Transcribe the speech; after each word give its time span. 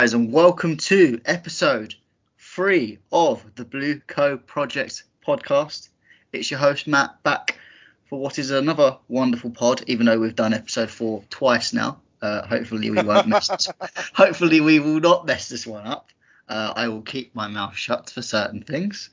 guys, 0.00 0.14
and 0.14 0.32
welcome 0.32 0.78
to 0.78 1.20
episode 1.26 1.94
three 2.38 2.98
of 3.12 3.44
the 3.56 3.66
Blue 3.66 4.00
Co 4.06 4.38
Project 4.38 5.02
podcast. 5.26 5.90
It's 6.32 6.50
your 6.50 6.58
host 6.58 6.86
Matt 6.86 7.22
back 7.22 7.58
for 8.08 8.18
what 8.18 8.38
is 8.38 8.50
another 8.50 8.96
wonderful 9.08 9.50
pod, 9.50 9.84
even 9.88 10.06
though 10.06 10.18
we've 10.18 10.34
done 10.34 10.54
episode 10.54 10.88
four 10.88 11.22
twice 11.28 11.74
now. 11.74 12.00
Uh, 12.22 12.46
hopefully 12.46 12.90
we 12.90 13.02
won't 13.02 13.28
mess 13.28 13.48
this. 13.48 13.68
Hopefully 14.14 14.62
we 14.62 14.80
will 14.80 15.00
not 15.00 15.26
mess 15.26 15.50
this 15.50 15.66
one 15.66 15.86
up. 15.86 16.08
Uh, 16.48 16.72
I 16.74 16.88
will 16.88 17.02
keep 17.02 17.34
my 17.34 17.48
mouth 17.48 17.76
shut 17.76 18.08
for 18.08 18.22
certain 18.22 18.62
things. 18.62 19.10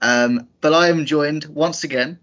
Um, 0.00 0.46
but 0.60 0.72
I 0.72 0.88
am 0.90 1.04
joined 1.04 1.46
once 1.46 1.82
again 1.82 2.16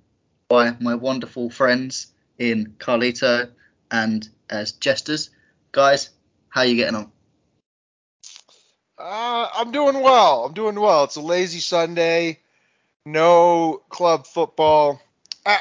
by 0.48 0.74
my 0.80 0.96
wonderful 0.96 1.50
friends 1.50 2.14
in 2.40 2.76
Carlito 2.80 3.50
and 3.92 4.30
as 4.50 4.72
jesters. 4.72 5.32
Guys, 5.74 6.12
how 6.48 6.62
are 6.62 6.66
you 6.66 6.78
getting 6.78 6.96
on? 6.96 7.12
Uh, 8.98 9.48
I'm 9.54 9.72
doing 9.72 10.02
well. 10.02 10.46
I'm 10.46 10.54
doing 10.54 10.80
well. 10.80 11.04
It's 11.04 11.18
a 11.18 11.22
lazy 11.22 11.60
Sunday. 11.60 12.40
No 13.06 13.82
club 13.90 14.26
football. 14.26 15.02
I, 15.46 15.60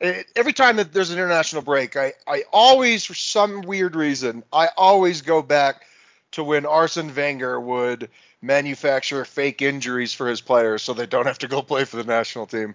it, 0.00 0.26
every 0.36 0.52
time 0.52 0.76
that 0.76 0.92
there's 0.92 1.10
an 1.10 1.18
international 1.18 1.62
break, 1.62 1.96
I, 1.96 2.12
I 2.26 2.44
always, 2.52 3.04
for 3.04 3.14
some 3.14 3.62
weird 3.62 3.96
reason, 3.96 4.44
I 4.52 4.68
always 4.76 5.22
go 5.22 5.42
back 5.42 5.84
to 6.32 6.44
when 6.44 6.66
Arsene 6.66 7.14
Wenger 7.14 7.60
would 7.60 8.08
manufacture 8.40 9.24
fake 9.24 9.62
injuries 9.62 10.12
for 10.12 10.28
his 10.28 10.40
players 10.40 10.82
so 10.82 10.92
they 10.92 11.06
don't 11.06 11.26
have 11.26 11.38
to 11.38 11.48
go 11.48 11.62
play 11.62 11.84
for 11.84 11.96
the 11.96 12.04
national 12.04 12.46
team. 12.46 12.74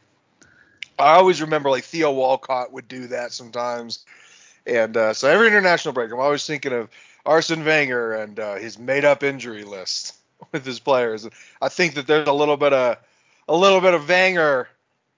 I 0.97 1.15
always 1.15 1.41
remember 1.41 1.69
like 1.69 1.83
Theo 1.85 2.11
Walcott 2.11 2.73
would 2.73 2.87
do 2.87 3.07
that 3.07 3.31
sometimes. 3.31 4.05
And 4.65 4.97
uh, 4.97 5.13
so 5.13 5.29
every 5.29 5.47
international 5.47 5.93
break, 5.93 6.11
I'm 6.11 6.19
always 6.19 6.45
thinking 6.45 6.73
of 6.73 6.89
Arsene 7.29 7.63
Wenger 7.63 8.13
and 8.15 8.39
uh, 8.39 8.55
his 8.55 8.79
made-up 8.79 9.21
injury 9.21 9.63
list 9.63 10.15
with 10.51 10.65
his 10.65 10.79
players. 10.79 11.29
I 11.61 11.69
think 11.69 11.93
that 11.93 12.07
there's 12.07 12.27
a 12.27 12.33
little 12.33 12.57
bit 12.57 12.73
of 12.73 12.97
a 13.47 13.55
little 13.55 13.81
bit 13.81 13.93
of 13.93 14.09
Wenger 14.09 14.67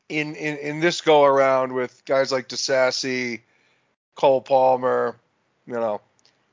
in 0.09 0.35
in, 0.35 0.57
in 0.57 0.79
this 0.81 0.99
go 0.99 1.23
around 1.23 1.71
with 1.71 2.03
guys 2.05 2.29
like 2.29 2.49
Disasi, 2.49 3.39
Cole 4.15 4.41
Palmer. 4.41 5.15
You 5.65 5.75
know, 5.75 6.01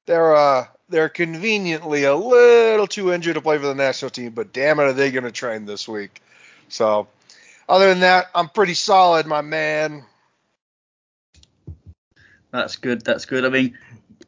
they're 0.06 0.36
uh 0.36 0.66
they're 0.88 1.08
conveniently 1.08 2.04
a 2.04 2.14
little 2.14 2.86
too 2.86 3.12
injured 3.12 3.34
to 3.34 3.42
play 3.42 3.58
for 3.58 3.66
the 3.66 3.74
national 3.74 4.12
team, 4.12 4.30
but 4.30 4.52
damn 4.52 4.78
it, 4.78 4.84
are 4.84 4.92
they 4.92 5.10
going 5.10 5.24
to 5.24 5.32
train 5.32 5.66
this 5.66 5.88
week? 5.88 6.22
So, 6.68 7.08
other 7.68 7.88
than 7.88 8.00
that, 8.00 8.26
I'm 8.34 8.48
pretty 8.48 8.74
solid, 8.74 9.26
my 9.26 9.42
man. 9.42 10.04
That's 12.52 12.76
good. 12.76 13.04
That's 13.04 13.26
good. 13.26 13.44
I 13.44 13.50
mean, 13.50 13.76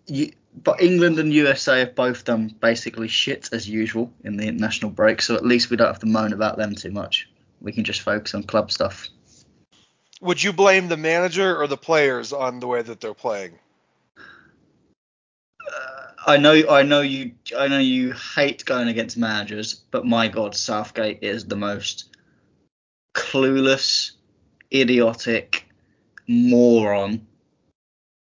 you, 0.06 0.32
but 0.54 0.82
England 0.82 1.18
and 1.18 1.32
USA 1.32 1.80
have 1.80 1.94
both 1.94 2.24
done 2.24 2.54
basically 2.60 3.08
shit 3.08 3.48
as 3.52 3.68
usual 3.68 4.12
in 4.24 4.36
the 4.36 4.46
international 4.46 4.90
break, 4.90 5.22
so 5.22 5.34
at 5.34 5.44
least 5.44 5.70
we 5.70 5.76
don't 5.76 5.86
have 5.86 6.00
to 6.00 6.06
moan 6.06 6.32
about 6.32 6.56
them 6.56 6.74
too 6.74 6.90
much. 6.90 7.28
We 7.60 7.72
can 7.72 7.84
just 7.84 8.00
focus 8.00 8.34
on 8.34 8.42
club 8.42 8.70
stuff. 8.72 9.08
Would 10.20 10.42
you 10.42 10.52
blame 10.52 10.88
the 10.88 10.96
manager 10.96 11.56
or 11.56 11.66
the 11.66 11.76
players 11.76 12.32
on 12.32 12.60
the 12.60 12.66
way 12.66 12.82
that 12.82 13.00
they're 13.00 13.14
playing? 13.14 13.58
Uh, 14.18 16.06
I 16.26 16.36
know, 16.36 16.62
I 16.68 16.82
know 16.82 17.00
you, 17.00 17.32
I 17.56 17.68
know 17.68 17.78
you 17.78 18.12
hate 18.12 18.64
going 18.64 18.88
against 18.88 19.16
managers, 19.16 19.74
but 19.90 20.04
my 20.04 20.28
God, 20.28 20.54
Southgate 20.54 21.20
is 21.22 21.46
the 21.46 21.56
most 21.56 22.16
clueless, 23.14 24.12
idiotic 24.72 25.66
moron 26.28 27.26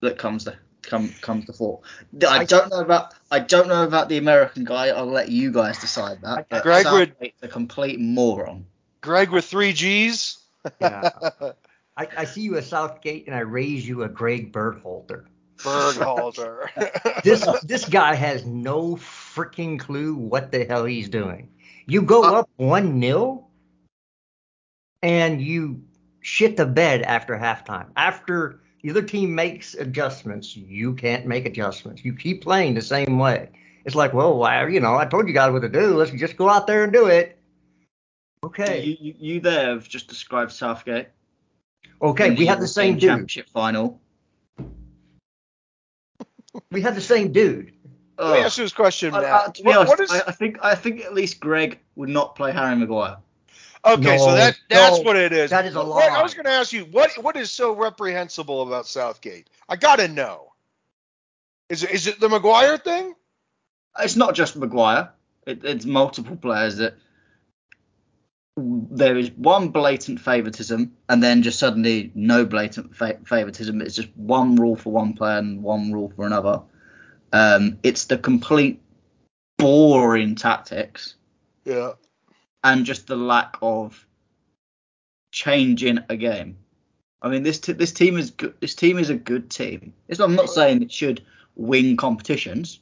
that 0.01 0.17
comes 0.17 0.43
to 0.45 0.57
come 0.89 1.09
comes 1.21 1.45
to 1.45 1.53
fore. 1.53 1.81
I 2.27 2.43
don't 2.43 2.69
know 2.69 2.81
about 2.81 3.13
I 3.31 3.39
don't 3.39 3.67
know 3.67 3.83
about 3.83 4.09
the 4.09 4.17
American 4.17 4.63
guy. 4.63 4.87
I'll 4.87 5.05
let 5.05 5.29
you 5.29 5.51
guys 5.51 5.77
decide 5.79 6.21
that. 6.23 6.47
But 6.49 6.63
Greg 6.63 6.85
would 6.91 7.15
a 7.41 7.47
complete 7.47 7.99
moron. 7.99 8.65
Greg 9.01 9.29
with 9.29 9.45
three 9.45 9.73
G's. 9.73 10.39
yeah. 10.81 11.09
I, 11.97 12.07
I, 12.17 12.25
see 12.25 12.41
you 12.41 12.55
at 12.55 12.63
Southgate 12.63 13.27
and 13.27 13.35
I 13.35 13.39
raise 13.39 13.85
you 13.85 14.03
a 14.03 14.09
Greg 14.09 14.53
Berhalter. 14.53 15.25
Berhalter. 15.57 16.69
this 17.23 17.45
this 17.63 17.85
guy 17.85 18.15
has 18.15 18.45
no 18.45 18.95
freaking 18.95 19.77
clue 19.79 20.15
what 20.15 20.51
the 20.51 20.63
hell 20.65 20.85
he's 20.85 21.09
doing. 21.09 21.49
You 21.85 22.01
go 22.01 22.23
uh, 22.23 22.39
up 22.39 22.49
one 22.55 22.99
nil 22.99 23.49
and 25.01 25.41
you 25.41 25.83
shit 26.21 26.55
the 26.55 26.65
bed 26.65 27.01
after 27.01 27.35
halftime. 27.35 27.87
After 27.95 28.61
the 28.81 28.89
other 28.91 29.01
team 29.01 29.35
makes 29.35 29.73
adjustments, 29.73 30.55
you 30.55 30.93
can't 30.93 31.25
make 31.25 31.45
adjustments. 31.45 32.03
You 32.05 32.13
keep 32.13 32.41
playing 32.41 32.75
the 32.75 32.81
same 32.81 33.19
way. 33.19 33.49
It's 33.85 33.95
like, 33.95 34.13
well, 34.13 34.37
why, 34.37 34.67
you 34.67 34.79
know, 34.79 34.95
I 34.95 35.05
told 35.05 35.27
you 35.27 35.33
guys 35.33 35.51
what 35.51 35.61
to 35.61 35.69
do. 35.69 35.95
Let's 35.95 36.11
just 36.11 36.37
go 36.37 36.49
out 36.49 36.67
there 36.67 36.83
and 36.83 36.93
do 36.93 37.07
it. 37.07 37.37
Okay. 38.43 38.83
You, 38.83 38.97
you, 38.99 39.15
you 39.19 39.39
there 39.41 39.73
have 39.73 39.87
just 39.87 40.07
described 40.07 40.51
Southgate. 40.51 41.07
Okay, 42.01 42.31
we 42.31 42.45
had 42.45 42.61
the 42.61 42.67
same 42.67 42.93
dude. 42.93 43.09
Championship 43.09 43.49
final. 43.49 43.99
we 46.71 46.81
had 46.81 46.95
the 46.95 47.01
same 47.01 47.33
dude. 47.33 47.73
Let 48.17 48.33
me 48.33 48.39
ask 48.39 48.57
you 48.57 48.65
this 48.65 48.73
question, 48.73 49.11
Matt. 49.11 49.23
Uh, 49.23 49.27
uh, 49.27 49.47
to 49.47 49.63
be 49.63 49.67
what, 49.67 49.77
honest, 49.77 49.89
what 49.89 49.99
is... 49.99 50.11
I, 50.11 50.21
I, 50.27 50.31
think 50.31 50.59
I 50.61 50.75
think 50.75 51.01
at 51.01 51.13
least 51.13 51.39
Greg 51.39 51.79
would 51.95 52.09
not 52.09 52.35
play 52.35 52.51
Harry 52.51 52.75
Maguire. 52.75 53.17
Okay, 53.85 54.01
no, 54.01 54.17
so 54.17 54.33
that 54.35 54.59
that's 54.69 54.97
no, 54.97 55.03
what 55.03 55.15
it 55.15 55.31
is. 55.31 55.51
That 55.51 55.65
is 55.65 55.75
a 55.75 55.81
lie. 55.81 56.09
I 56.11 56.21
was 56.21 56.33
going 56.33 56.45
to 56.45 56.51
ask 56.51 56.73
you 56.73 56.83
what 56.85 57.11
what 57.23 57.37
is 57.37 57.49
so 57.51 57.73
reprehensible 57.73 58.61
about 58.61 58.87
Southgate? 58.87 59.49
I 59.69 59.77
got 59.77 59.99
to 59.99 60.07
know. 60.07 60.51
Is 61.69 61.83
it 61.83 61.91
is 61.91 62.07
it 62.07 62.19
the 62.19 62.27
Maguire 62.27 62.77
thing? 62.77 63.13
It's 63.97 64.17
not 64.17 64.35
just 64.35 64.57
Maguire. 64.57 65.11
It, 65.47 65.63
it's 65.63 65.85
multiple 65.85 66.35
players 66.35 66.77
that 66.77 66.95
there 68.57 69.17
is 69.17 69.31
one 69.31 69.69
blatant 69.69 70.19
favoritism 70.19 70.91
and 71.07 71.23
then 71.23 71.41
just 71.41 71.57
suddenly 71.57 72.11
no 72.13 72.45
blatant 72.45 72.93
fa- 72.93 73.19
favoritism. 73.23 73.81
It's 73.81 73.95
just 73.95 74.09
one 74.17 74.57
rule 74.57 74.75
for 74.75 74.91
one 74.91 75.13
player 75.13 75.37
and 75.37 75.63
one 75.63 75.93
rule 75.93 76.11
for 76.13 76.25
another. 76.25 76.63
Um, 77.31 77.79
it's 77.83 78.05
the 78.05 78.17
complete 78.17 78.81
boring 79.57 80.35
tactics. 80.35 81.15
Yeah 81.63 81.93
and 82.63 82.85
just 82.85 83.07
the 83.07 83.15
lack 83.15 83.57
of 83.61 84.05
changing 85.31 85.99
a 86.09 86.17
game. 86.17 86.57
I 87.21 87.29
mean, 87.29 87.43
this 87.43 87.59
t- 87.59 87.73
this 87.73 87.91
team 87.91 88.17
is 88.17 88.31
good. 88.31 88.53
This 88.59 88.75
team 88.75 88.97
is 88.97 89.09
a 89.09 89.15
good 89.15 89.49
team. 89.49 89.93
It's, 90.07 90.19
I'm 90.19 90.35
not 90.35 90.49
saying 90.49 90.81
it 90.81 90.91
should 90.91 91.21
win 91.55 91.97
competitions, 91.97 92.79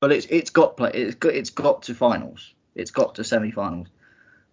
but 0.00 0.12
it's 0.12 0.26
it's 0.26 0.50
got 0.50 0.76
play. 0.76 0.90
It's 0.92 1.14
got 1.14 1.34
it's 1.34 1.50
got 1.50 1.82
to 1.84 1.94
finals. 1.94 2.54
It's 2.74 2.90
got 2.90 3.14
to 3.16 3.24
semi-finals. 3.24 3.88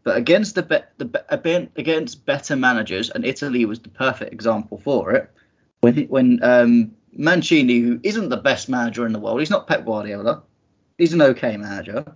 But 0.04 0.18
against 0.18 0.54
the 0.56 0.64
be- 0.64 0.78
the 0.98 1.70
against 1.76 2.26
better 2.26 2.56
managers, 2.56 3.10
and 3.10 3.26
Italy 3.26 3.66
was 3.66 3.80
the 3.80 3.90
perfect 3.90 4.34
example 4.34 4.80
for 4.84 5.12
it. 5.14 5.32
When 5.82 6.04
when 6.08 6.44
um, 6.44 6.92
Mancini, 7.14 7.80
who 7.80 8.00
isn't 8.04 8.30
the 8.30 8.38
best 8.38 8.70
manager 8.70 9.08
in 9.08 9.14
the 9.14 9.20
world, 9.20 9.40
he's 9.40 9.50
not 9.50 9.68
Pep 9.68 9.84
Guardiola. 9.86 10.44
He's 11.00 11.14
an 11.14 11.24
okay 11.24 11.58
manager 11.58 12.16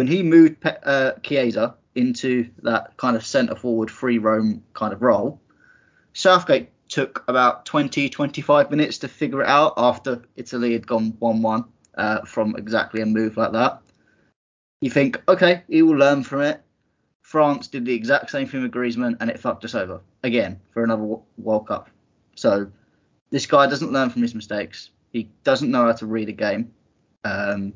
when 0.00 0.06
he 0.06 0.22
moved 0.22 0.58
Pe- 0.62 0.78
uh, 0.82 1.12
Chiesa 1.22 1.74
into 1.94 2.48
that 2.62 2.96
kind 2.96 3.16
of 3.16 3.26
centre 3.26 3.54
forward 3.54 3.90
free 3.90 4.16
roam 4.16 4.64
kind 4.72 4.94
of 4.94 5.02
role, 5.02 5.38
Southgate 6.14 6.70
took 6.88 7.22
about 7.28 7.66
20, 7.66 8.08
25 8.08 8.70
minutes 8.70 8.96
to 8.96 9.08
figure 9.08 9.42
it 9.42 9.46
out 9.46 9.74
after 9.76 10.22
Italy 10.36 10.72
had 10.72 10.86
gone 10.86 11.14
1 11.18 11.42
1 11.42 11.64
uh, 11.98 12.22
from 12.22 12.56
exactly 12.56 13.02
a 13.02 13.04
move 13.04 13.36
like 13.36 13.52
that. 13.52 13.82
You 14.80 14.88
think, 14.88 15.22
okay, 15.28 15.64
he 15.68 15.82
will 15.82 15.98
learn 15.98 16.24
from 16.24 16.40
it. 16.40 16.62
France 17.20 17.68
did 17.68 17.84
the 17.84 17.92
exact 17.92 18.30
same 18.30 18.48
thing 18.48 18.62
with 18.62 18.72
Griezmann 18.72 19.18
and 19.20 19.28
it 19.28 19.38
fucked 19.38 19.66
us 19.66 19.74
over 19.74 20.00
again 20.22 20.58
for 20.72 20.82
another 20.82 21.18
World 21.36 21.68
Cup. 21.68 21.90
So 22.36 22.72
this 23.28 23.44
guy 23.44 23.66
doesn't 23.66 23.92
learn 23.92 24.08
from 24.08 24.22
his 24.22 24.34
mistakes. 24.34 24.92
He 25.12 25.28
doesn't 25.44 25.70
know 25.70 25.84
how 25.84 25.92
to 25.92 26.06
read 26.06 26.30
a 26.30 26.32
game. 26.32 26.72
Um, 27.22 27.74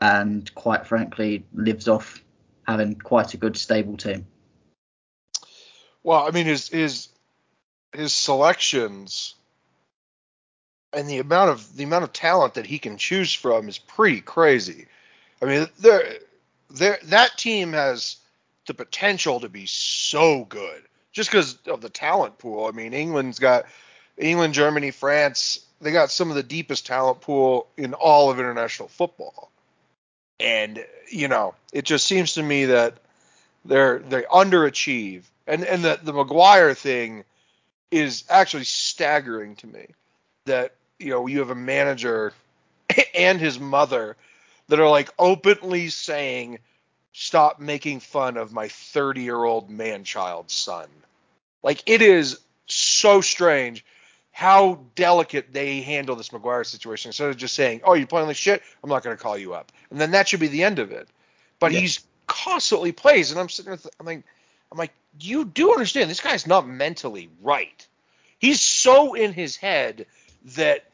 and 0.00 0.52
quite 0.54 0.86
frankly 0.86 1.44
lives 1.52 1.88
off 1.88 2.22
having 2.66 2.94
quite 2.94 3.34
a 3.34 3.38
good 3.38 3.56
stable 3.56 3.96
team. 3.96 4.26
Well, 6.02 6.26
I 6.26 6.30
mean 6.30 6.46
his 6.46 6.68
his 6.68 7.08
his 7.92 8.14
selections 8.14 9.34
and 10.92 11.08
the 11.08 11.18
amount 11.18 11.50
of 11.50 11.76
the 11.76 11.84
amount 11.84 12.04
of 12.04 12.12
talent 12.12 12.54
that 12.54 12.66
he 12.66 12.78
can 12.78 12.96
choose 12.96 13.32
from 13.32 13.68
is 13.68 13.78
pretty 13.78 14.20
crazy. 14.20 14.86
I 15.42 15.46
mean, 15.46 15.66
there 15.78 16.18
there 16.70 16.98
that 17.04 17.36
team 17.36 17.72
has 17.72 18.16
the 18.66 18.74
potential 18.74 19.40
to 19.40 19.48
be 19.48 19.66
so 19.66 20.44
good 20.44 20.82
just 21.12 21.30
because 21.30 21.58
of 21.66 21.80
the 21.80 21.88
talent 21.88 22.38
pool. 22.38 22.66
I 22.66 22.72
mean, 22.72 22.92
England's 22.92 23.38
got 23.38 23.66
England, 24.16 24.54
Germany, 24.54 24.90
France. 24.90 25.64
They 25.80 25.92
got 25.92 26.10
some 26.10 26.30
of 26.30 26.36
the 26.36 26.42
deepest 26.42 26.86
talent 26.86 27.20
pool 27.20 27.68
in 27.76 27.94
all 27.94 28.30
of 28.30 28.38
international 28.38 28.88
football. 28.88 29.50
And 30.40 30.84
you 31.10 31.28
know, 31.28 31.54
it 31.72 31.84
just 31.84 32.06
seems 32.06 32.34
to 32.34 32.42
me 32.42 32.66
that 32.66 32.94
they're 33.64 33.98
they 33.98 34.22
underachieve. 34.22 35.22
And 35.46 35.64
and 35.64 35.84
the 35.84 35.98
the 36.02 36.12
Maguire 36.12 36.74
thing 36.74 37.24
is 37.90 38.24
actually 38.28 38.64
staggering 38.64 39.56
to 39.56 39.66
me. 39.66 39.86
That 40.46 40.74
you 40.98 41.10
know 41.10 41.26
you 41.26 41.40
have 41.40 41.50
a 41.50 41.54
manager 41.54 42.32
and 43.14 43.40
his 43.40 43.58
mother 43.58 44.16
that 44.68 44.80
are 44.80 44.90
like 44.90 45.10
openly 45.18 45.88
saying, 45.88 46.58
"Stop 47.12 47.58
making 47.60 48.00
fun 48.00 48.36
of 48.36 48.52
my 48.52 48.68
30 48.68 49.22
year 49.22 49.42
old 49.42 49.70
man 49.70 50.04
child 50.04 50.50
son." 50.50 50.88
Like 51.62 51.82
it 51.86 52.02
is 52.02 52.38
so 52.66 53.20
strange 53.20 53.84
how 54.38 54.78
delicate 54.94 55.52
they 55.52 55.80
handle 55.80 56.14
this 56.14 56.32
Maguire 56.32 56.62
situation. 56.62 57.08
Instead 57.08 57.28
of 57.28 57.36
just 57.36 57.54
saying, 57.54 57.80
"Oh, 57.82 57.94
you're 57.94 58.06
playing 58.06 58.28
like 58.28 58.36
shit," 58.36 58.62
I'm 58.84 58.88
not 58.88 59.02
going 59.02 59.16
to 59.16 59.20
call 59.20 59.36
you 59.36 59.52
up, 59.52 59.72
and 59.90 60.00
then 60.00 60.12
that 60.12 60.28
should 60.28 60.38
be 60.38 60.46
the 60.46 60.62
end 60.62 60.78
of 60.78 60.92
it. 60.92 61.08
But 61.58 61.72
Yeah. 61.72 61.80
he's 61.80 61.98
constantly 62.28 62.92
plays, 62.92 63.32
and 63.32 63.40
I'm 63.40 63.48
sitting 63.48 63.70
there, 63.70 63.78
th- 63.78 63.92
I'm 63.98 64.06
like, 64.06 64.22
I'm 64.70 64.78
like, 64.78 64.92
you 65.18 65.44
do 65.44 65.72
understand 65.72 66.08
this 66.08 66.20
guy's 66.20 66.46
not 66.46 66.68
mentally 66.68 67.30
right. 67.42 67.84
He's 68.38 68.60
so 68.60 69.14
in 69.14 69.32
his 69.32 69.56
head 69.56 70.06
that 70.54 70.84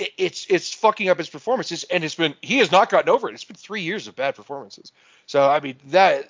it, 0.00 0.10
it's 0.18 0.46
it's 0.48 0.74
fucking 0.74 1.08
up 1.08 1.18
his 1.18 1.30
performances, 1.30 1.84
and 1.84 2.02
it's 2.02 2.16
been 2.16 2.34
he 2.42 2.58
has 2.58 2.72
not 2.72 2.90
gotten 2.90 3.08
over 3.08 3.28
it. 3.28 3.34
It's 3.34 3.44
been 3.44 3.54
three 3.54 3.82
years 3.82 4.08
of 4.08 4.16
bad 4.16 4.34
performances. 4.34 4.90
So 5.26 5.48
I 5.48 5.60
mean 5.60 5.76
that 5.90 6.28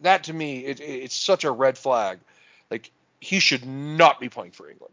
that 0.00 0.24
to 0.24 0.34
me 0.34 0.66
it, 0.66 0.78
it- 0.78 1.04
it's 1.04 1.16
such 1.16 1.44
a 1.44 1.50
red 1.50 1.78
flag. 1.78 2.18
Like 2.70 2.90
he 3.18 3.40
should 3.40 3.64
not 3.64 4.20
be 4.20 4.28
playing 4.28 4.52
for 4.52 4.68
England. 4.68 4.92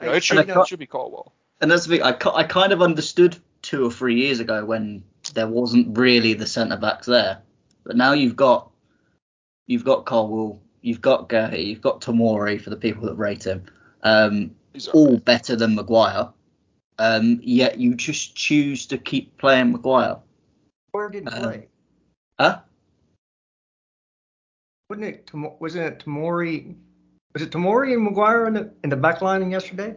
You 0.00 0.08
know, 0.08 0.12
it 0.14 0.24
should 0.24 0.38
And 0.38 0.50
I 0.50 0.60
it 0.60 0.66
should 0.68 0.78
be 0.78 0.86
Colwill. 0.86 1.32
And 1.60 1.70
that's 1.70 1.86
the 1.86 1.96
thing. 1.96 2.02
I, 2.04 2.16
I 2.34 2.44
kind 2.44 2.72
of 2.72 2.82
understood 2.82 3.36
two 3.62 3.86
or 3.86 3.90
three 3.90 4.16
years 4.16 4.40
ago 4.40 4.64
when 4.64 5.02
there 5.34 5.48
wasn't 5.48 5.96
really 5.96 6.34
the 6.34 6.46
centre 6.46 6.76
backs 6.76 7.06
there, 7.06 7.40
but 7.84 7.96
now 7.96 8.12
you've 8.12 8.36
got 8.36 8.70
you've 9.66 9.84
got 9.84 10.04
Colwill, 10.04 10.60
you've 10.82 11.00
got 11.00 11.28
Gurley, 11.28 11.64
you've 11.64 11.80
got 11.80 12.02
Tomori 12.02 12.60
for 12.60 12.70
the 12.70 12.76
people 12.76 13.06
that 13.06 13.14
rate 13.14 13.44
him, 13.46 13.64
um, 14.02 14.54
He's 14.74 14.88
all 14.88 15.16
better 15.18 15.56
than 15.56 15.74
Maguire. 15.76 16.28
Um, 16.98 17.40
yet 17.42 17.78
you 17.78 17.94
just 17.94 18.36
choose 18.36 18.86
to 18.86 18.98
keep 18.98 19.36
playing 19.38 19.72
Maguire. 19.72 20.18
Where 20.92 21.08
did 21.08 21.28
he 21.28 21.34
Um, 21.34 21.42
play? 21.42 21.68
Huh? 22.38 22.60
Wasn't 24.90 25.06
it? 25.06 25.26
Tomo- 25.26 25.56
Wasn't 25.60 25.84
it 25.84 26.04
Tomori? 26.04 26.74
Was 27.34 27.42
it 27.42 27.50
Tomori 27.50 27.92
and 27.92 28.02
Maguire 28.04 28.46
in 28.46 28.54
the 28.54 28.72
in 28.84 28.90
the 28.90 28.96
back 28.96 29.20
line 29.20 29.50
yesterday? 29.50 29.96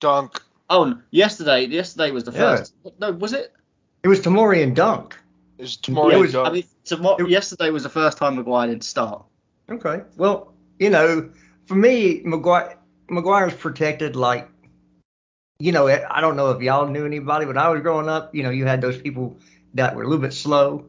Dunk. 0.00 0.40
Oh, 0.70 0.96
yesterday. 1.10 1.66
Yesterday 1.66 2.12
was 2.12 2.24
the 2.24 2.32
first. 2.32 2.74
Yeah. 2.84 2.90
first. 2.90 3.00
No, 3.00 3.12
was 3.12 3.32
it? 3.32 3.52
It 4.04 4.08
was 4.08 4.20
Tomori 4.20 4.62
and 4.62 4.76
Dunk. 4.76 5.16
Is 5.58 5.76
tomorrow 5.76 6.10
It 6.10 6.18
was- 6.18 6.32
Dunk. 6.32 6.48
I 6.48 6.52
mean, 6.52 6.64
tomorrow, 6.84 7.16
It- 7.24 7.30
yesterday 7.30 7.70
was 7.70 7.82
the 7.82 7.88
first 7.88 8.16
time 8.16 8.36
Maguire 8.36 8.68
didn't 8.68 8.84
start. 8.84 9.24
Okay. 9.68 10.02
Well, 10.16 10.54
you 10.78 10.88
know, 10.90 11.28
for 11.66 11.74
me, 11.74 12.22
Maguire 12.24 12.76
Maguire's 13.10 13.54
protected 13.54 14.14
like, 14.14 14.48
you 15.58 15.72
know, 15.72 15.88
I 15.88 16.20
don't 16.20 16.36
know 16.36 16.50
if 16.50 16.62
y'all 16.62 16.86
knew 16.86 17.04
anybody, 17.06 17.44
but 17.46 17.56
I 17.56 17.68
was 17.70 17.80
growing 17.80 18.08
up, 18.08 18.34
you 18.34 18.42
know, 18.44 18.50
you 18.50 18.66
had 18.66 18.80
those 18.80 18.98
people 19.00 19.36
that 19.74 19.96
were 19.96 20.02
a 20.02 20.06
little 20.06 20.22
bit 20.22 20.32
slow, 20.32 20.84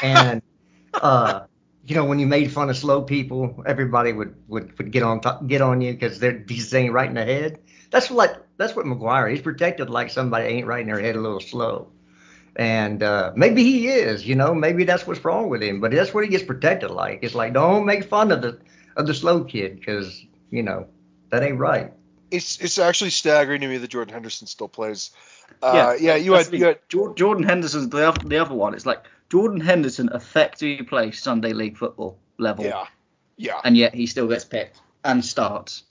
and 0.00 0.42
uh, 0.94 1.40
you 1.84 1.96
know, 1.96 2.04
when 2.04 2.18
you 2.18 2.26
made 2.26 2.52
fun 2.52 2.70
of 2.70 2.76
slow 2.76 3.02
people, 3.02 3.62
everybody 3.66 4.12
would 4.12 4.36
would, 4.48 4.76
would 4.78 4.92
get 4.92 5.02
on 5.02 5.20
top, 5.20 5.46
get 5.46 5.60
on 5.60 5.80
you 5.80 5.92
because 5.92 6.20
they're 6.20 6.44
he's 6.48 6.68
saying 6.68 6.92
right 6.92 7.08
in 7.08 7.14
the 7.14 7.24
head. 7.24 7.58
That's 7.90 8.10
what 8.10 8.46
that's 8.56 8.76
what 8.76 8.86
Maguire. 8.86 9.28
He's 9.28 9.42
protected 9.42 9.90
like 9.90 10.10
somebody 10.10 10.46
ain't 10.46 10.66
right 10.66 10.80
in 10.80 10.86
their 10.86 11.00
head 11.00 11.16
a 11.16 11.20
little 11.20 11.40
slow. 11.40 11.88
And 12.56 13.02
uh, 13.02 13.32
maybe 13.34 13.64
he 13.64 13.88
is, 13.88 14.26
you 14.26 14.34
know, 14.36 14.54
maybe 14.54 14.84
that's 14.84 15.06
what's 15.06 15.24
wrong 15.24 15.48
with 15.48 15.62
him. 15.62 15.80
But 15.80 15.92
that's 15.92 16.12
what 16.14 16.24
he 16.24 16.30
gets 16.30 16.44
protected 16.44 16.90
like. 16.90 17.20
It's 17.22 17.34
like 17.34 17.52
don't 17.54 17.86
make 17.86 18.04
fun 18.04 18.30
of 18.32 18.42
the 18.42 18.60
of 18.96 19.06
the 19.06 19.14
slow 19.14 19.44
kid 19.44 19.76
because 19.80 20.24
you 20.50 20.62
know 20.62 20.86
that 21.30 21.42
ain't 21.42 21.58
right. 21.58 21.92
it's 22.30 22.58
it's 22.60 22.78
actually 22.78 23.10
staggering 23.10 23.60
to 23.60 23.68
me 23.68 23.78
that 23.78 23.88
Jordan 23.88 24.12
Henderson 24.14 24.46
still 24.46 24.68
plays. 24.68 25.10
Yeah, 25.70 25.88
Uh, 25.88 25.96
yeah, 26.00 26.16
you 26.16 26.32
That's 26.32 26.46
had 26.46 26.52
the 26.52 26.58
you 26.58 26.64
had 26.66 26.80
Jordan 27.16 27.44
Henderson's 27.44 27.88
the 27.90 28.08
other, 28.08 28.28
the 28.28 28.38
other 28.38 28.54
one. 28.54 28.74
It's 28.74 28.86
like 28.86 29.04
Jordan 29.32 29.60
Henderson 29.60 30.10
effectively 30.12 30.84
plays 30.84 31.18
Sunday 31.18 31.54
League 31.54 31.78
football 31.78 32.18
level, 32.36 32.66
yeah, 32.66 32.84
yeah. 33.38 33.60
and 33.64 33.78
yet 33.78 33.94
he 33.94 34.06
still 34.06 34.28
gets 34.28 34.44
picked 34.44 34.78
and 35.04 35.24
starts. 35.24 35.84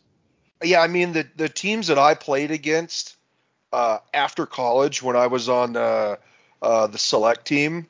Yeah, 0.64 0.80
I 0.80 0.88
mean 0.88 1.14
the 1.14 1.28
the 1.38 1.50
teams 1.50 1.88
that 1.88 1.98
I 1.98 2.14
played 2.14 2.52
against 2.52 3.16
uh, 3.74 3.98
after 4.14 4.46
college 4.46 5.02
when 5.02 5.16
I 5.16 5.26
was 5.26 5.50
on 5.50 5.76
uh, 5.76 6.18
uh, 6.62 6.86
the 6.86 7.00
select 7.00 7.46
team 7.48 7.88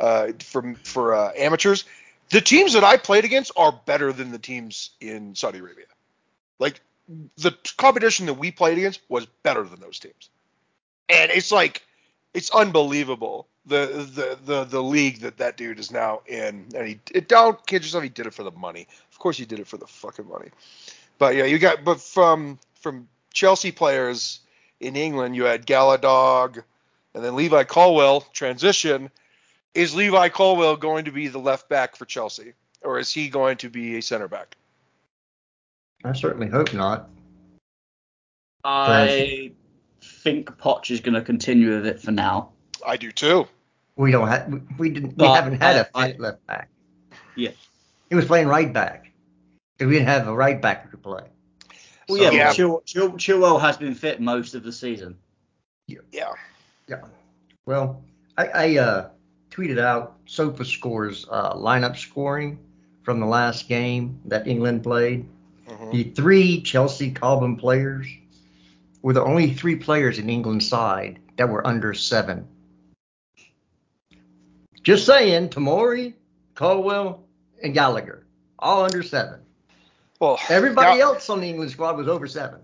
uh, 0.00 0.32
for 0.40 0.74
for 0.82 1.14
uh, 1.14 1.30
amateurs, 1.36 1.84
the 2.30 2.40
teams 2.40 2.72
that 2.72 2.82
I 2.82 2.96
played 2.96 3.24
against 3.24 3.52
are 3.54 3.70
better 3.70 4.12
than 4.12 4.32
the 4.32 4.40
teams 4.40 4.90
in 5.00 5.36
Saudi 5.36 5.60
Arabia. 5.60 5.86
Like 6.58 6.80
the 7.38 7.56
competition 7.76 8.26
that 8.26 8.34
we 8.34 8.50
played 8.50 8.76
against 8.76 9.02
was 9.08 9.26
better 9.44 9.62
than 9.62 9.78
those 9.78 10.00
teams, 10.00 10.30
and 11.08 11.30
it's 11.30 11.52
like 11.52 11.86
it's 12.34 12.50
unbelievable 12.50 13.46
the 13.66 14.08
the 14.14 14.38
the 14.44 14.64
the 14.64 14.82
league 14.82 15.20
that 15.20 15.38
that 15.38 15.56
dude 15.56 15.78
is 15.78 15.90
now 15.90 16.22
in. 16.26 16.66
And 16.74 16.86
he 16.88 17.00
it, 17.12 17.28
don't 17.28 17.64
kid 17.66 17.82
yourself, 17.82 18.02
he 18.02 18.08
did 18.08 18.26
it 18.26 18.34
for 18.34 18.42
the 18.42 18.50
money. 18.50 18.86
Of 19.12 19.18
course, 19.18 19.36
he 19.36 19.44
did 19.44 19.60
it 19.60 19.66
for 19.66 19.76
the 19.76 19.86
fucking 19.86 20.28
money. 20.28 20.48
But 21.18 21.34
yeah, 21.34 21.44
you 21.44 21.58
got 21.58 21.84
but 21.84 22.00
from 22.00 22.58
from 22.80 23.08
Chelsea 23.32 23.72
players 23.72 24.40
in 24.80 24.96
England, 24.96 25.36
you 25.36 25.44
had 25.44 25.66
Gallagher, 25.66 26.64
and 27.14 27.24
then 27.24 27.36
Levi 27.36 27.64
Colwill 27.64 28.22
transition. 28.32 29.10
Is 29.72 29.94
Levi 29.94 30.30
Colwill 30.30 30.76
going 30.76 31.04
to 31.04 31.12
be 31.12 31.28
the 31.28 31.38
left 31.38 31.68
back 31.68 31.94
for 31.94 32.04
Chelsea, 32.04 32.54
or 32.82 32.98
is 32.98 33.12
he 33.12 33.28
going 33.28 33.56
to 33.58 33.70
be 33.70 33.98
a 33.98 34.02
center 34.02 34.26
back? 34.26 34.56
I 36.02 36.12
certainly 36.12 36.48
hope 36.48 36.72
not. 36.74 37.08
I 38.64 39.52
think 40.02 40.50
Poch 40.58 40.90
is 40.90 41.00
going 41.00 41.14
to 41.14 41.22
continue 41.22 41.70
with 41.74 41.86
it 41.86 42.00
for 42.00 42.10
now. 42.10 42.50
I 42.86 42.96
do 42.96 43.10
too. 43.12 43.46
We 43.96 44.10
don't 44.12 44.28
have 44.28 44.48
we, 44.48 44.60
we 44.78 44.90
didn't 44.90 45.10
we 45.10 45.14
But 45.16 45.34
haven't 45.34 45.60
had 45.60 45.76
a 45.76 45.88
I- 45.94 46.08
fit 46.12 46.20
left 46.20 46.46
back. 46.46 46.68
Yeah. 47.36 47.50
He 48.08 48.14
was 48.14 48.24
playing 48.24 48.48
right 48.48 48.72
back. 48.72 49.10
We 49.78 49.86
didn't 49.86 50.08
have 50.08 50.26
a 50.28 50.34
right 50.34 50.60
back 50.60 50.90
to 50.90 50.96
play. 50.96 51.22
Well, 52.08 52.18
So- 52.18 52.22
yeah, 52.24 52.30
Yeah. 52.30 52.52
Chil- 52.52 52.82
Chil- 52.84 53.12
Chilwell 53.12 53.60
has 53.60 53.76
been 53.76 53.94
fit 53.94 54.20
most 54.20 54.54
of 54.54 54.62
the 54.62 54.72
season. 54.72 55.16
Yeah. 55.86 55.98
Yeah. 56.88 57.02
Well, 57.66 58.02
I, 58.36 58.46
I 58.48 58.76
uh, 58.78 59.08
tweeted 59.50 59.78
out 59.78 60.16
Sofa 60.26 60.64
Scores 60.64 61.26
uh, 61.30 61.54
lineup 61.54 61.96
scoring 61.96 62.58
from 63.02 63.20
the 63.20 63.26
last 63.26 63.68
game 63.68 64.20
that 64.26 64.46
England 64.46 64.82
played. 64.82 65.26
Mhm. 65.68 65.92
The 65.92 66.04
three 66.04 66.62
Chelsea 66.62 67.10
Cobham 67.12 67.56
players 67.56 68.06
were 69.02 69.12
the 69.12 69.22
only 69.22 69.54
three 69.54 69.76
players 69.76 70.18
in 70.18 70.28
England's 70.28 70.68
side 70.68 71.18
that 71.36 71.48
were 71.48 71.66
under 71.66 71.94
seven. 71.94 72.46
Just 74.90 75.06
saying, 75.06 75.50
Tomori, 75.50 76.14
Colwill, 76.56 77.24
and 77.62 77.72
Gallagher, 77.72 78.26
all 78.58 78.84
under 78.84 79.04
seven. 79.04 79.38
Well, 80.18 80.38
Everybody 80.48 80.98
Ga- 80.98 81.02
else 81.02 81.30
on 81.30 81.40
the 81.40 81.48
England 81.48 81.70
squad 81.70 81.96
was 81.96 82.08
over 82.08 82.26
seven. 82.26 82.60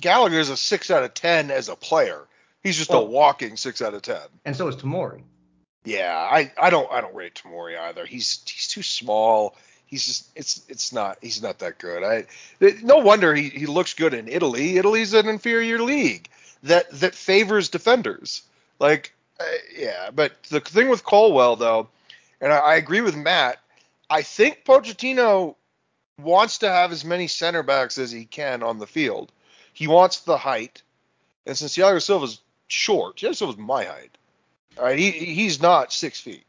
Gallagher 0.00 0.40
is 0.40 0.50
a 0.50 0.56
six 0.56 0.90
out 0.90 1.04
of 1.04 1.14
ten 1.14 1.52
as 1.52 1.68
a 1.68 1.76
player. 1.76 2.26
He's 2.64 2.76
just 2.76 2.92
a 2.92 2.98
walking 2.98 3.56
six 3.56 3.80
out 3.80 3.94
of 3.94 4.02
ten. 4.02 4.20
And 4.44 4.56
so 4.56 4.66
is 4.66 4.74
Tomori. 4.74 5.22
Yeah, 5.84 6.16
I, 6.18 6.52
I 6.60 6.70
don't 6.70 6.90
I 6.90 7.00
don't 7.00 7.14
rate 7.14 7.40
Tomori 7.42 7.78
either. 7.78 8.04
He's 8.04 8.42
he's 8.44 8.66
too 8.66 8.82
small. 8.82 9.56
He's 9.86 10.04
just 10.04 10.28
it's 10.34 10.62
it's 10.68 10.92
not 10.92 11.18
he's 11.22 11.40
not 11.40 11.60
that 11.60 11.78
good. 11.78 12.02
I 12.02 12.26
no 12.82 12.98
wonder 12.98 13.34
he, 13.34 13.50
he 13.50 13.66
looks 13.66 13.94
good 13.94 14.14
in 14.14 14.26
Italy. 14.26 14.78
Italy's 14.78 15.14
an 15.14 15.28
inferior 15.28 15.80
league 15.80 16.28
that 16.64 16.90
that 16.98 17.14
favors 17.14 17.68
defenders. 17.68 18.42
Like 18.80 19.14
uh, 19.40 19.44
yeah, 19.76 20.10
but 20.14 20.42
the 20.44 20.60
thing 20.60 20.88
with 20.88 21.04
Colwill 21.04 21.56
though, 21.56 21.88
and 22.40 22.52
I, 22.52 22.58
I 22.58 22.74
agree 22.76 23.00
with 23.00 23.16
Matt. 23.16 23.58
I 24.10 24.22
think 24.22 24.64
Pochettino 24.64 25.54
wants 26.20 26.58
to 26.58 26.68
have 26.68 26.92
as 26.92 27.04
many 27.04 27.28
center 27.28 27.62
backs 27.62 27.98
as 27.98 28.10
he 28.10 28.24
can 28.24 28.62
on 28.62 28.78
the 28.78 28.86
field. 28.86 29.30
He 29.72 29.86
wants 29.86 30.20
the 30.20 30.36
height, 30.36 30.82
and 31.46 31.56
since 31.56 31.76
Thiago 31.76 32.02
Silva's 32.02 32.40
short, 32.66 33.16
Thiago 33.16 33.36
Silva's 33.36 33.58
my 33.58 33.84
height. 33.84 34.16
All 34.76 34.84
right, 34.84 34.98
he 34.98 35.10
he's 35.10 35.60
not 35.60 35.92
six 35.92 36.20
feet. 36.20 36.44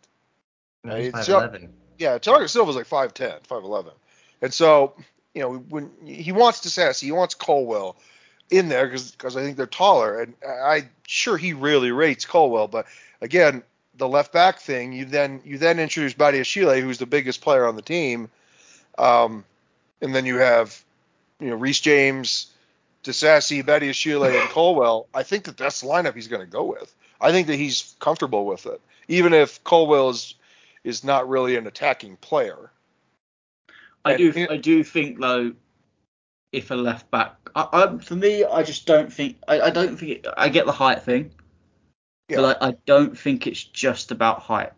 No, 0.83 0.95
he's 0.95 1.07
It's 1.09 1.27
5'11". 1.27 1.69
Yeah, 1.97 2.17
Thiago 2.17 2.49
Silva's 2.49 2.75
like 2.75 2.87
5'10", 2.87 3.41
5'11". 3.43 3.91
And 4.41 4.53
so, 4.53 4.93
you 5.33 5.41
know, 5.41 5.57
when 5.69 5.91
he 6.05 6.31
wants 6.31 6.61
Disasi, 6.61 7.03
he 7.03 7.11
wants 7.11 7.35
Colwill 7.35 7.97
in 8.49 8.69
there 8.69 8.87
because 8.87 9.35
I 9.37 9.41
think 9.41 9.57
they're 9.57 9.65
taller. 9.65 10.21
And 10.21 10.33
I 10.47 10.89
sure 11.07 11.37
he 11.37 11.53
really 11.53 11.91
rates 11.91 12.25
Colwill, 12.25 12.67
but 12.67 12.85
again, 13.21 13.63
the 13.95 14.07
left 14.07 14.31
back 14.31 14.59
thing, 14.59 14.93
you 14.93 15.05
then 15.05 15.41
you 15.43 15.57
then 15.57 15.79
introduce 15.79 16.13
Badiashile, 16.13 16.81
who's 16.81 16.97
the 16.99 17.05
biggest 17.05 17.41
player 17.41 17.65
on 17.67 17.75
the 17.75 17.81
team, 17.81 18.29
um, 18.97 19.43
and 20.01 20.15
then 20.15 20.25
you 20.25 20.37
have 20.37 20.81
you 21.39 21.49
know 21.49 21.55
Reese 21.55 21.81
James, 21.81 22.47
Disasi, 23.03 23.61
Badiashile, 23.63 24.29
and 24.39 24.49
Colwill. 24.51 25.07
I 25.13 25.23
think 25.23 25.43
that 25.45 25.57
that's 25.57 25.81
the 25.81 25.87
lineup 25.87 26.15
he's 26.15 26.27
going 26.29 26.41
to 26.41 26.47
go 26.51 26.63
with. 26.63 26.93
I 27.19 27.31
think 27.31 27.47
that 27.47 27.57
he's 27.57 27.95
comfortable 27.99 28.45
with 28.45 28.65
it, 28.65 28.79
even 29.09 29.33
if 29.33 29.61
Colwill 29.65 30.09
is 30.11 30.35
is 30.85 31.03
not 31.03 31.27
really 31.27 31.57
an 31.57 31.67
attacking 31.67 32.15
player. 32.17 32.71
I 34.05 34.11
And 34.13 34.17
do 34.17 34.39
it- 34.41 34.49
I 34.51 34.55
do 34.57 34.81
think 34.83 35.19
though, 35.19 35.51
if 36.51 36.71
a 36.71 36.75
left 36.75 37.09
back, 37.11 37.35
I, 37.55 37.67
I, 37.71 37.97
for 37.97 38.15
me, 38.15 38.43
I 38.43 38.63
just 38.63 38.85
don't 38.85 39.11
think 39.11 39.37
I, 39.47 39.61
I 39.61 39.69
don't 39.69 39.97
think 39.97 40.11
it, 40.11 40.27
I 40.37 40.49
get 40.49 40.65
the 40.65 40.71
height 40.71 41.03
thing, 41.03 41.31
Yeah. 42.27 42.37
But 42.37 42.61
I, 42.61 42.69
I 42.69 42.75
don't 42.85 43.17
think 43.17 43.47
it's 43.47 43.63
just 43.63 44.11
about 44.11 44.41
height. 44.41 44.71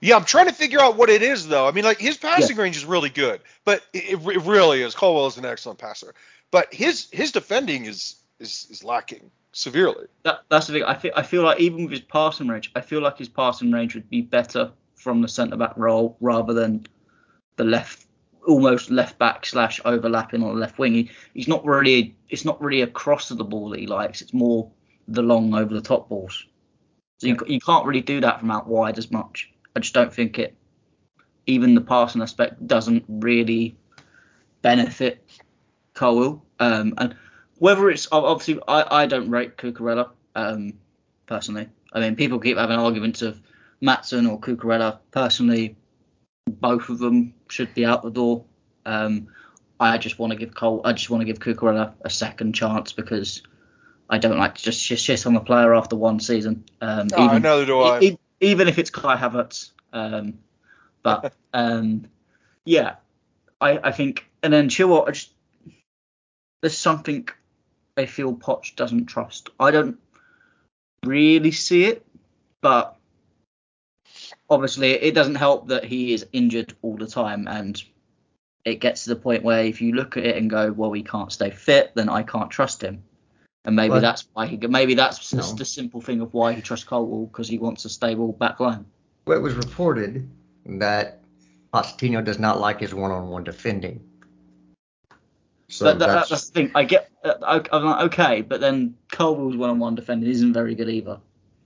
Yeah, 0.00 0.16
I'm 0.16 0.24
trying 0.24 0.46
to 0.48 0.52
figure 0.52 0.80
out 0.80 0.96
what 0.96 1.10
it 1.10 1.22
is 1.22 1.46
though. 1.46 1.68
I 1.68 1.70
mean, 1.70 1.84
like 1.84 2.00
his 2.00 2.16
passing 2.16 2.56
range 2.56 2.76
is 2.76 2.84
really 2.84 3.10
good, 3.10 3.40
but 3.64 3.82
it, 3.92 4.14
it 4.14 4.42
really 4.42 4.82
is. 4.82 4.94
Colwill 4.94 5.28
is 5.28 5.38
an 5.38 5.44
excellent 5.44 5.78
passer, 5.78 6.14
but 6.50 6.72
his 6.74 7.08
his 7.12 7.30
defending 7.30 7.84
is 7.84 8.16
is, 8.40 8.66
is 8.68 8.82
lacking 8.82 9.30
severely. 9.52 10.06
That, 10.24 10.42
that's 10.48 10.66
the 10.66 10.72
thing. 10.72 10.82
I 10.82 10.94
feel 10.94 11.12
I 11.14 11.22
feel 11.22 11.42
like 11.44 11.60
even 11.60 11.82
with 11.82 11.92
his 11.92 12.00
passing 12.00 12.48
range, 12.48 12.72
I 12.74 12.80
feel 12.80 13.00
like 13.00 13.16
his 13.16 13.28
passing 13.28 13.70
range 13.70 13.94
would 13.94 14.10
be 14.10 14.22
better 14.22 14.72
from 14.96 15.22
the 15.22 15.28
centre 15.28 15.56
back 15.56 15.74
role 15.76 16.16
rather 16.20 16.52
than 16.52 16.86
the 17.56 17.64
left, 17.64 18.06
almost 18.46 18.90
left 18.90 19.18
back 19.18 19.46
slash 19.46 19.80
overlapping 19.84 20.42
on 20.42 20.54
the 20.54 20.60
left 20.60 20.78
wing. 20.78 20.94
He, 20.94 21.10
he's 21.34 21.48
not 21.48 21.64
really. 21.64 22.16
It's 22.28 22.44
not 22.44 22.60
really 22.60 22.82
a 22.82 22.86
cross 22.86 23.30
of 23.30 23.38
the 23.38 23.44
ball 23.44 23.70
that 23.70 23.80
he 23.80 23.86
likes. 23.86 24.22
It's 24.22 24.34
more 24.34 24.70
the 25.08 25.22
long 25.22 25.54
over 25.54 25.72
the 25.74 25.80
top 25.80 26.08
balls. 26.08 26.46
So 27.18 27.28
you, 27.28 27.36
you 27.46 27.60
can't 27.60 27.86
really 27.86 28.00
do 28.00 28.20
that 28.20 28.40
from 28.40 28.50
out 28.50 28.66
wide 28.66 28.98
as 28.98 29.10
much. 29.10 29.52
I 29.76 29.80
just 29.80 29.94
don't 29.94 30.12
think 30.12 30.38
it. 30.38 30.56
Even 31.46 31.74
the 31.74 31.80
passing 31.80 32.22
aspect 32.22 32.66
doesn't 32.66 33.04
really 33.08 33.76
benefit 34.62 35.24
Cole. 35.94 36.42
Um, 36.58 36.94
and 36.98 37.16
whether 37.58 37.90
it's 37.90 38.08
obviously 38.10 38.60
I, 38.66 39.02
I 39.02 39.06
don't 39.06 39.30
rate 39.30 39.56
Cucurella 39.56 40.10
um, 40.34 40.74
personally. 41.26 41.68
I 41.92 42.00
mean, 42.00 42.16
people 42.16 42.38
keep 42.38 42.56
having 42.56 42.78
arguments 42.78 43.22
of 43.22 43.40
Maatsen 43.82 44.30
or 44.30 44.40
Cucurella. 44.40 44.98
Personally, 45.10 45.76
both 46.46 46.88
of 46.88 46.98
them 46.98 47.34
should 47.48 47.74
be 47.74 47.84
out 47.84 48.02
the 48.02 48.10
door. 48.10 48.44
Um, 48.84 49.28
I 49.78 49.98
just 49.98 50.18
want 50.18 50.32
to 50.32 50.38
give 50.38 50.54
Cole. 50.54 50.80
I 50.84 50.92
just 50.92 51.10
want 51.10 51.20
to 51.20 51.24
give 51.24 51.38
Cucurella 51.38 51.92
a 52.02 52.10
second 52.10 52.54
chance 52.54 52.92
because 52.92 53.42
I 54.08 54.18
don't 54.18 54.38
like 54.38 54.56
to 54.56 54.62
just 54.62 54.80
shit 54.80 55.26
on 55.26 55.36
a 55.36 55.40
player 55.40 55.74
after 55.74 55.96
one 55.96 56.20
season. 56.20 56.64
Um, 56.80 57.08
Oh, 57.14 57.24
even, 57.24 57.42
neither 57.42 57.66
do 57.66 57.80
I. 57.80 58.00
e- 58.00 58.06
e- 58.12 58.18
even 58.40 58.68
if 58.68 58.78
it's 58.78 58.90
Kai 58.90 59.16
Havertz. 59.16 59.70
Um, 59.92 60.38
but 61.02 61.34
um, 61.52 62.06
yeah, 62.64 62.96
I, 63.60 63.78
I 63.78 63.92
think, 63.92 64.28
and 64.42 64.52
then 64.52 64.68
Chilwell, 64.68 65.08
I 65.08 65.12
just 65.12 65.32
there's 66.60 66.78
something 66.78 67.28
I 67.96 68.06
feel 68.06 68.34
Poch 68.34 68.76
doesn't 68.76 69.06
trust. 69.06 69.50
I 69.58 69.70
don't 69.72 69.98
really 71.04 71.50
see 71.50 71.84
it, 71.84 72.06
but 72.60 72.96
obviously 74.52 74.90
it 74.92 75.14
doesn't 75.14 75.34
help 75.36 75.68
that 75.68 75.84
he 75.84 76.12
is 76.12 76.26
injured 76.32 76.74
all 76.82 76.96
the 76.96 77.06
time 77.06 77.48
and 77.48 77.82
it 78.64 78.76
gets 78.76 79.04
to 79.04 79.10
the 79.10 79.16
point 79.16 79.42
where 79.42 79.64
if 79.64 79.80
you 79.80 79.92
look 79.94 80.16
at 80.16 80.24
it 80.24 80.36
and 80.36 80.48
go, 80.48 80.70
well, 80.70 80.92
he 80.92 81.02
can't 81.02 81.32
stay 81.32 81.50
fit, 81.50 81.92
then 81.94 82.08
I 82.08 82.22
can't 82.22 82.50
trust 82.50 82.82
him. 82.82 83.02
And 83.64 83.74
maybe 83.74 83.92
Well- 83.92 84.00
that's 84.00 84.28
why 84.32 84.46
he. 84.46 84.56
Maybe 84.56 84.94
that's 84.94 85.32
No. 85.32 85.40
just 85.40 85.56
the 85.56 85.64
simple 85.64 86.00
thing 86.00 86.20
of 86.20 86.34
why 86.34 86.52
he 86.52 86.60
trusts 86.62 86.84
Colwill 86.84 87.26
because 87.26 87.48
he 87.48 87.58
wants 87.58 87.84
a 87.84 87.88
stable 87.88 88.32
back 88.32 88.60
line. 88.60 88.84
Well, 89.26 89.38
it 89.38 89.40
was 89.40 89.54
reported 89.54 90.28
that 90.66 91.20
Pochettino 91.72 92.24
does 92.24 92.38
not 92.38 92.60
like 92.60 92.80
his 92.80 92.92
one-on-one 92.94 93.44
defending. 93.44 94.00
So 95.68 95.86
that, 95.86 95.98
that's, 95.98 96.28
that's 96.28 96.50
the 96.50 96.52
thing. 96.52 96.70
I 96.74 96.84
get. 96.84 97.10
uh, 97.24 97.34
I- 97.42 97.76
I'm 97.76 97.84
like, 97.84 98.00
okay, 98.12 98.42
but 98.42 98.60
then 98.60 98.96
Colwill's 99.10 99.56
one-on-one 99.56 99.94
defending 99.94 100.28
isn't 100.28 100.52
very 100.52 100.74
good 100.74 100.90
either. 100.90 101.18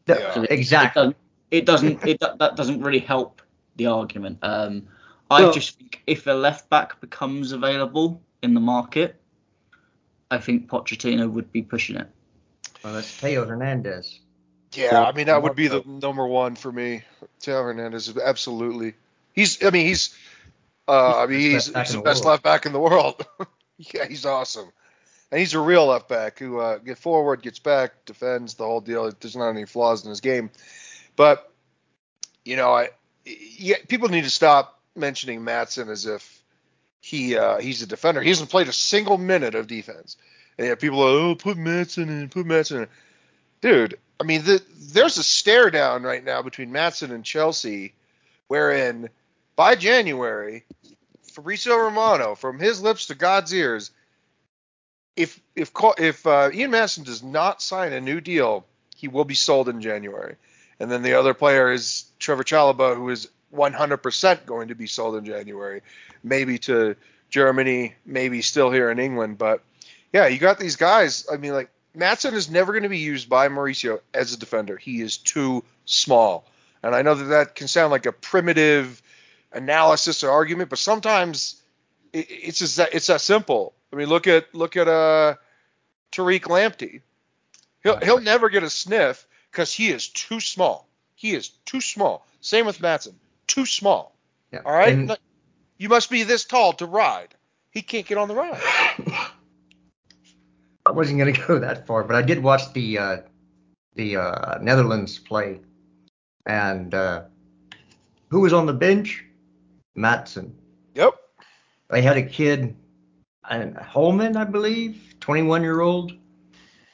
Yeah. 0.07 0.35
So 0.35 0.43
exactly. 0.43 1.09
It. 1.09 1.17
It 1.51 1.67
doesn't. 1.67 2.05
It 2.05 2.21
that, 2.21 2.39
that 2.39 2.57
doesn't 2.57 2.83
really 2.83 2.99
help 2.99 3.43
the 3.77 3.87
argument. 3.87 4.39
Um, 4.43 4.89
I 5.31 5.43
Well- 5.43 5.53
just 5.53 5.79
think 5.79 6.03
if 6.07 6.27
a 6.27 6.33
left 6.33 6.69
back 6.71 7.01
becomes 7.01 7.53
available 7.53 8.21
in 8.43 8.55
the 8.55 8.61
market, 8.61 9.21
I 10.31 10.39
think 10.39 10.69
Pochettino 10.69 11.31
would 11.31 11.53
be 11.53 11.63
pushing 11.63 11.97
it. 11.97 12.09
Well, 12.83 12.95
that's 12.95 13.11
Theo 13.11 13.45
Hernandez. 13.45 14.21
Yeah, 14.73 15.03
I 15.03 15.13
mean 15.13 15.27
that 15.27 15.43
would 15.43 15.57
be 15.57 15.69
the 15.69 15.83
number 15.87 16.27
one 16.27 16.55
for 16.55 16.71
me. 16.71 17.03
Taylor 17.41 17.65
Hernandez 17.65 18.15
absolutely. 18.17 18.95
He's. 19.33 19.63
I 19.65 19.71
mean 19.71 19.87
he's. 19.87 20.15
Uh, 20.89 21.21
I 21.23 21.27
mean 21.27 21.41
He's 21.41 21.53
he's, 21.53 21.67
the 21.67 21.73
best 21.73 21.89
he's 21.89 21.95
the 21.95 21.99
the 22.01 22.05
best 22.05 22.25
left 22.25 22.43
back 22.43 22.67
in 22.67 22.73
the 22.73 22.81
world. 22.81 23.27
yeah, 23.79 24.07
he's 24.07 24.25
awesome, 24.25 24.71
and 25.31 25.41
he's 25.41 25.55
a 25.55 25.61
real 25.61 25.87
left 25.87 26.09
back 26.09 26.39
who 26.39 26.59
uh, 26.61 26.79
gets 26.79 27.01
forward, 27.01 27.43
gets 27.43 27.59
back, 27.59 28.05
defends 28.05 28.55
the 28.55 28.65
whole 28.65 28.81
deal. 28.81 29.11
There's 29.19 29.37
not 29.37 29.51
any 29.51 29.65
flaws 29.65 30.05
in 30.05 30.11
his 30.11 30.21
game, 30.21 30.51
but 31.17 31.53
you 32.45 32.57
know 32.57 32.73
I. 32.73 32.91
Yeah, 33.25 33.77
people 33.89 34.09
need 34.09 34.23
to 34.23 34.31
stop 34.31 34.81
mentioning 34.95 35.41
Maatsen 35.41 35.89
as 35.89 36.07
if 36.07 36.43
he 37.01 37.37
uh, 37.37 37.59
he's 37.59 37.83
a 37.83 37.87
defender. 37.87 38.23
He 38.23 38.29
hasn't 38.29 38.51
played 38.51 38.69
a 38.69 38.73
single 38.73 39.19
minute 39.19 39.55
of 39.55 39.67
defense. 39.67 40.17
And 40.59 40.79
people 40.79 41.03
are, 41.03 41.09
oh, 41.09 41.35
put 41.35 41.59
Maatsen 41.59 42.09
in, 42.09 42.29
put 42.29 42.47
Maatsen 42.47 42.83
in. 42.83 42.89
Dude, 43.61 43.99
I 44.19 44.25
mean, 44.25 44.43
the, 44.45 44.63
there's 44.93 45.19
a 45.19 45.23
stare 45.23 45.71
down 45.71 46.03
right 46.03 46.25
now 46.25 46.43
between 46.43 46.71
Maatsen 46.71 47.11
and 47.11 47.25
Chelsea, 47.25 47.95
wherein 48.49 49.11
by 49.55 49.75
January, 49.75 50.65
Fabrizio 51.33 51.77
Romano, 51.77 52.35
from 52.35 52.59
his 52.59 52.81
lips 52.81 53.07
to 53.07 53.15
God's 53.15 53.53
ears, 53.53 53.91
if 55.17 55.41
if 55.55 55.71
if 55.99 56.27
uh, 56.27 56.51
Ian 56.53 56.71
Maatsen 56.71 57.05
does 57.05 57.23
not 57.23 57.63
sign 57.63 57.93
a 57.93 58.01
new 58.01 58.21
deal, 58.21 58.67
he 58.95 59.09
will 59.09 59.25
be 59.25 59.35
sold 59.35 59.69
in 59.69 59.81
January. 59.81 60.37
And 60.79 60.91
then 60.91 61.03
the 61.03 61.15
other 61.15 61.35
player 61.35 61.73
is 61.73 62.05
Trevor 62.19 62.45
Chalobah, 62.45 62.97
who 62.97 63.09
is 63.11 63.29
100% 63.55 64.47
going 64.47 64.69
to 64.69 64.75
be 64.75 64.87
sold 64.87 65.17
in 65.17 65.25
January, 65.25 65.83
maybe 66.23 66.59
to 66.59 66.97
Germany, 67.31 67.95
maybe 68.05 68.43
still 68.43 68.71
here 68.71 68.91
in 68.91 68.99
England. 68.99 69.39
But 69.39 69.63
yeah, 70.13 70.27
you 70.27 70.39
got 70.39 70.59
these 70.59 70.77
guys. 70.77 71.27
I 71.33 71.37
mean, 71.37 71.53
like 71.53 71.71
Maatsen 71.97 72.35
is 72.35 72.51
never 72.51 72.73
going 72.73 72.83
to 72.83 72.89
be 72.89 72.99
used 72.99 73.29
by 73.29 73.49
Mauricio 73.49 74.01
as 74.13 74.33
a 74.33 74.39
defender. 74.39 74.77
He 74.77 75.01
is 75.01 75.17
too 75.17 75.65
small. 75.87 76.47
And 76.83 76.95
I 76.95 77.03
know 77.03 77.15
that 77.15 77.25
that 77.25 77.55
can 77.55 77.69
sound 77.69 77.91
like 77.91 78.07
a 78.07 78.13
primitive 78.13 79.03
analysis 79.53 80.23
or 80.23 80.31
argument, 80.31 80.71
but 80.71 80.79
sometimes 80.79 81.61
it, 82.13 82.27
it's 82.29 82.59
just 82.59 82.77
that 82.77 82.95
it's 82.95 83.07
that 83.07 83.21
simple. 83.21 83.73
I 83.93 83.97
mean, 83.97 84.09
look 84.09 84.27
at 84.27 84.55
look 84.55 84.77
at 84.77 84.89
uh 84.89 85.37
Tariq 86.13 86.43
Lamptey. 86.43 87.01
He'll 87.83 87.99
he'll 87.99 88.21
never 88.21 88.51
get 88.51 88.63
a 88.63 88.71
sniff 88.71 89.27
because 89.57 89.73
he 89.73 89.89
is 89.89 90.09
too 90.09 90.39
small. 90.39 90.87
He 91.15 91.35
is 91.35 91.49
too 91.65 91.81
small. 91.81 92.27
Same 92.43 92.67
with 92.67 92.81
Maatsen. 92.81 93.15
Too 93.47 93.65
small. 93.65 94.15
Yeah. 94.53 94.61
All 94.67 94.73
right. 94.75 94.93
And- 94.93 95.17
you 95.79 95.89
must 95.89 96.11
be 96.11 96.25
this 96.25 96.45
tall 96.45 96.75
to 96.75 96.85
ride. 96.85 97.35
He 97.71 97.81
can't 97.81 98.07
get 98.07 98.19
on 98.19 98.29
the 98.29 98.35
ride. 98.35 98.61
I 100.85 100.91
wasn't 100.91 101.19
going 101.19 101.33
to 101.35 101.41
go 101.47 101.59
that 101.59 101.87
far, 101.87 102.05
but 102.05 102.17
I 102.17 102.23
did 102.23 102.43
watch 102.43 102.71
the 102.75 102.99
uh, 102.99 103.17
the 103.95 104.17
uh, 104.19 104.59
Netherlands 104.61 105.19
play, 105.19 105.61
and 106.47 106.95
uh, 106.95 107.23
who 108.29 108.41
was 108.41 108.53
on 108.53 108.67
the 108.67 108.73
bench? 108.73 109.25
Maatsen. 109.97 110.53
Yep. 110.95 111.15
They 111.91 112.03
had 112.03 112.17
a 112.19 112.23
kid, 112.23 112.77
uh, 113.45 113.71
Holman, 113.83 114.37
I 114.37 114.45
believe, 114.45 115.15
21 115.21 115.63
year 115.63 115.81
old, 115.81 116.13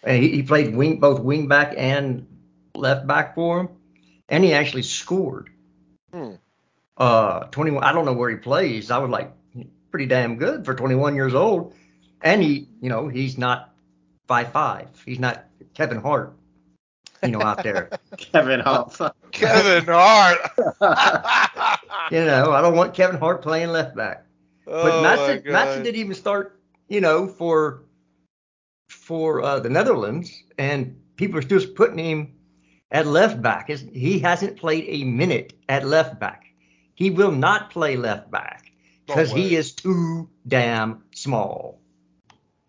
and 0.05 0.23
he, 0.23 0.31
he 0.31 0.43
played 0.43 0.75
wing 0.75 0.99
both 1.01 1.21
wing 1.21 1.47
back 1.49 1.75
and 1.77 2.27
left 2.75 3.07
back 3.07 3.35
for 3.35 3.61
him, 3.61 3.69
and 4.29 4.45
he 4.45 4.53
actually 4.53 4.83
scored. 4.83 5.51
Hmm. 6.13 6.35
Uh, 6.97 7.45
21. 7.47 7.83
I 7.83 7.93
don't 7.93 8.05
know 8.05 8.13
where 8.13 8.31
he 8.31 8.37
plays. 8.37 8.91
I 8.91 8.99
was 8.99 9.11
like, 9.11 9.33
pretty 9.93 10.07
damn 10.07 10.37
good 10.37 10.65
for 10.65 10.75
21 10.75 11.15
years 11.15 11.35
old, 11.35 11.75
and 12.23 12.43
he, 12.43 12.69
you 12.81 12.89
know, 12.89 13.09
he's 13.09 13.39
not 13.39 13.75
five 14.27 14.51
five. 14.51 14.89
He's 15.05 15.19
not 15.19 15.45
Kevin 15.75 15.99
Hart, 15.99 16.35
you 17.23 17.31
know, 17.31 17.43
out 17.43 17.63
there. 17.63 17.91
Kevin 18.17 18.61
Hart. 18.61 18.99
Kevin 19.31 19.85
Hart. 19.85 20.39
you 22.11 22.25
know, 22.25 22.53
I 22.53 22.63
don't 22.63 22.75
want 22.75 22.95
Kevin 22.95 23.21
Hart 23.21 23.43
playing 23.43 23.69
left 23.69 23.95
back. 23.95 24.25
But 24.65 24.75
oh 24.75 25.03
my 25.03 25.17
Maatsen, 25.17 25.45
Maatsen 25.45 25.85
didn't 25.85 26.01
even 26.01 26.15
start, 26.15 26.59
you 26.89 27.01
know, 27.01 27.29
for 27.29 27.83
for 28.89 29.43
uh, 29.43 29.61
the 29.61 29.69
Netherlands, 29.69 30.43
and 30.59 31.01
people 31.17 31.39
are 31.39 31.43
still 31.43 31.61
putting 31.75 31.99
him 31.99 32.35
at 32.93 33.07
left 33.07 33.43
back. 33.43 33.69
He 33.69 34.21
hasn't 34.21 34.59
played 34.59 34.85
a 34.87 35.05
minute 35.05 35.55
at 35.69 35.85
left 35.85 36.21
back. 36.21 36.45
He 36.95 37.11
will 37.11 37.33
not 37.33 37.71
play 37.71 37.97
left 37.97 38.31
back 38.31 38.71
because 39.07 39.33
he 39.33 39.57
is 39.57 39.73
too 39.73 40.29
damn 40.47 41.03
small. 41.13 41.81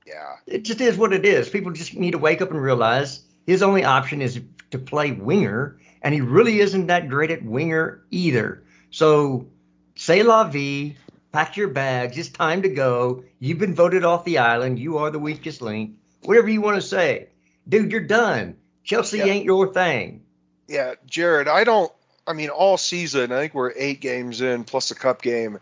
Yeah. 0.07 0.37
It 0.47 0.63
just 0.63 0.81
is 0.81 0.97
what 0.97 1.13
it 1.13 1.25
is. 1.25 1.49
People 1.49 1.71
just 1.71 1.93
need 1.95 2.11
to 2.11 2.17
wake 2.17 2.41
up 2.41 2.51
and 2.51 2.61
realize 2.61 3.21
his 3.45 3.61
only 3.61 3.83
option 3.83 4.21
is 4.21 4.41
to 4.71 4.79
play 4.79 5.11
winger, 5.11 5.77
and 6.01 6.13
he 6.13 6.21
really 6.21 6.59
isn't 6.59 6.87
that 6.87 7.09
great 7.09 7.29
at 7.29 7.43
winger 7.43 8.03
either. 8.09 8.63
So, 8.91 9.47
say 9.95 10.23
la 10.23 10.45
vie, 10.45 10.95
pack 11.31 11.57
your 11.57 11.67
bags. 11.67 12.17
It's 12.17 12.29
time 12.29 12.61
to 12.61 12.69
go. 12.69 13.23
You've 13.39 13.59
been 13.59 13.75
voted 13.75 14.05
off 14.05 14.23
the 14.23 14.37
island. 14.39 14.79
You 14.79 14.97
are 14.99 15.11
the 15.11 15.19
weakest 15.19 15.61
link. 15.61 15.97
Whatever 16.23 16.49
you 16.49 16.61
want 16.61 16.77
to 16.77 16.81
say, 16.81 17.29
dude, 17.67 17.91
you're 17.91 18.01
done. 18.01 18.55
Chelsea 18.83 19.19
Yeah. 19.19 19.25
ain't 19.25 19.45
your 19.45 19.71
thing. 19.73 20.23
Yeah, 20.67 20.93
Jared, 21.05 21.47
I 21.47 21.63
don't. 21.63 21.91
I 22.25 22.33
mean, 22.33 22.49
all 22.49 22.77
season, 22.77 23.31
I 23.31 23.39
think 23.41 23.53
we're 23.53 23.73
eight 23.75 23.99
games 23.99 24.39
in 24.41 24.63
plus 24.63 24.91
a 24.91 24.95
cup 24.95 25.21
game. 25.21 25.59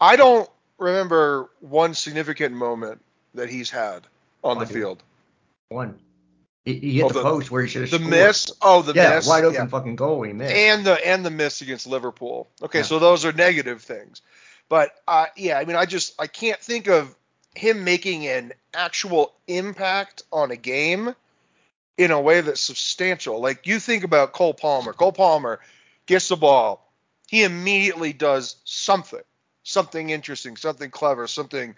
I 0.00 0.16
don't 0.16 0.48
remember 0.78 1.50
one 1.60 1.94
significant 1.94 2.54
moment 2.54 3.02
that 3.34 3.50
he's 3.50 3.70
had 3.70 4.02
on 4.42 4.56
I 4.58 4.64
the 4.64 4.72
field. 4.72 5.02
One. 5.68 5.98
He, 6.64 6.78
he 6.78 6.92
hit 6.94 7.04
Oh, 7.04 7.08
the, 7.08 7.14
the- 7.14 7.22
post 7.22 7.50
where 7.50 7.62
he 7.62 7.68
should 7.68 7.82
have 7.82 7.90
The 7.90 7.98
scored. 7.98 8.10
miss. 8.10 8.50
Oh, 8.62 8.80
the 8.80 8.94
yeah, 8.94 9.16
miss. 9.16 9.28
wide 9.28 9.44
open 9.44 9.54
Yeah. 9.54 9.66
fucking 9.66 9.96
goal 9.96 10.22
he 10.22 10.32
missed. 10.32 10.54
and 10.54 10.84
the 10.86 11.06
and 11.06 11.24
the 11.24 11.30
miss 11.30 11.60
against 11.60 11.86
Liverpool. 11.86 12.48
Okay, 12.62 12.78
Yeah. 12.78 12.84
so 12.84 12.98
those 12.98 13.26
are 13.26 13.32
negative 13.32 13.82
things. 13.82 14.22
But 14.70 14.90
uh, 15.06 15.26
yeah, 15.36 15.58
I 15.58 15.66
mean, 15.66 15.76
I 15.76 15.84
just 15.84 16.14
I 16.18 16.26
can't 16.26 16.58
think 16.60 16.88
of 16.88 17.14
him 17.54 17.84
making 17.84 18.26
an 18.26 18.52
actual 18.72 19.34
impact 19.46 20.22
on 20.32 20.50
a 20.50 20.56
game 20.56 21.14
in 21.96 22.10
a 22.10 22.20
way 22.20 22.40
that's 22.40 22.60
substantial. 22.60 23.40
Like 23.40 23.66
you 23.66 23.78
think 23.78 24.04
about 24.04 24.32
Cole 24.32 24.54
Palmer. 24.54 24.92
Cole 24.92 25.12
Palmer 25.12 25.60
gets 26.06 26.28
the 26.28 26.36
ball, 26.36 26.90
he 27.28 27.44
immediately 27.44 28.12
does 28.12 28.56
something, 28.64 29.22
something 29.62 30.10
interesting, 30.10 30.56
something 30.56 30.90
clever, 30.90 31.26
something 31.26 31.74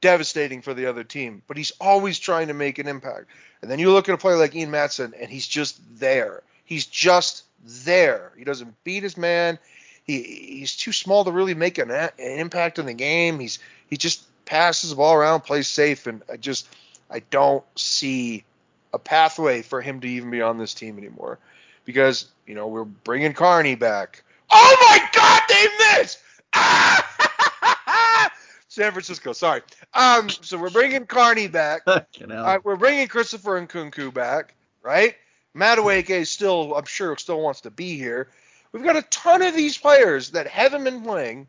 devastating 0.00 0.62
for 0.62 0.74
the 0.74 0.86
other 0.86 1.04
team. 1.04 1.42
But 1.46 1.56
he's 1.56 1.72
always 1.80 2.18
trying 2.18 2.48
to 2.48 2.54
make 2.54 2.78
an 2.78 2.88
impact. 2.88 3.26
And 3.62 3.70
then 3.70 3.78
you 3.78 3.92
look 3.92 4.08
at 4.08 4.14
a 4.14 4.18
player 4.18 4.36
like 4.36 4.54
Ian 4.54 4.70
Maatsen, 4.70 5.12
and 5.20 5.30
he's 5.30 5.46
just 5.46 5.80
there. 5.98 6.42
He's 6.64 6.86
just 6.86 7.44
there. 7.84 8.32
He 8.38 8.44
doesn't 8.44 8.82
beat 8.84 9.02
his 9.02 9.16
man. 9.16 9.58
He 10.04 10.22
he's 10.22 10.76
too 10.76 10.92
small 10.92 11.24
to 11.24 11.30
really 11.30 11.54
make 11.54 11.78
an, 11.78 11.90
an 11.90 12.10
impact 12.18 12.78
in 12.78 12.86
the 12.86 12.94
game. 12.94 13.38
He's 13.38 13.58
he 13.88 13.96
just 13.96 14.24
passes 14.44 14.90
the 14.90 14.96
ball 14.96 15.14
around, 15.14 15.42
plays 15.42 15.68
safe, 15.68 16.06
and 16.06 16.22
I 16.32 16.36
just 16.36 16.68
I 17.10 17.20
don't 17.30 17.64
see 17.76 18.44
a 18.92 18.98
pathway 18.98 19.62
for 19.62 19.80
him 19.80 20.00
to 20.00 20.08
even 20.08 20.30
be 20.30 20.42
on 20.42 20.58
this 20.58 20.74
team 20.74 20.98
anymore 20.98 21.38
because 21.84 22.26
you 22.46 22.54
know 22.54 22.66
we're 22.68 22.84
bringing 22.84 23.32
Carney 23.32 23.74
back. 23.74 24.22
Oh 24.50 24.76
my 24.88 25.08
God, 25.12 25.42
they 25.48 25.98
missed! 26.00 26.18
Ah! 26.52 28.32
San 28.68 28.92
Francisco, 28.92 29.32
sorry. 29.32 29.62
Um, 29.94 30.28
so 30.28 30.56
we're 30.56 30.70
bringing 30.70 31.06
Carney 31.06 31.48
back. 31.48 31.84
Fucking 31.84 32.30
hell. 32.30 32.38
All 32.38 32.46
right, 32.46 32.64
we're 32.64 32.76
bringing 32.76 33.08
Christopher 33.08 33.60
Nkunku 33.60 34.14
back, 34.14 34.54
right? 34.82 35.16
Madueke 35.56 36.26
still, 36.26 36.74
I'm 36.76 36.84
sure, 36.84 37.16
still 37.16 37.40
wants 37.40 37.62
to 37.62 37.70
be 37.70 37.96
here. 37.96 38.28
We've 38.72 38.84
got 38.84 38.96
a 38.96 39.02
ton 39.02 39.42
of 39.42 39.56
these 39.56 39.76
players 39.76 40.30
that 40.30 40.46
haven't 40.46 40.84
been 40.84 41.02
playing, 41.02 41.48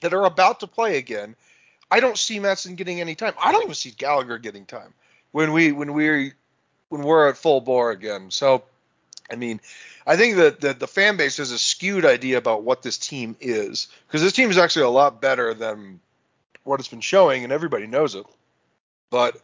that 0.00 0.14
are 0.14 0.24
about 0.24 0.60
to 0.60 0.66
play 0.66 0.96
again. 0.96 1.36
I 1.90 2.00
don't 2.00 2.16
see 2.16 2.38
Maatsen 2.38 2.76
getting 2.76 3.00
any 3.00 3.14
time. 3.14 3.34
I 3.38 3.52
don't 3.52 3.62
even 3.62 3.74
see 3.74 3.90
Gallagher 3.90 4.38
getting 4.38 4.64
time 4.64 4.94
when 5.32 5.52
we 5.52 5.72
when 5.72 5.92
we 5.92 6.32
when 6.92 7.02
we're 7.02 7.26
at 7.26 7.38
full 7.38 7.62
bore 7.62 7.90
again. 7.90 8.30
So, 8.30 8.64
I 9.30 9.36
mean, 9.36 9.62
I 10.06 10.18
think 10.18 10.36
that 10.36 10.60
the, 10.60 10.74
the 10.74 10.86
fan 10.86 11.16
base 11.16 11.38
has 11.38 11.50
a 11.50 11.58
skewed 11.58 12.04
idea 12.04 12.36
about 12.36 12.64
what 12.64 12.82
this 12.82 12.98
team 12.98 13.34
is 13.40 13.88
because 14.06 14.20
this 14.20 14.34
team 14.34 14.50
is 14.50 14.58
actually 14.58 14.84
a 14.84 14.90
lot 14.90 15.18
better 15.22 15.54
than 15.54 16.00
what 16.64 16.80
it's 16.80 16.90
been 16.90 17.00
showing, 17.00 17.44
and 17.44 17.52
everybody 17.52 17.86
knows 17.86 18.14
it. 18.14 18.26
But 19.08 19.40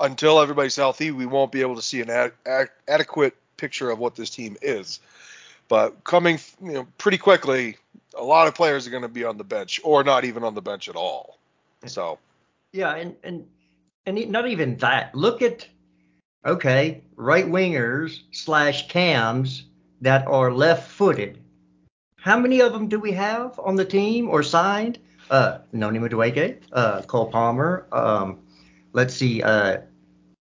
until 0.00 0.40
everybody's 0.40 0.74
healthy, 0.74 1.12
we 1.12 1.24
won't 1.24 1.52
be 1.52 1.60
able 1.60 1.76
to 1.76 1.82
see 1.82 2.00
an 2.00 2.10
ad- 2.10 2.32
ad- 2.44 2.70
adequate 2.88 3.36
picture 3.56 3.90
of 3.90 4.00
what 4.00 4.16
this 4.16 4.28
team 4.28 4.56
is. 4.60 4.98
But 5.68 6.02
coming, 6.02 6.40
you 6.60 6.72
know, 6.72 6.86
pretty 6.98 7.18
quickly, 7.18 7.76
a 8.16 8.24
lot 8.24 8.48
of 8.48 8.56
players 8.56 8.88
are 8.88 8.90
going 8.90 9.02
to 9.02 9.08
be 9.08 9.22
on 9.22 9.36
the 9.36 9.44
bench 9.44 9.80
or 9.84 10.02
not 10.02 10.24
even 10.24 10.42
on 10.42 10.54
the 10.56 10.62
bench 10.62 10.88
at 10.88 10.96
all. 10.96 11.38
So, 11.86 12.18
Yeah, 12.72 12.96
and 12.96 13.14
and 13.22 13.46
and 14.04 14.30
not 14.32 14.48
even 14.48 14.76
that. 14.78 15.14
Look 15.14 15.42
at 15.42 15.68
okay, 16.44 17.02
right 17.16 17.46
wingers 17.46 18.20
slash 18.32 18.88
cams 18.88 19.64
that 20.00 20.26
are 20.26 20.52
left 20.52 20.90
footed. 20.90 21.38
How 22.20 22.38
many 22.38 22.60
of 22.60 22.72
them 22.72 22.88
do 22.88 22.98
we 22.98 23.12
have 23.12 23.58
on 23.60 23.76
the 23.76 23.84
team 23.84 24.28
or 24.28 24.42
signed? 24.42 24.98
Uh, 25.30 25.58
Noni 25.72 25.98
Madueke, 25.98 26.58
uh, 26.72 27.02
Cole 27.02 27.30
Palmer. 27.30 27.86
Um, 27.92 28.38
let's 28.92 29.14
see, 29.14 29.42
uh, 29.42 29.78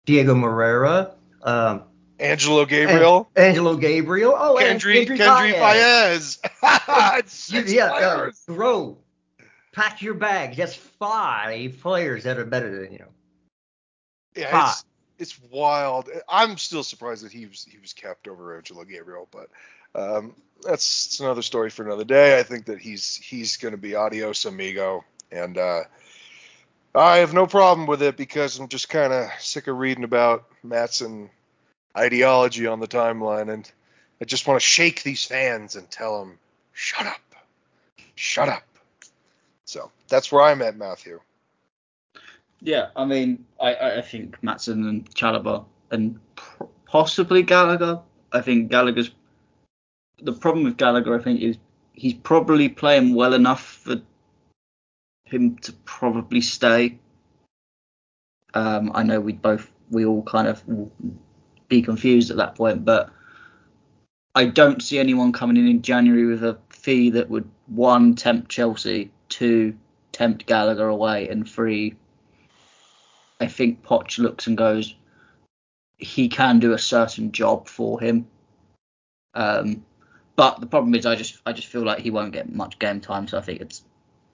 Diego 0.05 0.35
Moreira, 0.35 1.13
um, 1.43 1.83
Angelo 2.19 2.65
Gabriel, 2.65 3.29
Angelo 3.37 3.77
Gabriel. 3.77 4.35
Oh, 4.37 4.57
Kendry, 4.59 5.07
Kendry 5.07 5.19
Kendry 5.19 5.53
Paez. 5.53 6.39
Paez. 6.63 7.51
You- 7.53 7.63
yeah, 7.65 7.93
uh, 7.93 8.31
bro, 8.47 8.97
pack 9.73 10.01
your 10.01 10.15
bags. 10.15 10.57
That's 10.57 10.75
five 10.75 11.79
players 11.81 12.25
that 12.25 12.39
are 12.39 12.47
better 12.47 12.81
than 12.83 12.93
you. 12.93 13.05
Yeah, 14.35 14.51
Five. 14.51 14.83
It's, 15.19 15.39
wild. 15.51 16.09
I'm 16.29 16.59
still 16.59 16.83
surprised 16.83 17.25
that 17.25 17.33
he 17.33 17.47
was 17.47 17.65
he 17.65 17.79
was 17.79 17.93
kept 17.93 18.29
over 18.29 18.57
Angelo 18.57 18.85
Gabriel, 18.85 19.29
but 19.31 19.49
um, 19.95 20.35
that's, 20.63 21.07
that's 21.07 21.21
another 21.21 21.43
story 21.43 21.71
for 21.71 21.85
another 21.85 22.05
day. 22.05 22.39
I 22.39 22.43
think 22.43 22.67
that 22.67 22.79
he's 22.79 23.17
he's 23.17 23.57
going 23.57 23.73
to 23.73 23.79
be 23.79 23.95
adios 23.95 24.45
amigo, 24.45 25.05
and 25.33 25.57
uh, 25.57 25.83
I 26.95 27.19
have 27.19 27.35
no 27.35 27.47
problem 27.47 27.87
with 27.87 28.03
it 28.03 28.17
because 28.17 28.59
I'm 28.59 28.69
just 28.69 28.89
kind 28.89 29.13
of 29.13 29.29
sick 29.39 29.67
of 29.67 29.77
reading 29.77 30.05
about 30.05 30.45
Maatsen 30.65 31.31
ideology 31.97 32.67
on 32.67 32.81
the 32.81 32.89
timeline, 32.89 33.53
and 33.53 33.71
I 34.21 34.25
just 34.25 34.47
want 34.47 34.61
to 34.61 34.67
shake 34.67 35.03
these 35.03 35.25
fans 35.25 35.77
and 35.77 35.91
tell 35.91 36.21
them, 36.21 36.39
shut 36.73 37.07
up, 37.07 37.21
shut 38.15 38.49
up. 38.49 38.63
So 39.65 39.91
that's 40.09 40.31
where 40.31 40.43
I'm 40.43 40.63
at, 40.63 40.77
Matthew. 40.77 41.21
Yeah, 42.61 42.89
I 42.97 43.05
mean, 43.05 43.45
I, 43.61 43.99
I 43.99 44.03
think 44.03 44.41
Maatsen 44.41 44.89
and 44.89 45.15
Chalobah 45.15 45.65
and 45.91 46.19
possibly 46.87 47.43
Gallagher. 47.43 48.01
I 48.33 48.41
think 48.41 48.71
Gallagher's 48.71 49.11
the 50.23 50.33
problem 50.33 50.65
with 50.65 50.77
Gallagher. 50.77 51.19
I 51.19 51.23
think 51.23 51.41
is 51.41 51.59
he's 51.93 52.15
probably 52.15 52.69
playing 52.69 53.15
well 53.15 53.35
enough 53.35 53.63
for 53.63 53.97
him 55.25 55.57
to 55.59 55.73
probably 55.85 56.41
stay. 56.41 56.99
Um, 58.55 58.93
I 58.95 59.03
know 59.03 59.21
we 59.21 59.35
both 59.35 59.71
we 59.91 60.07
all 60.07 60.23
kind 60.23 60.49
of 60.49 60.63
be 61.69 61.83
confused 61.83 62.31
at 62.31 62.39
that 62.39 62.55
point, 62.55 62.85
but 62.85 63.11
I 64.35 64.47
don't 64.47 64.83
see 64.83 64.99
anyone 64.99 65.33
coming 65.33 65.57
in 65.57 65.69
in 65.69 65.83
January 65.83 66.27
with 66.27 66.45
a 66.45 66.59
fee 66.71 67.11
that 67.11 67.29
would 67.29 67.49
one 67.67 68.15
tempt 68.15 68.51
Chelsea, 68.51 69.11
two 69.29 69.77
tempt 70.13 70.47
Gallagher 70.47 70.89
away, 70.89 71.29
and 71.29 71.49
three 71.49 71.95
I 73.41 73.47
think 73.47 73.83
Poch 73.83 74.19
looks 74.19 74.47
and 74.47 74.57
goes, 74.57 74.95
he 75.99 76.29
can 76.29 76.59
do 76.59 76.73
a 76.73 76.79
certain 76.79 77.33
job 77.33 77.69
for 77.69 78.01
him. 78.01 78.27
Um, 79.35 79.85
but 80.37 80.61
the 80.61 80.67
problem 80.67 80.95
is, 80.95 81.07
I 81.07 81.17
just 81.17 81.41
I 81.47 81.53
just 81.53 81.69
feel 81.69 81.83
like 81.83 82.01
he 82.01 82.11
won't 82.11 82.33
get 82.33 82.53
much 82.53 82.79
game 82.79 83.01
time, 83.01 83.27
so 83.29 83.39
I 83.39 83.41
think 83.41 83.61
it's 83.61 83.83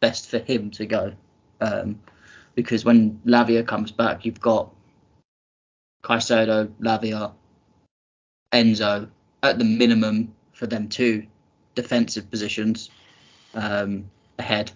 best 0.01 0.29
for 0.29 0.39
him 0.39 0.71
to 0.73 0.87
go. 0.87 1.13
Um, 1.61 2.01
because 2.55 2.85
when 2.85 3.21
Lavia 3.25 3.67
comes 3.67 3.93
back, 3.93 4.25
you've 4.25 4.41
got 4.41 4.75
Caicedo, 6.05 6.73
Lavia, 6.81 7.33
Enzo 8.53 9.09
at 9.43 9.59
the 9.59 9.65
minimum 9.65 10.35
for 10.53 10.67
them 10.67 10.89
two 10.89 11.27
defensive 11.75 12.31
positions 12.31 12.91
um, 13.55 14.11
ahead 14.39 14.71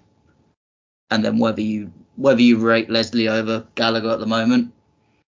and 1.11 1.25
then 1.25 1.39
whether 1.39 1.61
you 1.61 1.93
whether 2.17 2.41
you 2.41 2.59
rate 2.59 2.91
Lesley 2.91 3.29
over 3.29 3.67
Gallagher 3.75 4.11
at 4.11 4.21
the 4.21 4.27
moment 4.27 4.73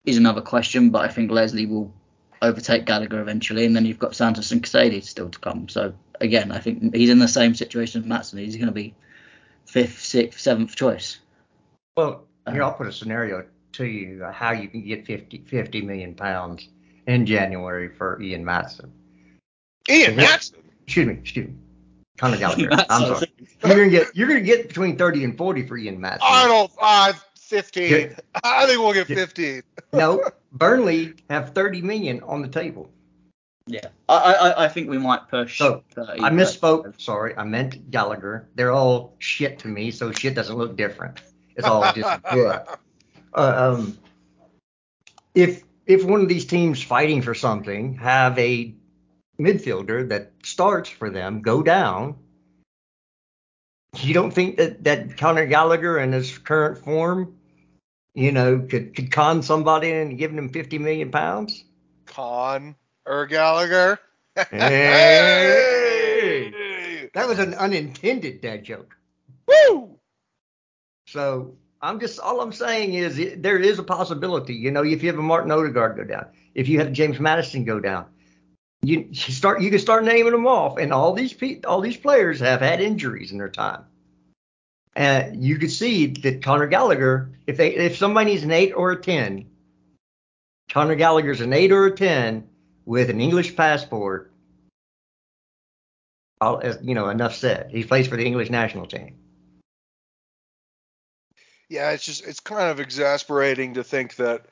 is 0.05 0.17
another 0.17 0.41
question. 0.41 0.89
But 0.89 1.05
I 1.05 1.07
think 1.09 1.31
Lesley 1.31 1.65
will 1.65 1.93
overtake 2.41 2.85
Gallagher 2.85 3.19
eventually, 3.21 3.65
and 3.65 3.75
then 3.75 3.85
you've 3.85 3.99
got 3.99 4.15
Santos 4.15 4.51
and 4.51 4.63
Casadei 4.63 5.03
still 5.03 5.29
to 5.29 5.39
come. 5.39 5.67
So 5.69 5.93
again, 6.21 6.51
I 6.51 6.59
think 6.59 6.95
he's 6.95 7.09
in 7.09 7.19
the 7.19 7.27
same 7.27 7.55
situation 7.55 8.01
as 8.01 8.07
Maatsen. 8.07 8.39
He's 8.39 8.55
going 8.55 8.67
to 8.67 8.73
be 8.73 8.95
fifth, 9.65 9.99
sixth, 9.99 10.39
seventh 10.39 10.75
choice. 10.75 11.19
Well, 11.95 12.25
here 12.49 12.63
Uh, 12.63 12.67
I'll 12.67 12.73
put 12.73 12.87
a 12.87 12.91
scenario 12.91 13.45
to 13.73 13.85
you 13.85 14.23
uh, 14.23 14.31
how 14.31 14.51
you 14.51 14.67
can 14.67 14.83
get 14.85 15.05
50, 15.05 15.43
50 15.45 15.81
million 15.81 16.13
pounds 16.13 16.69
in 17.07 17.25
January 17.25 17.89
for 17.89 18.21
Ian 18.21 18.43
Maatsen. 18.43 18.89
Ian 19.89 20.15
Maatsen. 20.15 20.55
Excuse 20.85 21.07
me, 21.07 21.13
excuse 21.13 21.47
me, 21.47 21.55
Conor 22.17 22.37
Gallagher. 22.37 22.69
I'm 22.89 23.01
sorry. 23.01 23.19
think- 23.27 23.49
You're 23.65 23.75
gonna 23.77 23.89
get 23.89 24.15
you're 24.15 24.27
gonna 24.27 24.41
get 24.41 24.67
between 24.67 24.97
30 24.97 25.23
and 25.23 25.37
40 25.37 25.67
for 25.67 25.77
Ian 25.77 25.99
Maatsen. 25.99 26.19
I 26.21 26.47
don't. 26.47 26.71
Uh, 26.81 27.13
15. 27.39 27.89
Yeah. 27.91 28.19
I 28.43 28.65
think 28.65 28.79
we'll 28.79 28.93
get 28.93 29.07
15. 29.07 29.61
No, 29.93 30.23
Burnley 30.51 31.13
have 31.29 31.53
30 31.53 31.81
million 31.81 32.21
on 32.23 32.41
the 32.41 32.47
table. 32.49 32.89
Yeah, 33.69 33.81
I, 34.07 34.15
I 34.33 34.65
I 34.65 34.67
think 34.69 34.89
we 34.89 34.97
might 34.97 35.27
push. 35.27 35.57
So, 35.57 35.83
I 35.97 36.29
misspoke. 36.29 36.99
Sorry, 37.01 37.35
I 37.35 37.43
meant 37.43 37.91
Gallagher. 37.91 38.47
They're 38.55 38.71
all 38.71 39.15
shit 39.19 39.59
to 39.59 39.67
me, 39.67 39.91
so 39.91 40.11
shit 40.13 40.35
doesn't 40.35 40.55
look 40.55 40.77
different. 40.77 41.19
It's 41.57 41.67
all 41.67 41.91
just 41.93 42.21
good. 42.31 42.61
Uh, 43.33 43.75
um, 43.75 43.97
if 45.35 45.63
if 45.85 46.05
one 46.05 46.21
of 46.21 46.29
these 46.29 46.45
teams 46.45 46.81
fighting 46.81 47.21
for 47.21 47.33
something 47.33 47.95
have 47.95 48.39
a 48.39 48.73
midfielder 49.39 50.09
that 50.09 50.33
starts 50.43 50.89
for 50.89 51.09
them 51.09 51.41
go 51.41 51.63
down, 51.63 52.17
you 53.95 54.13
don't 54.13 54.31
think 54.31 54.57
that 54.57 54.83
that 54.83 55.17
Conor 55.17 55.45
Gallagher 55.45 55.99
in 55.99 56.11
his 56.11 56.37
current 56.37 56.79
form, 56.79 57.37
you 58.13 58.31
know, 58.31 58.59
could 58.59 58.95
could 58.95 59.11
con 59.11 59.41
somebody 59.41 59.91
into 59.91 60.15
giving 60.15 60.37
him 60.37 60.49
50 60.49 60.79
million 60.79 61.11
pounds? 61.11 61.63
Con 62.05 62.75
Er 63.07 63.25
Gallagher. 63.25 63.99
Hey! 64.51 66.51
That 67.13 67.27
was 67.27 67.39
an 67.39 67.55
unintended 67.55 68.41
dad 68.41 68.63
joke. 68.63 68.95
Woo! 69.47 69.97
So 71.07 71.55
I'm 71.81 71.99
just 71.99 72.19
all 72.19 72.41
I'm 72.41 72.51
saying 72.51 72.93
is 72.93 73.17
it, 73.17 73.41
there 73.41 73.57
is 73.57 73.79
a 73.79 73.83
possibility. 73.83 74.53
You 74.53 74.69
know, 74.71 74.83
if 74.83 75.01
you 75.01 75.09
have 75.09 75.17
a 75.17 75.23
Martin 75.23 75.51
Odegaard 75.51 75.97
go 75.97 76.03
down, 76.03 76.27
if 76.53 76.67
you 76.67 76.77
have 76.79 76.91
James 76.91 77.19
Maddison 77.19 77.65
go 77.65 77.79
down, 77.79 78.05
you, 78.87 79.09
you 79.11 79.33
start 79.33 79.61
you 79.61 79.69
can 79.69 79.79
start 79.79 80.05
naming 80.05 80.31
them 80.31 80.47
off, 80.47 80.77
and 80.77 80.93
all 80.93 81.11
these 81.11 81.33
pe- 81.33 81.59
all 81.67 81.81
these 81.81 81.97
players 81.97 82.39
have 82.39 82.61
had 82.61 82.79
injuries 82.79 83.33
in 83.33 83.37
their 83.37 83.49
time. 83.49 83.83
And 84.95 85.43
you 85.43 85.57
could 85.57 85.71
see 85.71 86.07
that 86.07 86.41
Conor 86.41 86.67
Gallagher, 86.67 87.29
if 87.45 87.57
they 87.57 87.75
if 87.75 87.97
somebody 87.97 88.31
needs 88.31 88.43
an 88.43 88.51
eight 88.51 88.71
or 88.71 88.93
a 88.93 88.95
ten, 88.95 89.49
Conor 90.69 90.95
Gallagher's 90.95 91.41
an 91.41 91.51
eight 91.51 91.73
or 91.73 91.85
a 91.85 91.91
ten 91.91 92.47
with 92.85 93.09
an 93.09 93.19
English 93.19 93.57
passport. 93.57 94.31
All, 96.39 96.63
you 96.81 96.93
know, 96.93 97.09
enough 97.09 97.35
said. 97.35 97.71
He 97.71 97.83
plays 97.83 98.07
for 98.07 98.15
the 98.15 98.25
English 98.25 98.49
national 98.49 98.85
team. 98.85 99.17
Yeah, 101.67 101.91
it's 101.91 102.05
just 102.05 102.25
it's 102.25 102.39
kind 102.39 102.69
of 102.71 102.79
exasperating 102.79 103.73
to 103.73 103.83
think 103.83 104.15
that 104.15 104.45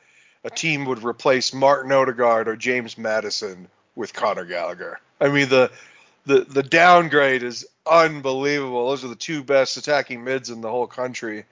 a 0.43 0.49
team 0.49 0.83
would 0.85 1.05
replace 1.05 1.53
Martin 1.53 1.93
Odegaard 1.93 2.49
or 2.49 2.57
James 2.57 2.97
Maddison 2.97 3.69
with 3.95 4.13
Conor 4.13 4.45
Gallagher. 4.45 4.99
I 5.19 5.29
mean 5.29 5.49
the 5.49 5.71
the 6.25 6.41
the 6.41 6.63
downgrade 6.63 7.43
is 7.43 7.65
unbelievable. 7.89 8.89
Those 8.89 9.03
are 9.03 9.09
the 9.09 9.15
two 9.15 9.43
best 9.43 9.77
attacking 9.77 10.23
mids 10.23 10.49
in 10.49 10.61
the 10.61 10.69
whole 10.69 10.87
country. 10.87 11.45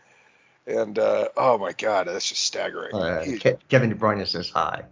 And 0.65 0.97
uh, 0.97 1.29
oh 1.35 1.57
my 1.57 1.73
god, 1.73 2.07
that's 2.07 2.29
just 2.29 2.43
staggering. 2.43 2.95
Uh, 2.95 3.23
he, 3.23 3.39
Kevin 3.69 3.89
De 3.89 3.95
Bruyne 3.95 4.25
says 4.25 4.49
hi. 4.49 4.83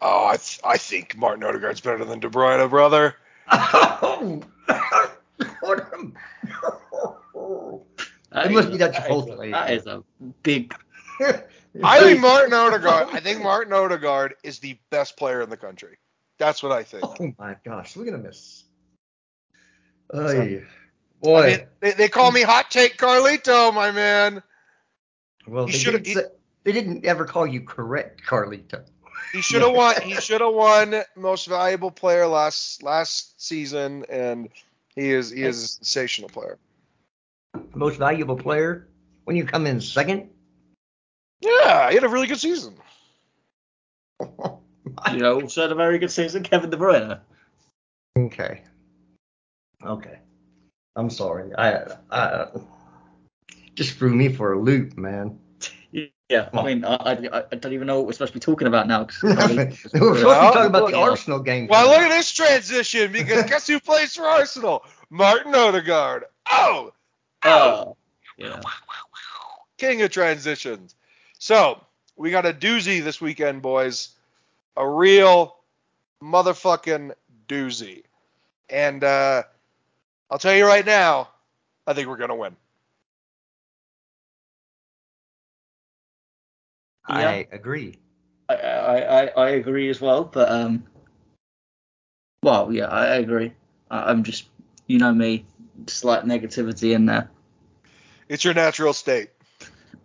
Oh, 0.00 0.26
I 0.26 0.36
th- 0.36 0.60
I 0.64 0.76
think 0.76 1.16
Martin 1.16 1.44
Odegaard's 1.44 1.80
better 1.80 2.04
than 2.04 2.20
De 2.20 2.28
Bruyne, 2.28 2.68
brother. 2.68 3.16
It 8.34 8.50
must 8.50 8.70
be 8.70 8.78
that 8.78 8.94
Chipotle. 8.94 9.50
That 9.50 9.72
is 9.72 9.86
a 9.86 10.02
big. 10.42 10.74
I 11.20 12.00
think 12.00 12.20
Martin 12.20 12.52
Odegaard. 12.52 13.08
I 13.12 13.20
think 13.20 13.42
Martin 13.42 13.72
Odegaard 13.72 14.34
is 14.42 14.58
the 14.58 14.78
best 14.90 15.16
player 15.16 15.40
in 15.40 15.50
the 15.50 15.56
country. 15.56 15.96
That's 16.38 16.62
what 16.62 16.72
I 16.72 16.82
think. 16.82 17.04
Oh 17.04 17.32
my 17.38 17.56
gosh, 17.64 17.96
look 17.96 18.08
at 18.08 18.14
him. 18.14 18.30
Oh, 20.12 20.60
boy. 21.22 21.42
I 21.42 21.46
mean, 21.46 21.66
they, 21.80 21.92
they 21.92 22.08
call 22.08 22.30
me 22.32 22.42
Hot 22.42 22.70
Take 22.70 22.96
Carlito, 22.98 23.72
my 23.72 23.90
man. 23.90 24.42
Well, 25.46 25.66
they 25.66 25.72
didn't, 25.72 26.06
say- 26.06 26.26
they 26.64 26.72
didn't 26.72 27.04
ever 27.04 27.24
call 27.24 27.46
you 27.46 27.60
correct, 27.62 28.22
Carlito. 28.26 28.84
He 29.32 29.40
should 29.40 29.62
have 29.62 29.72
won. 29.74 30.00
He 30.02 30.14
should 30.14 30.40
have 30.40 30.54
won 30.54 31.02
Most 31.16 31.46
Valuable 31.46 31.90
Player 31.90 32.26
last 32.26 32.82
last 32.82 33.40
season, 33.42 34.04
and 34.08 34.48
he 34.94 35.10
is 35.10 35.30
he 35.30 35.42
is 35.42 35.62
a 35.62 35.68
sensational 35.68 36.28
player. 36.28 36.58
Most 37.74 37.98
valuable 37.98 38.36
player 38.36 38.88
when 39.24 39.36
you 39.36 39.44
come 39.44 39.66
in 39.66 39.80
second. 39.80 40.30
Yeah, 41.40 41.88
he 41.90 41.94
had 41.94 42.04
a 42.04 42.08
really 42.08 42.26
good 42.26 42.38
season. 42.40 42.74
You 45.12 45.18
know, 45.18 45.40
also 45.40 45.62
had 45.62 45.72
a 45.72 45.74
very 45.74 45.98
good 45.98 46.10
season, 46.10 46.42
Kevin 46.42 46.70
De 46.70 46.76
Bruyne. 46.76 47.18
Okay. 48.18 48.62
Okay. 49.84 50.18
I'm 50.96 51.10
sorry. 51.10 51.52
I, 51.56 51.84
I 52.10 52.46
just 53.74 53.94
threw 53.96 54.14
me 54.14 54.28
for 54.32 54.52
a 54.52 54.58
loop, 54.60 54.96
man. 54.96 55.38
Yeah, 56.30 56.48
I 56.54 56.62
mean, 56.62 56.84
I, 56.84 56.94
I, 56.94 57.44
I 57.52 57.56
don't 57.56 57.72
even 57.74 57.86
know 57.86 57.98
what 57.98 58.06
we're 58.06 58.12
supposed 58.12 58.32
to 58.32 58.38
be 58.38 58.40
talking 58.40 58.66
about 58.66 58.86
now. 58.88 59.04
'cause- 59.04 59.22
We're 59.22 59.36
supposed 59.70 59.92
to 59.92 59.98
be 60.18 60.22
talking 60.24 60.66
about 60.66 60.90
the 60.90 60.96
Arsenal 60.98 61.38
game. 61.40 61.66
Well, 61.66 61.88
look 61.88 61.98
at 62.00 62.08
this 62.08 62.32
transition 62.32 63.12
because 63.12 63.44
guess 63.44 63.66
who 63.66 63.78
plays 63.78 64.14
for 64.16 64.24
Arsenal? 64.24 64.84
Martin 65.10 65.54
Odegaard. 65.54 66.24
Oh! 66.50 66.92
oh, 67.44 67.50
Oh, 67.50 67.96
yeah. 68.38 68.60
king 69.76 70.00
of 70.02 70.10
transitions. 70.10 70.94
So 71.38 71.80
we 72.16 72.30
got 72.30 72.46
a 72.46 72.52
doozy 72.52 73.02
this 73.04 73.20
weekend, 73.20 73.60
boys. 73.62 74.10
A 74.76 74.88
real 74.88 75.56
motherfucking 76.22 77.12
doozy. 77.48 78.02
And 78.68 79.04
uh, 79.04 79.44
I'll 80.30 80.38
tell 80.38 80.54
you 80.54 80.66
right 80.66 80.84
now, 80.84 81.28
I 81.86 81.92
think 81.92 82.08
we're 82.08 82.16
gonna 82.16 82.36
win. 82.36 82.56
I 87.06 87.46
agree. 87.52 87.98
I, 88.48 88.54
I, 88.54 88.96
I, 88.96 89.26
I 89.26 89.48
agree 89.50 89.90
as 89.90 90.00
well, 90.00 90.24
but 90.24 90.50
um, 90.50 90.84
well, 92.42 92.72
yeah, 92.72 92.86
I, 92.86 93.06
I 93.06 93.14
agree. 93.16 93.52
I, 93.90 94.10
I'm 94.10 94.22
just, 94.22 94.48
you 94.86 94.98
know 94.98 95.12
me, 95.12 95.44
slight 95.86 96.24
negativity 96.24 96.94
in 96.94 97.06
there. 97.06 97.30
It's 98.28 98.44
your 98.44 98.54
natural 98.54 98.92
state. 98.92 99.30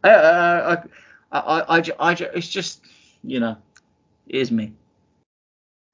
I, 0.03 0.09
I, 0.09 0.73
I, 0.73 0.83
I, 1.31 1.77
I, 1.77 1.83
I, 1.99 2.11
it's 2.11 2.49
just, 2.49 2.81
you 3.23 3.39
know, 3.39 3.51
it 3.51 3.68
is 4.29 4.51
me. 4.51 4.73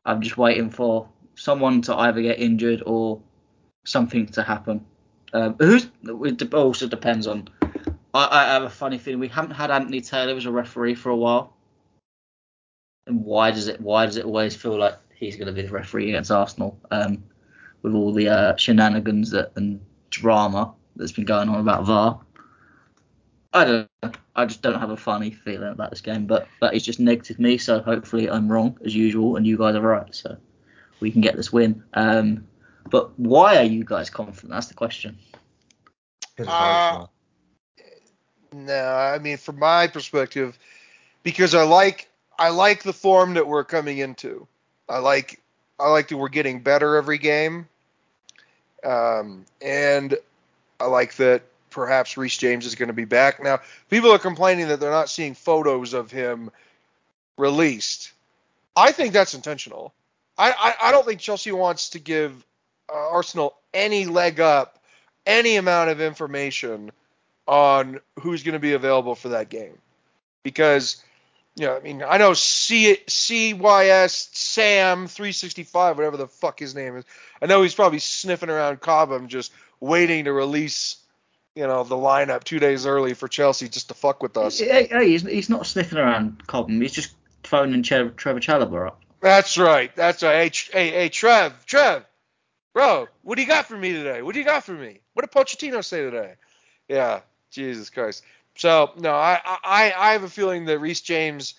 I'm 0.05 0.21
just 0.21 0.37
waiting 0.37 0.69
for 0.69 1.09
someone 1.35 1.81
to 1.83 1.95
either 1.95 2.21
get 2.21 2.39
injured 2.39 2.83
or 2.85 3.21
something 3.85 4.27
to 4.27 4.43
happen. 4.43 4.85
Um, 5.33 5.55
who's 5.59 5.87
it 6.03 6.53
also 6.53 6.87
depends 6.87 7.27
on. 7.27 7.49
I, 8.13 8.27
I 8.31 8.43
have 8.53 8.63
a 8.63 8.69
funny 8.69 8.97
feeling 8.97 9.19
we 9.19 9.27
haven't 9.27 9.51
had 9.51 9.71
Anthony 9.71 10.01
Taylor 10.01 10.35
as 10.35 10.45
a 10.45 10.51
referee 10.51 10.95
for 10.95 11.09
a 11.09 11.15
while. 11.15 11.53
And 13.07 13.23
why 13.23 13.51
does 13.51 13.67
it 13.67 13.81
why 13.81 14.05
does 14.05 14.17
it 14.17 14.25
always 14.25 14.55
feel 14.55 14.77
like 14.77 14.97
he's 15.13 15.35
going 15.35 15.47
to 15.47 15.53
be 15.53 15.63
the 15.63 15.73
referee 15.73 16.09
against 16.09 16.31
Arsenal? 16.31 16.79
Um, 16.91 17.23
with 17.81 17.93
all 17.93 18.13
the 18.13 18.29
uh, 18.29 18.55
shenanigans 18.55 19.29
that 19.31 19.51
and 19.55 19.79
drama 20.09 20.73
that's 20.95 21.11
been 21.11 21.25
going 21.25 21.49
on 21.49 21.59
about 21.59 21.85
VAR. 21.85 22.19
I 23.53 23.65
don't 23.65 23.89
know. 24.01 24.11
I 24.35 24.45
just 24.45 24.61
don't 24.61 24.79
have 24.79 24.89
a 24.89 24.97
funny 24.97 25.31
feeling 25.31 25.71
about 25.71 25.91
this 25.91 26.01
game, 26.01 26.25
but 26.25 26.47
that 26.61 26.73
is 26.73 26.83
just 26.83 26.99
negative 26.99 27.39
me. 27.39 27.57
So 27.57 27.81
hopefully 27.81 28.29
I'm 28.29 28.51
wrong 28.51 28.77
as 28.85 28.95
usual, 28.95 29.35
and 29.37 29.47
you 29.47 29.57
guys 29.57 29.75
are 29.75 29.81
right. 29.81 30.13
So 30.13 30.37
we 30.99 31.11
can 31.11 31.21
get 31.21 31.35
this 31.35 31.53
win. 31.53 31.83
Um, 31.93 32.47
but 32.89 33.17
why 33.19 33.57
are 33.57 33.63
you 33.63 33.83
guys 33.83 34.09
confident? 34.09 34.51
That's 34.51 34.67
the 34.67 34.73
question. 34.73 35.17
Uh, 36.45 37.05
No, 38.53 38.85
I 38.85 39.19
mean 39.19 39.37
from 39.37 39.59
my 39.59 39.87
perspective, 39.87 40.57
because 41.23 41.53
I 41.53 41.63
like 41.63 42.09
I 42.37 42.49
like 42.49 42.83
the 42.83 42.93
form 42.93 43.33
that 43.33 43.47
we're 43.47 43.63
coming 43.65 43.97
into. 43.97 44.47
I 44.87 44.99
like 44.99 45.41
I 45.79 45.89
like 45.89 46.07
that 46.09 46.17
we're 46.17 46.29
getting 46.29 46.61
better 46.61 46.95
every 46.95 47.17
game, 47.17 47.67
um, 48.83 49.45
and 49.61 50.15
I 50.79 50.85
like 50.85 51.15
that 51.15 51.43
perhaps 51.75 52.15
Reece 52.15 52.37
James 52.37 52.65
is 52.65 52.73
going 52.73 52.87
to 52.87 52.93
be 52.93 53.03
back. 53.03 53.43
Now, 53.43 53.59
people 53.89 54.11
are 54.11 54.17
complaining 54.17 54.69
that 54.69 54.79
they're 54.79 54.89
not 54.89 55.09
seeing 55.09 55.35
photos 55.35 55.93
of 55.93 56.09
him 56.09 56.49
released. 57.37 58.13
I 58.77 58.93
think 58.93 59.13
that's 59.13 59.33
intentional. 59.33 59.93
I, 60.37 60.51
I, 60.51 60.87
I 60.87 60.91
don't 60.91 61.05
think 61.05 61.19
Chelsea 61.19 61.51
wants 61.51 61.89
to 61.89 61.99
give 61.99 62.33
uh, 62.89 62.93
Arsenal 62.93 63.55
any 63.73 64.05
leg 64.05 64.39
up, 64.39 64.79
any 65.25 65.57
amount 65.57 65.89
of 65.89 65.99
information 65.99 66.91
on 67.45 67.99
who's 68.21 68.43
going 68.43 68.53
to 68.53 68.59
be 68.59 68.73
available 68.73 69.13
for 69.13 69.29
that 69.29 69.49
game. 69.49 69.77
Because, 70.43 71.03
you 71.57 71.65
know, 71.65 71.75
I 71.75 71.81
mean, 71.81 72.03
I 72.07 72.17
know 72.17 72.33
C- 72.33 72.99
CYS 73.05 74.33
Sam 74.33 75.07
365, 75.07 75.97
whatever 75.97 76.15
the 76.15 76.27
fuck 76.27 76.57
his 76.57 76.73
name 76.73 76.95
is. 76.95 77.03
I 77.41 77.47
know 77.47 77.61
he's 77.63 77.75
probably 77.75 77.99
sniffing 77.99 78.49
around 78.49 78.79
Cobham 78.79 79.27
just 79.27 79.51
waiting 79.81 80.25
to 80.25 80.33
release, 80.33 80.97
you 81.55 81.65
know, 81.65 81.83
the 81.83 81.95
lineup 81.95 82.43
two 82.43 82.59
days 82.59 82.85
early 82.85 83.13
for 83.13 83.27
Chelsea 83.27 83.69
just 83.69 83.87
to 83.87 83.93
fuck 83.93 84.21
with 84.21 84.37
us. 84.37 84.59
Hey, 84.59 84.87
hey, 84.87 85.09
he's, 85.09 85.23
he's 85.23 85.49
not 85.49 85.65
sniffing 85.65 85.97
around 85.97 86.45
Cobham. 86.47 86.81
He's 86.81 86.91
just 86.91 87.15
phoning 87.43 87.81
Tre- 87.81 88.09
Trevor 88.09 88.39
Chalobah 88.39 88.87
up. 88.87 89.01
That's 89.21 89.57
right. 89.57 89.95
That's 89.95 90.21
right. 90.21 90.53
Hey, 90.53 90.89
hey, 90.89 90.91
hey, 90.91 91.09
Trev, 91.09 91.65
Trev, 91.65 92.05
bro, 92.73 93.07
what 93.23 93.35
do 93.35 93.41
you 93.41 93.47
got 93.47 93.65
for 93.65 93.77
me 93.77 93.93
today? 93.93 94.21
What 94.21 94.33
do 94.33 94.39
you 94.39 94.45
got 94.45 94.63
for 94.63 94.73
me? 94.73 94.99
What 95.13 95.21
did 95.21 95.31
Pochettino 95.31 95.83
say 95.83 96.01
today? 96.01 96.33
Yeah, 96.87 97.21
Jesus 97.49 97.89
Christ. 97.89 98.23
So 98.55 98.91
no, 98.97 99.13
I 99.13 99.39
I 99.43 99.93
I 99.97 100.11
have 100.13 100.23
a 100.23 100.29
feeling 100.29 100.65
that 100.65 100.79
Reece 100.79 101.01
James, 101.01 101.55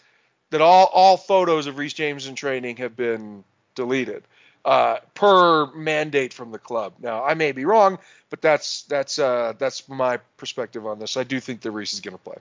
that 0.50 0.60
all 0.60 0.86
all 0.92 1.16
photos 1.16 1.66
of 1.66 1.78
Reece 1.78 1.94
James 1.94 2.26
in 2.26 2.34
training 2.34 2.76
have 2.76 2.96
been 2.96 3.44
deleted, 3.74 4.24
uh, 4.66 4.98
per 5.14 5.72
mandate 5.74 6.34
from 6.34 6.50
the 6.50 6.58
club. 6.58 6.94
Now 7.00 7.24
I 7.24 7.34
may 7.34 7.52
be 7.52 7.64
wrong, 7.64 7.98
but 8.30 8.42
that's 8.42 8.82
that's 8.82 9.18
uh 9.18 9.54
that's 9.58 9.88
my 9.88 10.18
perspective 10.36 10.84
on 10.86 10.98
this. 10.98 11.16
I 11.16 11.22
do 11.22 11.40
think 11.40 11.60
that 11.62 11.70
Reece 11.70 11.94
is 11.94 12.00
going 12.00 12.16
to 12.16 12.22
play. 12.22 12.36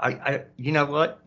I, 0.00 0.08
I, 0.10 0.42
you 0.56 0.70
know 0.72 0.86
what? 0.86 1.20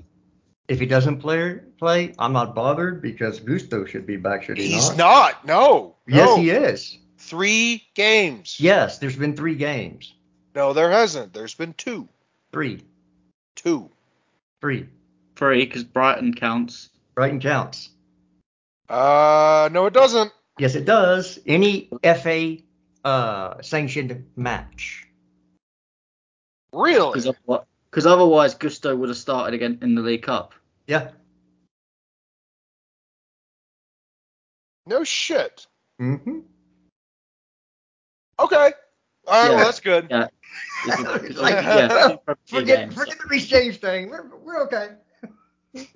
If 0.70 0.80
he 0.80 0.86
doesn't 0.86 1.20
play, 1.20 1.60
play, 1.78 2.14
I'm 2.18 2.32
not 2.32 2.56
bothered 2.56 3.02
because 3.02 3.42
Gusto 3.42 3.84
should 3.84 4.08
be 4.08 4.16
back, 4.16 4.44
should 4.44 4.58
he 4.58 4.68
He's 4.68 4.96
not? 4.96 5.46
not. 5.46 5.46
No. 5.46 5.96
Yes, 6.08 6.26
no. 6.28 6.38
he 6.38 6.50
is. 6.52 6.98
Three 7.18 7.84
games. 7.94 8.58
Yes, 8.60 8.98
there's 9.00 9.18
been 9.18 9.36
three 9.36 9.56
games. 9.56 10.14
No, 10.56 10.72
there 10.72 10.90
hasn't. 10.90 11.34
There's 11.34 11.54
been 11.54 11.74
two. 11.74 12.08
Three, 12.54 12.82
Two. 13.56 13.90
three. 14.62 14.88
Three, 15.36 15.66
because 15.66 15.84
Brighton 15.84 16.34
counts. 16.34 16.90
Brighton 17.16 17.42
counts. 17.42 17.90
Uh, 18.92 19.70
no, 19.72 19.86
it 19.86 19.94
doesn't. 19.94 20.32
Yes, 20.60 20.76
it 20.76 20.84
does. 20.86 21.40
Any 21.48 21.90
FA 22.04 22.58
uh, 23.06 23.62
sanctioned 23.62 24.26
match. 24.36 25.08
Really? 26.74 27.12
Because 27.12 27.26
of 27.28 27.38
what? 27.46 27.66
Because 27.90 28.06
otherwise, 28.06 28.54
Gusto 28.56 28.96
would 28.96 29.10
have 29.10 29.18
started 29.18 29.54
again 29.56 29.80
in 29.82 29.96
the 29.96 30.02
League 30.02 30.24
Cup. 30.24 30.54
Yeah. 30.88 31.12
No 34.86 35.04
shit. 35.04 35.68
Mm-hmm. 36.02 36.40
Okay. 38.40 38.56
All 38.56 38.62
right. 38.64 38.72
Yeah. 39.28 39.56
Well, 39.56 39.58
that's 39.66 39.80
good. 39.80 40.08
Yeah. 40.10 40.28
It's 40.86 41.00
a- 41.00 41.14
it's 41.26 41.38
a- 41.38 41.42
Like, 41.42 41.54
yeah, 41.64 42.16
Forget, 42.48 42.80
games. 42.80 42.96
forget 42.96 43.18
the 43.30 43.36
exchange 43.36 43.78
thing. 43.80 44.10
We're, 44.10 44.36
we're 44.38 44.64
okay. 44.66 44.90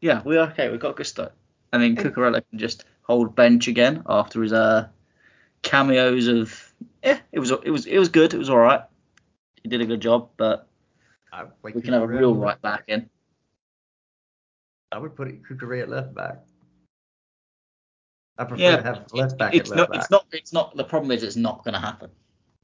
Yeah, 0.00 0.22
we're 0.24 0.40
okay. 0.42 0.70
We've 0.70 0.78
got 0.78 0.96
Gusto. 0.96 1.32
And 1.72 1.82
mean, 1.82 1.96
Cucurella 1.96 2.42
can 2.48 2.58
just 2.58 2.84
hold 3.02 3.34
bench 3.34 3.68
again 3.68 4.02
after 4.08 4.42
his 4.42 4.52
uh, 4.52 4.88
cameos 5.62 6.28
of 6.28 6.72
yeah, 7.02 7.18
it 7.32 7.38
was 7.38 7.50
it 7.50 7.70
was 7.70 7.86
it 7.86 7.98
was 7.98 8.08
good. 8.08 8.34
It 8.34 8.38
was 8.38 8.50
all 8.50 8.58
right. 8.58 8.82
He 9.62 9.68
did 9.68 9.80
a 9.80 9.86
good 9.86 10.00
job, 10.00 10.30
but 10.36 10.68
I, 11.32 11.44
like 11.62 11.74
we 11.74 11.82
can 11.82 11.92
have 11.92 12.02
a 12.02 12.06
real 12.06 12.34
right 12.34 12.60
back 12.60 12.84
in. 12.88 13.08
I 14.90 14.98
would 14.98 15.14
put 15.14 15.28
it 15.28 15.42
Cucurella 15.42 15.82
at 15.82 15.88
left 15.90 16.14
back. 16.14 16.38
I 18.38 18.44
prefer 18.44 18.62
Yeah, 18.62 18.76
to 18.76 18.82
have 18.82 19.12
left 19.12 19.36
back 19.36 19.54
it's 19.54 19.70
at 19.70 19.76
not. 19.76 19.90
left 19.90 19.92
back. 19.92 20.00
It's 20.00 20.10
not. 20.10 20.26
It's 20.32 20.52
not. 20.52 20.76
The 20.76 20.84
problem 20.84 21.10
is, 21.10 21.22
it's 21.22 21.36
not 21.36 21.64
going 21.64 21.74
to 21.74 21.80
happen. 21.80 22.10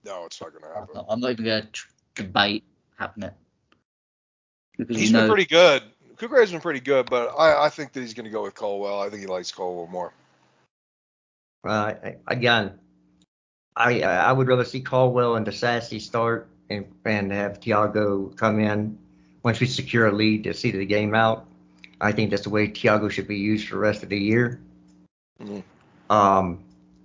No, 0.04 0.24
it's 0.24 0.40
not 0.40 0.50
going 0.52 0.62
to 0.62 0.68
I'm 0.68 0.74
happen. 0.74 0.94
not, 0.94 1.06
I'm 1.08 1.20
not 1.20 1.30
even 1.32 1.44
going 1.44 1.62
to 1.62 1.68
tr- 1.68 1.88
debate 2.14 2.64
having 2.96 3.24
it 3.24 3.34
because 4.76 4.96
He's 4.96 5.08
you 5.08 5.14
know, 5.14 5.20
been 5.22 5.28
pretty 5.30 5.46
good. 5.46 5.82
Has 6.20 6.52
been 6.52 6.60
pretty 6.60 6.80
good, 6.80 7.10
but 7.10 7.28
I, 7.38 7.66
I 7.66 7.68
think 7.68 7.92
that 7.92 8.00
he's 8.00 8.14
going 8.14 8.24
to 8.24 8.30
go 8.30 8.42
with 8.42 8.54
Colwill. 8.54 9.00
I 9.00 9.10
think 9.10 9.20
he 9.20 9.26
likes 9.26 9.50
Colwill 9.50 9.88
more. 9.88 10.12
Uh, 11.64 11.94
again, 12.26 12.78
I 13.76 14.02
I 14.02 14.32
would 14.32 14.46
rather 14.46 14.64
see 14.64 14.80
Colwill 14.80 15.36
and 15.36 15.46
Disasi 15.46 16.00
start 16.00 16.48
and 16.70 16.86
and 17.04 17.32
have 17.32 17.60
Thiago 17.60 18.36
come 18.36 18.60
in 18.60 18.98
once 19.42 19.60
we 19.60 19.66
secure 19.66 20.06
a 20.06 20.12
lead 20.12 20.44
to 20.44 20.54
see 20.54 20.70
the 20.70 20.86
game 20.86 21.14
out. 21.14 21.46
I 22.00 22.12
think 22.12 22.30
that's 22.30 22.42
the 22.42 22.50
way 22.50 22.68
Thiago 22.68 23.10
should 23.10 23.28
be 23.28 23.38
used 23.38 23.68
for 23.68 23.76
the 23.76 23.80
rest 23.80 24.02
of 24.02 24.08
the 24.08 24.18
year. 24.18 24.60
Mhm. 25.40 25.62
Um, 26.10 26.64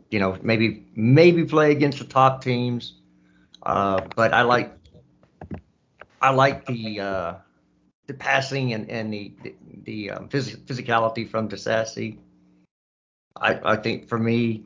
you 0.10 0.20
know, 0.20 0.38
maybe 0.42 0.86
maybe 0.96 1.46
play 1.46 1.72
against 1.72 2.00
the 2.00 2.06
top 2.06 2.44
teams. 2.44 2.94
Uh, 3.64 4.02
but 4.16 4.34
I 4.34 4.44
like 4.44 4.72
I 6.22 6.32
like 6.32 6.66
the 6.66 7.00
uh, 7.00 7.34
the 8.10 8.16
passing 8.16 8.74
and 8.74 8.90
and 8.90 9.14
the 9.14 9.32
the, 9.44 9.56
the 9.84 10.12
um, 10.12 10.30
phys- 10.30 10.58
physicality 10.66 11.30
from 11.30 11.48
Disasi. 11.48 12.18
I 13.40 13.60
I 13.74 13.76
think 13.78 14.10
for 14.10 14.18
me, 14.18 14.64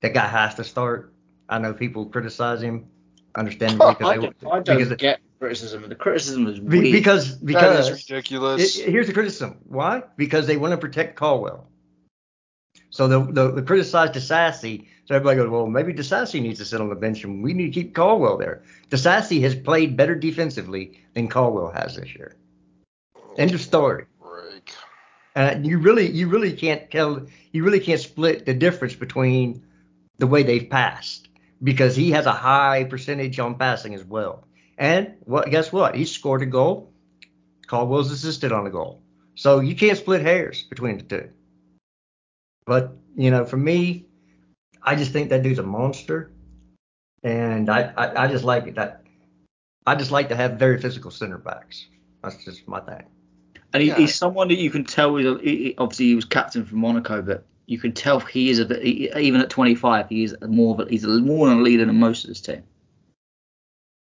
that 0.00 0.14
guy 0.14 0.26
has 0.26 0.54
to 0.56 0.64
start. 0.64 1.12
I 1.46 1.58
know 1.58 1.74
people 1.74 2.06
criticize 2.06 2.62
him, 2.62 2.86
understandably, 3.36 3.86
I 3.88 3.92
because 3.92 4.08
they, 4.08 4.16
don't, 4.16 4.52
I 4.52 4.60
because 4.60 4.88
don't 4.88 4.98
get 4.98 5.20
criticism. 5.38 5.86
The 5.90 5.94
criticism 5.94 6.46
is 6.46 6.58
be- 6.58 6.78
weird. 6.80 6.92
because 6.92 7.34
because 7.36 7.90
is 7.90 8.08
ridiculous. 8.08 8.78
it- 8.78 8.88
here's 8.90 9.08
the 9.08 9.12
criticism. 9.12 9.58
Why? 9.68 10.02
Because 10.16 10.46
they 10.46 10.56
want 10.56 10.72
to 10.72 10.78
protect 10.78 11.16
Colwill. 11.16 11.66
So 12.88 13.06
the 13.08 13.20
the, 13.30 13.50
the 13.50 13.62
criticize 13.62 14.08
Disasi. 14.10 14.86
So 15.04 15.14
everybody 15.14 15.36
goes, 15.36 15.50
well, 15.50 15.66
maybe 15.66 15.92
Disasi 15.92 16.40
needs 16.40 16.60
to 16.60 16.64
sit 16.64 16.80
on 16.80 16.88
the 16.88 16.94
bench, 16.94 17.24
and 17.24 17.42
we 17.42 17.52
need 17.52 17.74
to 17.74 17.78
keep 17.78 17.94
Colwill 17.94 18.38
there. 18.38 18.62
Disasi 18.88 19.42
has 19.42 19.54
played 19.54 19.98
better 19.98 20.14
defensively 20.14 20.98
than 21.12 21.28
Colwill 21.28 21.70
has 21.72 21.96
this 21.96 22.14
year. 22.16 22.36
End 23.36 23.54
of 23.54 23.60
story. 23.60 24.06
And 25.36 25.66
uh, 25.66 25.68
you 25.68 25.78
really 25.78 26.10
you 26.10 26.28
really 26.28 26.52
can't 26.52 26.90
tell 26.90 27.26
you 27.52 27.64
really 27.64 27.80
can't 27.80 28.00
split 28.00 28.46
the 28.46 28.54
difference 28.54 28.94
between 28.94 29.66
the 30.18 30.28
way 30.28 30.44
they've 30.44 30.70
passed 30.70 31.28
because 31.62 31.96
he 31.96 32.12
has 32.12 32.26
a 32.26 32.32
high 32.32 32.84
percentage 32.84 33.40
on 33.40 33.56
passing 33.56 33.94
as 33.94 34.04
well. 34.04 34.46
And 34.78 35.14
what 35.24 35.50
guess 35.50 35.72
what? 35.72 35.96
He 35.96 36.04
scored 36.04 36.42
a 36.42 36.46
goal. 36.46 36.92
Colwill's 37.66 38.12
assisted 38.12 38.52
on 38.52 38.66
a 38.66 38.70
goal. 38.70 39.02
So 39.34 39.60
you 39.60 39.74
can't 39.74 39.98
split 39.98 40.22
hairs 40.22 40.62
between 40.62 40.98
the 40.98 41.04
two. 41.04 41.30
But 42.66 42.96
you 43.16 43.30
know, 43.32 43.44
for 43.44 43.56
me, 43.56 44.06
I 44.82 44.94
just 44.94 45.12
think 45.12 45.30
that 45.30 45.42
dude's 45.42 45.58
a 45.58 45.64
monster, 45.64 46.30
and 47.24 47.68
I 47.68 47.92
I, 47.96 48.24
I 48.24 48.28
just 48.28 48.44
like 48.44 48.68
it. 48.68 48.76
that. 48.76 49.02
I 49.86 49.96
just 49.96 50.12
like 50.12 50.28
to 50.28 50.36
have 50.36 50.52
very 50.52 50.80
physical 50.80 51.10
center 51.10 51.38
backs. 51.38 51.86
That's 52.22 52.42
just 52.44 52.66
my 52.66 52.80
thing. 52.80 53.04
And 53.74 53.82
he, 53.82 53.88
Yeah. 53.90 53.96
he's 53.96 54.14
someone 54.14 54.48
that 54.48 54.58
you 54.58 54.70
can 54.70 54.84
tell. 54.84 55.16
Is 55.16 55.40
he, 55.42 55.56
he- 55.56 55.74
obviously, 55.76 56.06
he 56.06 56.14
was 56.14 56.24
captain 56.24 56.64
for 56.64 56.76
Monaco, 56.76 57.20
but 57.20 57.44
you 57.66 57.78
can 57.78 57.92
tell 57.92 58.20
he 58.20 58.48
is 58.48 58.60
a 58.60 58.64
bit. 58.64 58.82
He, 58.82 59.10
even 59.18 59.40
at 59.40 59.50
25, 59.50 60.08
he 60.08 60.24
is 60.24 60.36
more 60.46 60.74
of 60.74 60.86
a, 60.86 60.90
he's 60.90 61.04
more 61.04 61.48
than 61.48 61.58
a 61.58 61.62
leader 61.62 61.84
than 61.84 61.98
most 61.98 62.24
of 62.24 62.28
his 62.28 62.40
team. 62.40 62.62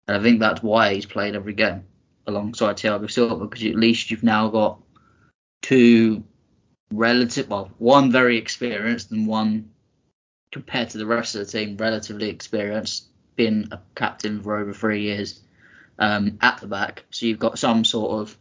And 0.07 0.17
I 0.17 0.21
think 0.21 0.39
that's 0.39 0.61
why 0.61 0.93
he's 0.93 1.05
played 1.05 1.35
every 1.35 1.53
game 1.53 1.85
alongside 2.27 2.75
Thiago 2.77 3.09
Silva 3.09 3.45
because 3.45 3.63
at 3.65 3.75
least 3.75 4.11
you've 4.11 4.23
now 4.23 4.49
got 4.49 4.79
two 5.61 6.23
relative, 6.91 7.49
well, 7.49 7.71
one 7.77 8.11
very 8.11 8.37
experienced 8.37 9.11
and 9.11 9.25
one 9.25 9.71
compared 10.51 10.89
to 10.91 10.97
the 10.97 11.05
rest 11.05 11.35
of 11.35 11.45
the 11.45 11.51
team 11.51 11.77
relatively 11.77 12.29
experienced, 12.29 13.05
been 13.35 13.67
a 13.71 13.79
captain 13.95 14.41
for 14.41 14.57
over 14.57 14.73
three 14.73 15.01
years 15.03 15.39
um, 15.97 16.37
at 16.41 16.59
the 16.61 16.67
back. 16.67 17.03
So 17.11 17.25
you've 17.25 17.39
got 17.39 17.57
some 17.57 17.83
sort 17.83 18.21
of 18.21 18.37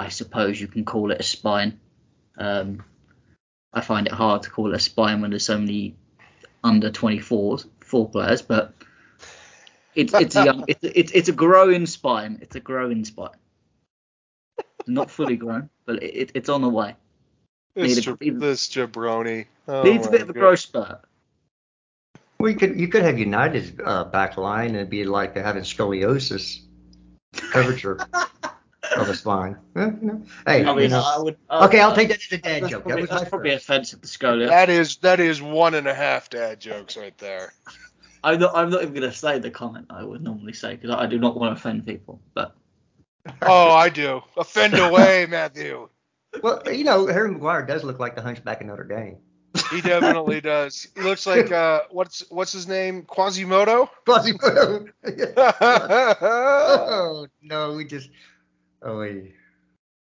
I 0.00 0.08
suppose 0.08 0.58
you 0.58 0.66
can 0.66 0.86
call 0.86 1.10
it 1.10 1.20
a 1.20 1.22
spine. 1.22 1.78
Um, 2.38 2.82
I 3.70 3.82
find 3.82 4.06
it 4.06 4.14
hard 4.14 4.44
to 4.44 4.50
call 4.50 4.72
it 4.72 4.74
a 4.74 4.78
spine 4.78 5.20
when 5.20 5.28
there's 5.28 5.44
so 5.44 5.58
many 5.58 5.94
under 6.64 6.90
24s, 6.90 7.66
four 7.80 8.08
players, 8.08 8.40
but 8.40 8.72
it's 9.94 10.14
it's 10.14 10.36
a 10.36 10.44
young, 10.46 10.64
it's, 10.68 10.80
it's 10.82 11.12
it's 11.12 11.28
a 11.28 11.32
growing 11.32 11.84
spine. 11.84 12.38
It's 12.40 12.56
a 12.56 12.60
growing 12.60 13.04
spine. 13.04 13.36
Not 14.86 15.10
fully 15.10 15.36
grown, 15.36 15.68
but 15.84 16.02
it, 16.02 16.14
it, 16.14 16.30
it's 16.34 16.48
on 16.48 16.62
the 16.62 16.70
way. 16.70 16.96
This, 17.74 18.06
Need 18.06 18.08
a- 18.08 18.24
ja- 18.24 18.38
this 18.38 18.70
jabroni. 18.70 19.46
Oh 19.68 19.82
Needs 19.82 20.06
a 20.06 20.10
my 20.10 20.12
bit 20.12 20.22
of 20.22 20.30
a 20.30 20.32
growth 20.32 20.60
spurt. 20.60 21.02
Well, 22.38 22.50
you 22.50 22.56
could 22.56 22.80
you 22.80 22.88
could 22.88 23.02
have 23.02 23.18
United's 23.18 23.72
uh, 23.84 24.04
back 24.04 24.38
line 24.38 24.68
and 24.68 24.76
it'd 24.76 24.90
be 24.90 25.04
like 25.04 25.36
having 25.36 25.62
scoliosis 25.62 26.60
curvature 27.34 27.98
of 28.96 29.06
the 29.06 29.14
spine. 29.14 29.56
Eh, 29.76 29.86
you 30.00 30.06
know. 30.06 30.22
Hey, 30.46 30.64
I 30.64 30.70
you 30.70 30.76
mean, 30.76 30.90
know. 30.90 31.02
I 31.04 31.18
would, 31.18 31.36
I- 31.48 31.66
okay, 31.66 31.80
I'll 31.80 31.94
take 31.94 32.08
that 32.08 32.18
as 32.18 32.32
a 32.32 32.38
dad 32.38 32.62
That's 32.62 32.70
joke. 32.72 32.82
probably, 32.84 32.94
that 32.94 33.00
was 33.02 33.10
that's 33.10 33.22
my 33.22 33.28
probably 33.28 33.50
first. 33.52 33.64
offensive 33.64 34.00
to 34.02 34.08
Scolia. 34.08 34.48
That 34.48 34.68
is 34.70 34.96
that 34.98 35.20
is 35.20 35.40
one 35.42 35.74
and 35.74 35.86
a 35.86 35.94
half 35.94 36.30
dad 36.30 36.60
jokes 36.60 36.96
right 36.96 37.16
there. 37.18 37.52
I'm 38.22 38.38
not, 38.38 38.54
I'm 38.54 38.68
not 38.70 38.82
even 38.82 38.94
going 38.94 39.10
to 39.10 39.16
say 39.16 39.38
the 39.38 39.50
comment 39.50 39.86
I 39.90 40.04
would 40.04 40.22
normally 40.22 40.52
say 40.52 40.74
because 40.76 40.90
I, 40.90 41.04
I 41.04 41.06
do 41.06 41.18
not 41.18 41.36
want 41.38 41.56
to 41.56 41.60
offend 41.60 41.86
people. 41.86 42.20
But 42.34 42.54
Oh, 43.42 43.70
I 43.70 43.88
do. 43.88 44.22
Offend 44.36 44.74
away, 44.74 45.26
Matthew. 45.28 45.88
Well, 46.42 46.62
you 46.70 46.84
know, 46.84 47.06
Harry 47.06 47.30
Maguire 47.30 47.64
does 47.66 47.82
look 47.82 47.98
like 47.98 48.14
the 48.14 48.22
Hunchback 48.22 48.60
of 48.60 48.66
Notre 48.66 48.84
Dame. 48.84 49.16
He 49.72 49.80
definitely 49.80 50.40
does. 50.42 50.86
He 50.94 51.00
looks 51.00 51.26
like 51.26 51.50
uh, 51.50 51.80
what's 51.90 52.22
what's 52.30 52.52
his 52.52 52.68
name? 52.68 53.02
Quasimodo. 53.02 53.90
Quasimodo. 54.06 54.86
oh 56.20 57.26
no, 57.42 57.72
we 57.74 57.84
just. 57.84 58.10
Oh 58.82 58.98
wait. 58.98 59.34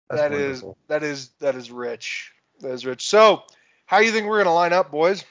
That's 0.09 0.33
is 0.33 0.63
wonderful. 0.63 0.77
that 0.87 1.03
is 1.03 1.29
that 1.39 1.55
is 1.55 1.71
rich. 1.71 2.31
That 2.61 2.71
is 2.71 2.85
rich. 2.85 3.07
So, 3.07 3.43
how 3.85 3.99
do 3.99 4.05
you 4.05 4.11
think 4.11 4.27
we're 4.27 4.39
gonna 4.39 4.53
line 4.53 4.73
up, 4.73 4.91
boys? 4.91 5.23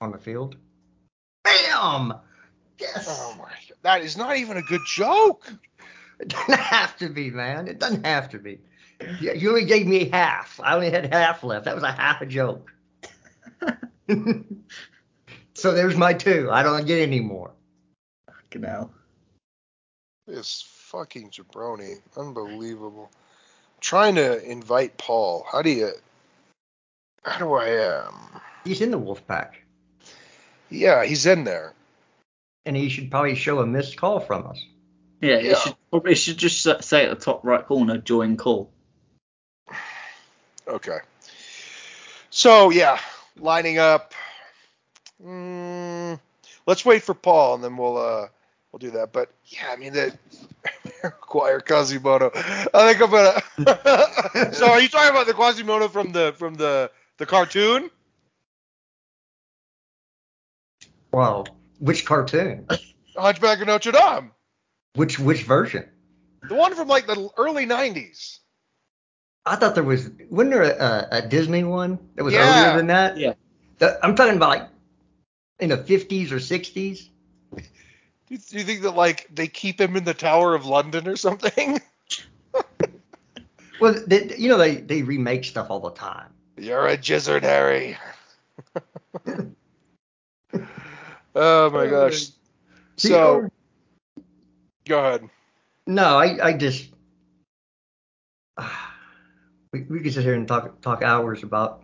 on 0.00 0.12
the 0.12 0.18
field. 0.18 0.56
Bam! 1.44 2.14
Yes. 2.78 3.06
Oh 3.08 3.34
my 3.38 3.44
god, 3.44 3.78
that 3.82 4.02
is 4.02 4.16
not 4.16 4.36
even 4.36 4.56
a 4.56 4.62
good 4.62 4.82
joke. 4.86 5.50
It 6.20 6.28
doesn't 6.28 6.60
have 6.60 6.96
to 6.98 7.08
be, 7.08 7.32
man. 7.32 7.66
It 7.66 7.80
doesn't 7.80 8.06
have 8.06 8.28
to 8.30 8.38
be. 8.38 8.60
You 9.20 9.32
you 9.34 9.48
only 9.48 9.64
gave 9.64 9.84
me 9.84 10.08
half. 10.10 10.60
I 10.62 10.74
only 10.74 10.88
had 10.88 11.12
half 11.12 11.42
left. 11.42 11.64
That 11.64 11.74
was 11.74 11.82
a 11.82 11.90
half 11.90 12.20
a 12.22 12.26
joke. 12.26 12.72
so 15.54 15.72
there's 15.72 15.96
my 15.96 16.14
two. 16.14 16.48
I 16.52 16.62
don't 16.62 16.86
get 16.86 17.00
any 17.00 17.18
more. 17.18 17.50
you 18.54 18.60
know, 18.60 18.90
This 20.28 20.62
fucking 20.94 21.30
jabroni, 21.30 21.96
unbelievable. 22.16 23.10
trying 23.80 24.14
to 24.14 24.42
invite 24.48 24.96
Paul. 24.96 25.44
How 25.50 25.60
do 25.62 25.70
you? 25.70 25.90
How 27.24 27.38
do 27.38 27.52
I 27.54 27.98
um? 27.98 28.40
He's 28.64 28.80
in 28.80 28.90
the 28.92 28.98
wolf 28.98 29.26
pack, 29.26 29.62
Yeah, 30.70 31.04
he's 31.04 31.26
in 31.26 31.44
there. 31.44 31.74
and 32.64 32.76
he 32.76 32.88
should 32.88 33.10
probably 33.10 33.34
show 33.34 33.58
a 33.60 33.66
missed 33.66 33.96
call 33.96 34.20
from 34.20 34.46
us. 34.46 34.64
yeah, 35.20 35.38
Yeah. 35.38 35.52
it 35.52 35.58
should 35.58 35.74
probably 35.90 36.12
it 36.12 36.18
should 36.18 36.38
just 36.38 36.62
say 36.84 37.04
at 37.06 37.10
the 37.18 37.24
top 37.24 37.44
right 37.44 37.66
corner, 37.66 37.98
join 37.98 38.36
call. 38.36 38.70
Okay. 40.66 40.98
So 42.30 42.70
yeah, 42.70 42.98
lining 43.38 43.78
up. 43.78 44.14
Mm, 45.24 46.18
let's 46.66 46.84
wait 46.84 47.02
for 47.02 47.14
Paul, 47.14 47.56
and 47.56 47.64
then 47.64 47.76
we'll 47.76 47.96
uh 47.98 48.28
we'll 48.72 48.78
do 48.78 48.90
that. 48.92 49.12
But 49.12 49.30
yeah, 49.46 49.68
I 49.70 49.76
mean 49.76 49.92
that 49.94 50.16
Choir 51.10 51.60
Quasimodo. 51.60 52.30
I 52.34 52.92
think 52.94 53.02
I'm 53.02 53.10
gonna. 53.10 54.52
so 54.54 54.70
are 54.70 54.80
you 54.80 54.88
talking 54.88 55.10
about 55.10 55.26
the 55.26 55.34
Quasimodo 55.34 55.88
from 55.88 56.12
the 56.12 56.34
from 56.38 56.54
the 56.54 56.90
the 57.18 57.26
cartoon? 57.26 57.90
Well, 61.12 61.46
which 61.78 62.04
cartoon? 62.06 62.66
Hunchback 63.16 63.60
of 63.60 63.66
Notre 63.68 63.92
Dame. 63.92 64.32
Which 64.94 65.18
which 65.18 65.42
version? 65.42 65.88
The 66.48 66.54
one 66.54 66.74
from 66.74 66.88
like 66.88 67.06
the 67.06 67.28
early 67.36 67.66
'90s. 67.66 68.38
I 69.46 69.56
thought 69.56 69.74
there 69.74 69.84
was 69.84 70.10
wasn't 70.30 70.54
there 70.54 70.62
a, 70.62 71.08
a 71.12 71.22
Disney 71.28 71.64
one 71.64 71.98
that 72.14 72.24
was 72.24 72.34
Yeah. 72.34 72.40
earlier 72.66 72.76
than 72.76 72.86
that? 72.88 73.16
Yeah. 73.18 73.34
The- 73.78 73.98
I'm 74.02 74.14
talking 74.16 74.36
about 74.36 74.48
like 74.48 74.68
in 75.60 75.68
the 75.70 75.76
50s 75.78 76.30
or 76.32 76.36
60s. 76.36 77.08
Do 78.36 78.40
you, 78.56 78.60
you 78.60 78.64
think 78.66 78.82
that 78.82 78.96
like 78.96 79.28
they 79.32 79.46
keep 79.46 79.80
him 79.80 79.96
in 79.96 80.04
the 80.04 80.14
Tower 80.14 80.54
of 80.54 80.66
London 80.66 81.08
or 81.08 81.16
something? 81.16 81.80
Well, 83.80 83.94
they, 84.06 84.34
you 84.36 84.48
know 84.48 84.56
they 84.56 84.76
they 84.76 85.02
remake 85.02 85.44
stuff 85.44 85.68
all 85.68 85.80
the 85.80 85.90
time. 85.90 86.30
You're 86.56 86.86
a 86.86 86.96
gizzard, 86.96 87.42
Harry. 87.42 87.98
oh 91.34 91.70
my 91.70 91.86
gosh. 91.88 92.28
So 92.96 93.48
go 94.86 94.98
ahead. 94.98 95.28
no, 95.86 96.16
I 96.16 96.38
I 96.40 96.52
just 96.52 96.88
we 99.72 99.82
we 99.82 100.00
could 100.00 100.14
sit 100.14 100.22
here 100.22 100.34
and 100.34 100.46
talk 100.46 100.80
talk 100.80 101.02
hours 101.02 101.42
about 101.42 101.82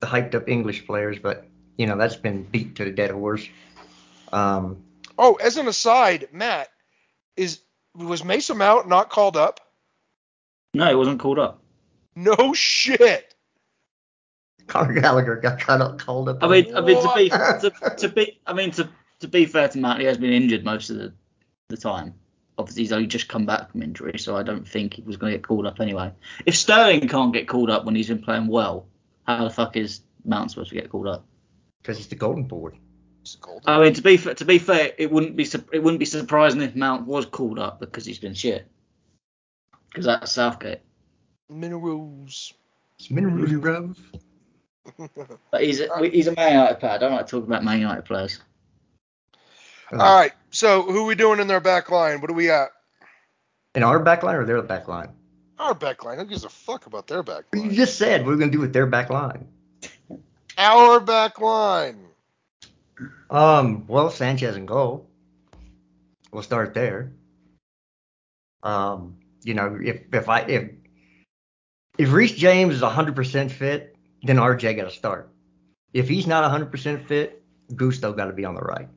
the 0.00 0.08
hyped 0.08 0.34
up 0.34 0.48
English 0.48 0.86
players, 0.86 1.20
but 1.20 1.46
you 1.76 1.86
know 1.86 1.96
that's 1.96 2.16
been 2.16 2.42
beat 2.42 2.74
to 2.76 2.84
the 2.84 2.90
dead 2.90 3.12
horse. 3.12 3.48
Um, 4.32 4.82
Oh, 5.18 5.34
as 5.34 5.56
an 5.56 5.68
aside, 5.68 6.28
Matt, 6.32 6.68
is 7.36 7.60
was 7.94 8.24
Mason 8.24 8.58
Mount 8.58 8.88
not 8.88 9.10
called 9.10 9.36
up? 9.36 9.60
No, 10.74 10.88
he 10.88 10.94
wasn't 10.94 11.20
called 11.20 11.38
up. 11.38 11.60
No 12.14 12.52
shit. 12.54 13.34
Conor 14.66 15.00
Gallagher 15.00 15.36
got 15.36 15.58
kind 15.58 15.82
of 15.82 15.98
called 15.98 16.28
up. 16.28 16.38
I 16.42 16.48
mean, 16.48 16.74
I 16.74 16.80
mean 16.80 17.02
to 17.02 17.12
be 17.16 17.28
What? 17.30 17.60
to, 17.60 17.70
to 17.96 18.08
be 18.08 18.40
I 18.46 18.52
mean 18.52 18.70
to 18.72 18.88
to 19.20 19.28
be 19.28 19.46
fair 19.46 19.68
to 19.68 19.78
Matt, 19.78 20.00
he 20.00 20.06
has 20.06 20.18
been 20.18 20.32
injured 20.32 20.64
most 20.64 20.90
of 20.90 20.96
the, 20.98 21.12
the 21.68 21.76
time. 21.76 22.14
Obviously, 22.56 22.82
he's 22.82 22.92
only 22.92 23.06
just 23.06 23.28
come 23.28 23.46
back 23.46 23.70
from 23.70 23.82
injury, 23.82 24.18
so 24.18 24.36
I 24.36 24.42
don't 24.42 24.66
think 24.66 24.94
he 24.94 25.02
was 25.02 25.16
going 25.16 25.32
to 25.32 25.38
get 25.38 25.46
called 25.46 25.66
up 25.66 25.80
anyway. 25.80 26.12
If 26.44 26.56
Sterling 26.56 27.06
can't 27.08 27.32
get 27.32 27.46
called 27.48 27.70
up 27.70 27.84
when 27.84 27.94
he's 27.94 28.08
been 28.08 28.22
playing 28.22 28.48
well, 28.48 28.86
how 29.26 29.44
the 29.44 29.50
fuck 29.50 29.76
is 29.76 30.00
Mount 30.24 30.50
supposed 30.50 30.70
to 30.70 30.74
get 30.74 30.90
called 30.90 31.06
up? 31.06 31.24
because 31.82 31.96
he's 31.96 32.08
the 32.08 32.16
golden 32.16 32.44
boy. 32.44 32.70
It's 33.28 33.36
golden. 33.36 33.68
I 33.68 33.78
mean, 33.78 33.92
to 33.92 34.00
be 34.00 34.16
fa- 34.16 34.34
to 34.36 34.44
be 34.46 34.58
fair, 34.58 34.92
it 34.96 35.10
wouldn't 35.10 35.36
be 35.36 35.44
su- 35.44 35.64
it 35.70 35.82
wouldn't 35.82 35.98
be 35.98 36.06
surprising 36.06 36.62
if 36.62 36.74
Mount 36.74 37.06
was 37.06 37.26
called 37.26 37.58
up 37.58 37.78
because 37.78 38.06
he's 38.06 38.18
been 38.18 38.32
shit. 38.32 38.66
Because 39.88 40.06
that's 40.06 40.32
Southgate. 40.32 40.80
Minerals. 41.50 42.54
It's 42.98 43.10
Minerals 43.10 43.52
Grove. 43.52 43.98
But 45.50 45.62
he's 45.62 45.80
a, 45.80 46.08
he's 46.08 46.26
a 46.28 46.34
Man 46.34 46.52
United 46.54 46.80
player. 46.80 46.92
I 46.92 46.98
don't 46.98 47.12
like 47.12 47.26
to 47.26 47.30
talk 47.30 47.46
about 47.46 47.62
Man 47.62 47.78
United 47.80 48.06
players. 48.06 48.40
Uh, 49.92 49.98
All 49.98 50.18
right. 50.18 50.32
So 50.50 50.82
who 50.82 51.04
we 51.04 51.14
doing 51.14 51.40
in 51.40 51.46
their 51.46 51.60
back 51.60 51.90
line? 51.90 52.22
What 52.22 52.28
do 52.28 52.34
we 52.34 52.46
got? 52.46 52.70
In 53.74 53.82
our 53.82 53.98
back 53.98 54.22
line 54.22 54.36
or 54.36 54.46
their 54.46 54.62
back 54.62 54.88
line? 54.88 55.10
Our 55.58 55.74
back 55.74 56.02
line. 56.04 56.16
Who 56.16 56.24
gives 56.24 56.44
a 56.44 56.48
fuck 56.48 56.86
about 56.86 57.06
their 57.06 57.22
back 57.22 57.44
line? 57.52 57.64
You 57.64 57.76
just 57.76 57.98
said 57.98 58.22
what 58.22 58.28
we're 58.28 58.38
gonna 58.38 58.50
do 58.50 58.60
with 58.60 58.72
their 58.72 58.86
back 58.86 59.10
line. 59.10 59.46
Our 60.56 60.98
back 61.00 61.38
line. 61.38 62.07
Um, 63.30 63.86
well, 63.86 64.10
Sanchez 64.10 64.56
and 64.56 64.66
goal. 64.66 65.08
We'll 66.32 66.42
start 66.42 66.74
there. 66.74 67.12
Um, 68.62 69.18
you 69.42 69.54
know, 69.54 69.78
if 69.80 70.02
if 70.12 70.28
I 70.28 70.40
if 70.40 70.70
if 71.96 72.12
Reece 72.12 72.32
James 72.32 72.74
is 72.74 72.82
100% 72.82 73.50
fit, 73.50 73.96
then 74.22 74.36
RJ 74.36 74.76
got 74.76 74.84
to 74.84 74.90
start. 74.90 75.30
If 75.92 76.08
he's 76.08 76.26
not 76.26 76.48
100% 76.50 77.06
fit, 77.06 77.42
Gusto 77.74 78.12
got 78.12 78.26
to 78.26 78.32
be 78.32 78.44
on 78.44 78.54
the 78.54 78.60
right. 78.60 78.88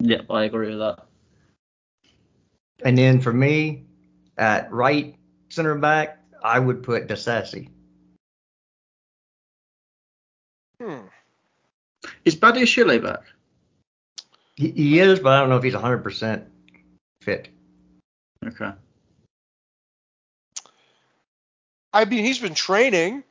Yep, 0.00 0.26
I 0.30 0.44
agree 0.44 0.68
with 0.68 0.78
that. 0.80 1.06
And 2.84 2.98
then 2.98 3.20
for 3.20 3.32
me, 3.32 3.84
at 4.36 4.70
right 4.70 5.16
center 5.48 5.76
back, 5.76 6.20
I 6.42 6.58
would 6.58 6.82
put 6.82 7.08
Disasi. 7.08 7.70
Hmm. 10.80 11.06
Is 12.24 12.36
Badiashile 12.36 13.02
back? 13.02 13.22
He, 14.56 14.70
he 14.70 14.98
is, 15.00 15.20
but 15.20 15.32
I 15.32 15.40
don't 15.40 15.48
know 15.48 15.56
if 15.56 15.64
he's 15.64 15.74
100% 15.74 16.44
fit. 17.22 17.48
Okay. 18.46 18.72
I 21.92 22.04
mean, 22.04 22.24
he's 22.24 22.38
been 22.38 22.54
training. 22.54 23.24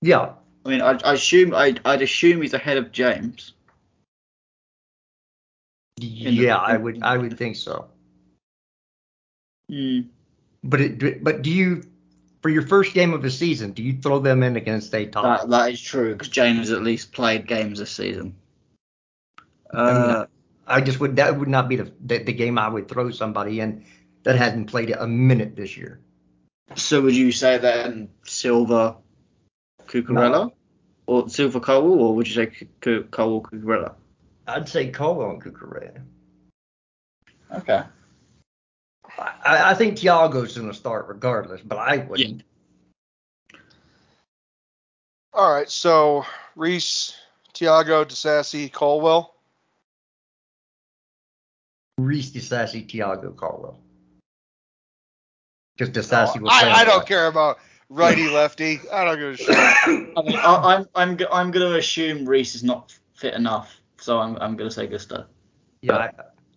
Yeah, 0.00 0.34
I 0.64 0.68
mean, 0.68 0.80
I, 0.80 0.98
I 1.04 1.14
assume 1.14 1.54
I'd, 1.54 1.80
I'd 1.84 2.02
assume 2.02 2.42
he's 2.42 2.54
ahead 2.54 2.76
of 2.76 2.92
James. 2.92 3.54
the- 5.96 6.06
yeah, 6.06 6.56
I 6.56 6.76
would 6.76 7.02
I 7.02 7.18
would 7.18 7.36
think 7.36 7.56
so. 7.56 7.88
Hmm. 9.68 10.00
But 10.62 10.80
it, 10.80 11.24
but 11.24 11.42
do 11.42 11.50
you, 11.50 11.82
for 12.42 12.48
your 12.48 12.62
first 12.62 12.94
game 12.94 13.12
of 13.12 13.22
the 13.22 13.30
season, 13.30 13.72
do 13.72 13.82
you 13.82 13.98
throw 14.00 14.18
them 14.18 14.42
in 14.42 14.56
against 14.56 14.94
a 14.94 15.06
top? 15.06 15.42
That 15.42 15.50
that 15.50 15.72
is 15.72 15.80
true 15.80 16.12
because 16.12 16.28
James 16.28 16.70
at 16.70 16.82
least 16.82 17.12
played 17.12 17.46
games 17.46 17.78
this 17.78 17.90
season. 17.90 18.36
Uh, 19.72 20.26
I 20.66 20.80
just 20.80 21.00
would 21.00 21.16
that 21.16 21.38
would 21.38 21.48
not 21.48 21.68
be 21.68 21.76
the, 21.76 21.92
the 22.04 22.18
the 22.18 22.32
game 22.32 22.58
I 22.58 22.68
would 22.68 22.88
throw 22.88 23.10
somebody 23.10 23.60
in 23.60 23.84
that 24.22 24.36
hadn't 24.36 24.66
played 24.66 24.90
a 24.90 25.06
minute 25.06 25.56
this 25.56 25.76
year. 25.76 26.00
so 26.76 27.00
would 27.00 27.16
you 27.16 27.32
say 27.32 27.58
then 27.58 28.08
Silva, 28.24 28.96
Cucurella, 29.86 30.52
or 31.06 31.28
Silva 31.28 31.60
Cole, 31.60 32.00
or 32.02 32.14
would 32.14 32.28
you 32.28 32.34
say 32.34 32.46
Cole 33.10 33.42
Cucurella? 33.42 33.94
I'd 34.46 34.68
say 34.68 34.90
Colo 34.90 35.30
and 35.30 35.42
Cucurella. 35.42 36.02
Okay. 37.54 37.82
I, 39.18 39.70
I 39.70 39.74
think 39.74 39.96
Thiago's 39.96 40.56
going 40.56 40.68
to 40.68 40.74
start 40.74 41.08
regardless, 41.08 41.60
but 41.60 41.78
I 41.78 41.98
wouldn't. 41.98 42.42
All 45.32 45.52
right. 45.52 45.68
So 45.70 46.24
Reece, 46.56 47.14
Thiago, 47.54 48.04
Disasi, 48.04 48.72
Colwill. 48.72 49.34
Reece 51.98 52.30
Disasi, 52.30 52.86
Thiago, 52.86 53.34
Colwill. 53.36 53.78
Because 55.76 55.92
Disasi 55.92 56.40
will 56.40 56.50
play. 56.50 56.70
I, 56.70 56.80
I 56.80 56.84
don't 56.84 57.06
care 57.06 57.26
about 57.26 57.58
righty 57.88 58.28
lefty. 58.28 58.80
I 58.92 59.04
don't 59.04 59.18
give 59.18 59.34
a 59.34 59.36
shit. 59.36 59.48
I 60.16 60.22
mean, 60.22 60.36
I, 60.36 60.76
I'm 60.76 60.88
I'm 60.94 61.18
I'm 61.32 61.50
going 61.50 61.72
to 61.72 61.76
assume 61.76 62.28
Reece 62.28 62.54
is 62.54 62.64
not 62.64 62.96
fit 63.14 63.34
enough, 63.34 63.80
so 63.96 64.18
I'm 64.18 64.36
I'm 64.36 64.56
going 64.56 64.68
to 64.68 64.74
say 64.74 64.86
Gusto. 64.86 65.26
Yeah, 65.82 66.10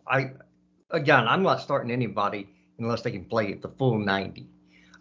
I, 0.08 0.18
I 0.18 0.32
again, 0.92 1.28
I'm 1.28 1.44
not 1.44 1.62
starting 1.62 1.92
anybody 1.92 2.48
unless 2.80 3.02
they 3.02 3.12
can 3.12 3.26
play 3.26 3.52
at 3.52 3.62
the 3.62 3.70
full 3.70 3.98
90. 3.98 4.48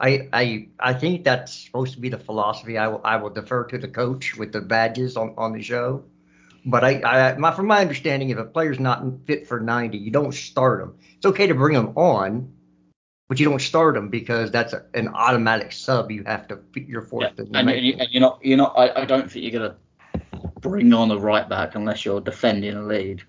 I, 0.01 0.29
I, 0.33 0.69
I 0.79 0.95
think 0.95 1.25
that's 1.25 1.53
supposed 1.53 1.95
to 1.95 2.01
be 2.01 2.09
the 2.09 2.19
philosophy. 2.19 2.79
I 2.79 2.89
will, 2.89 3.01
I 3.05 3.17
will 3.17 3.31
defer 3.31 3.65
to 3.65 3.79
the 3.79 3.89
coach 3.89 4.35
with 4.37 4.53
the 4.53 4.61
badges 4.61 5.17
on, 5.17 5.35
on 5.37 5.53
the 5.53 5.63
show. 5.63 6.05
But 6.65 6.85
I, 6.85 7.01
I, 7.03 7.37
my, 7.37 7.53
from 7.53 7.67
my 7.67 7.81
understanding, 7.81 8.31
if 8.31 8.39
a 8.39 8.45
player's 8.45 8.81
not 8.81 9.05
fit 9.27 9.47
for 9.47 9.61
90, 9.61 9.99
you 9.99 10.11
don't 10.11 10.33
start 10.33 10.81
them. 10.81 10.97
It's 11.17 11.27
okay 11.27 11.47
to 11.47 11.55
bring 11.55 11.75
them 11.75 11.93
on, 11.97 12.53
but 13.29 13.39
you 13.39 13.49
don't 13.49 13.61
start 13.61 13.95
them 13.95 14.09
because 14.09 14.51
that's 14.51 14.73
a, 14.73 14.85
an 14.95 15.09
automatic 15.09 15.73
sub. 15.73 16.11
You 16.11 16.25
have 16.25 16.49
to, 16.49 16.59
you're 16.75 17.03
forced 17.03 17.37
to 17.37 17.49
and, 17.55 17.67
make. 17.67 17.83
you, 17.83 17.95
and 17.99 18.09
you're 18.11 18.21
not 18.21 18.41
you're 18.43 18.59
not. 18.59 18.75
I, 18.77 19.03
I 19.03 19.05
don't 19.05 19.31
think 19.31 19.45
you're 19.45 19.61
going 19.61 19.71
to 19.71 20.51
bring 20.61 20.93
on 20.93 21.11
a 21.11 21.19
right 21.19 21.49
back 21.49 21.75
unless 21.75 22.05
you're 22.05 22.21
defending 22.21 22.75
a 22.75 22.83
lead. 22.83 23.23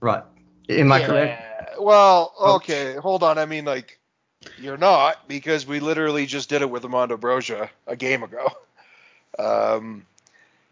right. 0.00 0.22
Am 0.68 0.90
I 0.90 1.00
Yeah, 1.00 1.06
correct? 1.06 1.55
Well, 1.78 2.32
okay, 2.40 2.94
hold 2.94 3.22
on. 3.22 3.38
I 3.38 3.46
mean, 3.46 3.64
like, 3.64 3.98
you're 4.58 4.76
not 4.76 5.28
because 5.28 5.66
we 5.66 5.80
literally 5.80 6.26
just 6.26 6.48
did 6.48 6.62
it 6.62 6.70
with 6.70 6.84
Armando 6.84 7.16
Broja 7.16 7.68
a 7.86 7.96
game 7.96 8.22
ago. 8.22 8.48
Um, 9.38 10.06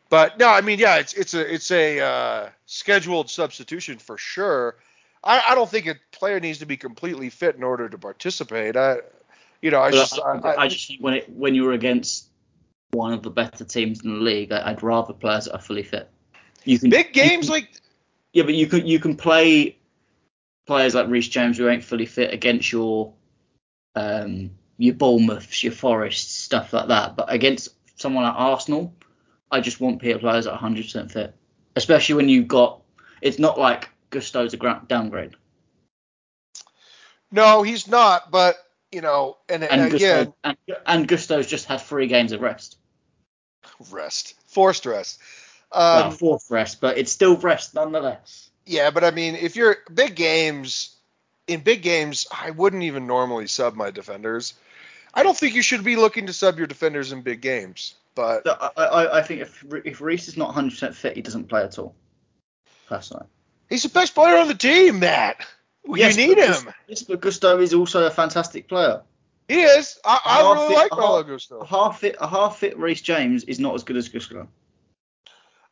but 0.08 0.38
no, 0.38 0.48
I 0.48 0.60
mean, 0.60 0.78
yeah, 0.78 0.96
it's 0.96 1.12
it's 1.14 1.34
a 1.34 1.54
it's 1.54 1.70
a 1.70 2.00
uh, 2.00 2.48
scheduled 2.66 3.28
substitution 3.28 3.98
for 3.98 4.16
sure. 4.16 4.76
I, 5.22 5.42
I 5.48 5.54
don't 5.54 5.68
think 5.68 5.86
a 5.86 5.96
player 6.12 6.38
needs 6.40 6.58
to 6.58 6.66
be 6.66 6.76
completely 6.76 7.30
fit 7.30 7.56
in 7.56 7.62
order 7.62 7.88
to 7.88 7.98
participate. 7.98 8.76
I, 8.76 8.98
you 9.62 9.70
know, 9.70 9.80
I 9.80 9.90
But 9.90 9.96
just 9.96 10.20
I, 10.20 10.32
I, 10.36 10.56
I 10.62 10.68
just 10.68 11.00
when 11.00 11.14
it 11.14 11.28
when 11.30 11.54
you're 11.54 11.72
against 11.72 12.28
one 12.92 13.12
of 13.12 13.22
the 13.22 13.30
better 13.30 13.64
teams 13.64 14.04
in 14.04 14.18
the 14.18 14.20
league, 14.20 14.52
I, 14.52 14.70
I'd 14.70 14.82
rather 14.82 15.12
players 15.12 15.46
that 15.46 15.54
are 15.54 15.60
fully 15.60 15.82
fit. 15.82 16.08
You 16.64 16.78
can 16.78 16.90
big 16.90 17.08
you 17.08 17.12
games 17.12 17.46
can- 17.46 17.54
like 17.54 17.80
yeah, 18.32 18.44
but 18.44 18.54
you 18.54 18.66
can 18.66 18.86
you 18.86 18.98
can 18.98 19.16
play 19.16 19.76
players 20.66 20.94
like 20.94 21.08
Reece 21.08 21.28
James 21.28 21.58
who 21.58 21.68
ain't 21.68 21.84
fully 21.84 22.06
fit 22.06 22.32
against 22.32 22.72
your 22.72 23.14
um 23.94 24.50
your 24.76 24.94
Bournemouths, 24.94 25.62
your 25.62 25.72
Forests, 25.72 26.32
stuff 26.34 26.72
like 26.72 26.88
that. 26.88 27.16
But 27.16 27.32
against 27.32 27.70
someone 27.96 28.24
like 28.24 28.34
Arsenal, 28.36 28.94
I 29.50 29.60
just 29.60 29.80
want 29.80 30.02
peer 30.02 30.18
players 30.18 30.46
at 30.48 30.58
100% 30.58 31.12
fit, 31.12 31.34
especially 31.76 32.16
when 32.16 32.28
you've 32.28 32.48
got. 32.48 32.82
It's 33.22 33.38
not 33.38 33.58
like 33.58 33.88
Gusto's 34.10 34.52
a 34.52 34.56
gra- 34.56 34.82
downgrade, 34.88 35.36
no, 37.34 37.62
he's 37.62 37.88
not. 37.88 38.30
But 38.30 38.56
you 38.92 39.00
know, 39.00 39.36
and, 39.48 39.64
and 39.64 39.92
again, 39.92 40.24
Gusto 40.26 40.36
and, 40.44 40.56
and 40.86 41.08
Gusto's 41.08 41.46
just 41.46 41.66
had 41.66 41.80
three 41.80 42.06
games 42.06 42.32
of 42.32 42.40
rest. 42.40 42.78
rest, 43.90 44.34
forced 44.46 44.86
rest. 44.86 45.20
well, 45.72 46.06
Um, 46.06 46.12
fourth 46.12 46.50
rest, 46.50 46.80
but 46.80 46.96
it's 46.96 47.10
still 47.12 47.36
rest 47.36 47.74
nonetheless. 47.74 48.50
Yeah, 48.66 48.90
but 48.90 49.04
I 49.04 49.10
mean, 49.10 49.34
if 49.34 49.56
you're 49.56 49.76
big 49.92 50.14
games, 50.14 50.96
in 51.46 51.60
big 51.60 51.82
games, 51.82 52.26
I 52.32 52.50
wouldn't 52.50 52.82
even 52.82 53.06
normally 53.06 53.46
sub 53.46 53.74
my 53.74 53.90
defenders. 53.90 54.54
I 55.12 55.22
don't 55.22 55.36
think 55.36 55.54
you 55.54 55.62
should 55.62 55.84
be 55.84 55.96
looking 55.96 56.26
to 56.26 56.32
sub 56.32 56.58
your 56.58 56.66
defenders 56.66 57.12
in 57.12 57.22
big 57.22 57.40
games. 57.40 57.94
But 58.14 58.46
I, 58.46 58.70
I, 58.84 59.18
I 59.18 59.22
think 59.22 59.40
if 59.42 59.64
if 59.84 60.00
Reece 60.00 60.28
is 60.28 60.36
not 60.36 60.46
100 60.48 60.70
percent 60.70 60.96
fit, 60.96 61.16
he 61.16 61.22
doesn't 61.22 61.48
play 61.48 61.62
at 61.62 61.78
all. 61.78 61.94
Personally. 62.86 63.26
he's 63.68 63.82
the 63.82 63.88
best 63.88 64.14
player 64.14 64.36
on 64.36 64.46
the 64.46 64.54
team, 64.54 65.00
Matt. 65.00 65.44
Yes, 65.86 66.16
you 66.16 66.28
need 66.28 66.36
but 66.36 66.56
him. 66.56 66.74
Yes, 66.86 67.02
but 67.02 67.20
Gusto 67.20 67.60
is 67.60 67.74
also 67.74 68.06
a 68.06 68.10
fantastic 68.10 68.68
player. 68.68 69.02
He 69.48 69.62
is. 69.62 69.98
I, 70.04 70.20
I 70.24 70.52
really 70.52 70.68
fit- 70.68 70.76
like 70.76 70.90
half- 70.92 70.98
Malo 70.98 71.18
A 71.18 71.24
Gusto. 71.24 71.64
half 71.64 72.00
fit, 72.00 72.16
a 72.20 72.26
half 72.26 72.58
fit 72.58 72.78
Reece 72.78 73.02
James 73.02 73.44
is 73.44 73.58
not 73.60 73.74
as 73.74 73.82
good 73.82 73.96
as 73.96 74.08
Gusto. 74.08 74.48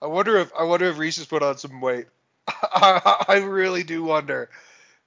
I 0.01 0.07
wonder 0.07 0.39
if 0.39 0.53
I 0.59 0.65
wonder 0.65 0.87
if 0.87 0.99
Reece 0.99 1.19
has 1.19 1.27
put 1.27 1.43
on 1.43 1.57
some 1.59 1.81
weight. 1.81 2.07
I, 2.49 3.25
I 3.29 3.37
really 3.39 3.83
do 3.83 4.03
wonder 4.03 4.51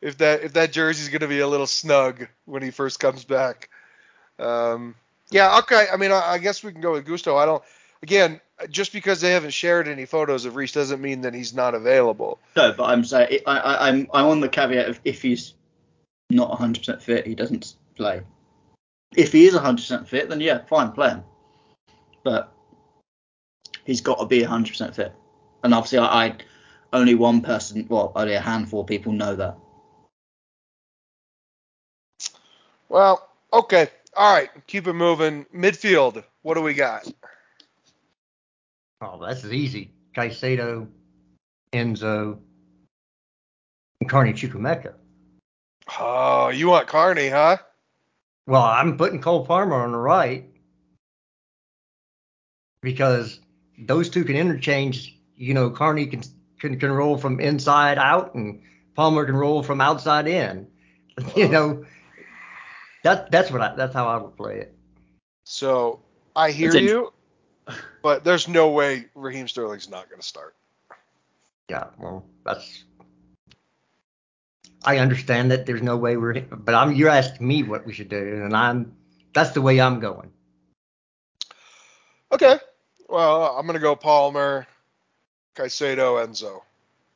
if 0.01 0.17
that 0.19 0.43
if 0.43 0.53
that 0.53 0.71
jersey's 0.71 1.09
gonna 1.09 1.27
be 1.27 1.39
a 1.39 1.47
little 1.47 1.67
snug 1.67 2.27
when 2.45 2.61
he 2.61 2.71
first 2.71 2.99
comes 2.99 3.23
back. 3.23 3.69
Um, 4.39 4.95
yeah, 5.31 5.57
okay. 5.59 5.87
I 5.91 5.97
mean, 5.97 6.11
I, 6.11 6.33
I 6.33 6.37
guess 6.37 6.63
we 6.63 6.71
can 6.71 6.81
go 6.81 6.93
with 6.93 7.05
Gusto. 7.05 7.35
I 7.35 7.45
don't. 7.45 7.63
Again, 8.03 8.39
just 8.69 8.93
because 8.93 9.21
they 9.21 9.31
haven't 9.31 9.53
shared 9.53 9.87
any 9.87 10.05
photos 10.05 10.45
of 10.45 10.55
Reece 10.55 10.73
doesn't 10.73 11.01
mean 11.01 11.21
that 11.21 11.33
he's 11.33 11.53
not 11.53 11.73
available. 11.73 12.39
No, 12.55 12.71
but 12.73 12.85
I'm 12.85 13.03
saying 13.03 13.39
I, 13.45 13.57
I, 13.57 13.89
I'm 13.89 14.07
I'm 14.13 14.25
on 14.25 14.39
the 14.41 14.49
caveat 14.49 14.89
of 14.89 14.99
if 15.03 15.21
he's 15.21 15.53
not 16.29 16.49
100 16.49 16.79
percent 16.79 17.01
fit, 17.01 17.25
he 17.25 17.35
doesn't 17.35 17.75
play. 17.95 18.21
If 19.15 19.31
he 19.31 19.45
is 19.45 19.53
100 19.53 19.77
percent 19.77 20.07
fit, 20.07 20.29
then 20.29 20.41
yeah, 20.41 20.59
fine, 20.65 20.91
play 20.91 21.09
him. 21.09 21.23
But 22.23 22.53
he's 23.85 24.01
got 24.01 24.19
to 24.19 24.25
be 24.25 24.41
100 24.41 24.69
percent 24.69 24.95
fit, 24.95 25.13
and 25.63 25.73
obviously 25.73 25.99
I, 25.99 26.27
I 26.27 26.35
only 26.95 27.15
one 27.15 27.41
person, 27.41 27.85
well, 27.89 28.11
only 28.15 28.33
a 28.33 28.39
handful 28.39 28.81
of 28.81 28.87
people 28.87 29.11
know 29.11 29.35
that. 29.35 29.57
Well, 32.89 33.27
okay. 33.51 33.89
All 34.15 34.33
right. 34.33 34.49
Keep 34.67 34.87
it 34.87 34.93
moving. 34.93 35.45
Midfield. 35.53 36.23
What 36.41 36.53
do 36.53 36.61
we 36.61 36.73
got? 36.73 37.11
Oh, 39.01 39.19
that's 39.19 39.43
easy. 39.45 39.91
Caicedo, 40.15 40.87
Enzo, 41.73 42.39
and 43.99 44.09
Carney 44.09 44.31
Chukwuemeka. 44.33 44.93
Oh, 45.99 46.49
you 46.49 46.69
want 46.69 46.87
Carney, 46.87 47.27
huh? 47.29 47.57
Well, 48.47 48.61
I'm 48.61 48.97
putting 48.97 49.21
Cole 49.21 49.45
Palmer 49.45 49.75
on 49.75 49.91
the 49.91 49.97
right 49.97 50.45
because 52.81 53.39
those 53.77 54.09
two 54.09 54.23
can 54.23 54.35
interchange. 54.35 55.19
You 55.35 55.53
know, 55.53 55.69
Carney 55.69 56.05
can 56.05 56.23
can, 56.65 56.79
can 56.79 56.91
roll 56.91 57.17
from 57.17 57.39
inside 57.39 57.97
out, 57.97 58.33
and 58.35 58.61
Palmer 58.95 59.25
can 59.25 59.35
roll 59.35 59.63
from 59.63 59.81
outside 59.81 60.27
in. 60.27 60.67
You 61.35 61.47
know, 61.47 61.85
that 63.03 63.31
that's 63.31 63.49
what 63.49 63.61
I 63.61 63.73
that's 63.75 63.93
how 63.93 64.05
I 64.07 64.17
would 64.17 64.35
play 64.35 64.57
it. 64.57 64.75
So 65.45 66.01
I 66.35 66.51
hear 66.51 66.67
It's 66.67 66.75
int- 66.75 66.89
you, 66.89 67.13
but 68.03 68.25
there's 68.25 68.49
no 68.49 68.71
way 68.71 69.05
Raheem 69.15 69.47
Sterling's 69.47 69.89
not 69.89 70.09
going 70.09 70.19
to 70.19 70.27
start. 70.27 70.55
Yeah, 71.69 71.85
well, 71.97 72.25
that's. 72.43 72.83
I 74.83 74.97
understand 74.97 75.51
that 75.51 75.65
there's 75.65 75.81
no 75.81 75.95
way 75.95 76.17
we're, 76.17 76.41
but 76.41 76.75
I'm 76.75 76.93
you're 76.93 77.09
asking 77.09 77.47
me 77.47 77.63
what 77.63 77.85
we 77.85 77.93
should 77.93 78.09
do, 78.09 78.43
and 78.43 78.53
I'm 78.53 78.93
that's 79.33 79.51
the 79.51 79.61
way 79.61 79.79
I'm 79.79 80.01
going. 80.01 80.31
Okay. 82.31 82.57
Well, 83.07 83.55
I'm 83.55 83.65
going 83.65 83.75
to 83.75 83.79
go 83.79 83.95
Palmer, 83.95 84.67
Caicedo, 85.55 86.25
Enzo. 86.25 86.61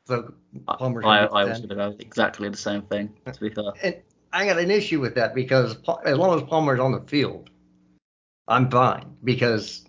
So 0.06 0.34
Palmer's 0.66 1.04
I, 1.04 1.26
gonna 1.26 1.28
be 1.28 1.34
I 1.34 1.44
was 1.44 1.58
going 1.58 1.68
to 1.68 1.74
go 1.74 1.96
exactly 1.98 2.48
the 2.48 2.56
same 2.56 2.82
thing. 2.82 3.14
To 3.32 3.40
be 3.40 3.50
fair, 3.50 3.72
And 3.82 3.96
I 4.32 4.46
got 4.46 4.58
an 4.58 4.70
issue 4.70 5.00
with 5.00 5.14
that 5.14 5.34
because 5.34 5.76
as 6.04 6.16
long 6.16 6.36
as 6.36 6.48
Palmer's 6.48 6.80
on 6.80 6.92
the 6.92 7.00
field, 7.02 7.50
I'm 8.48 8.70
fine 8.70 9.16
because 9.22 9.84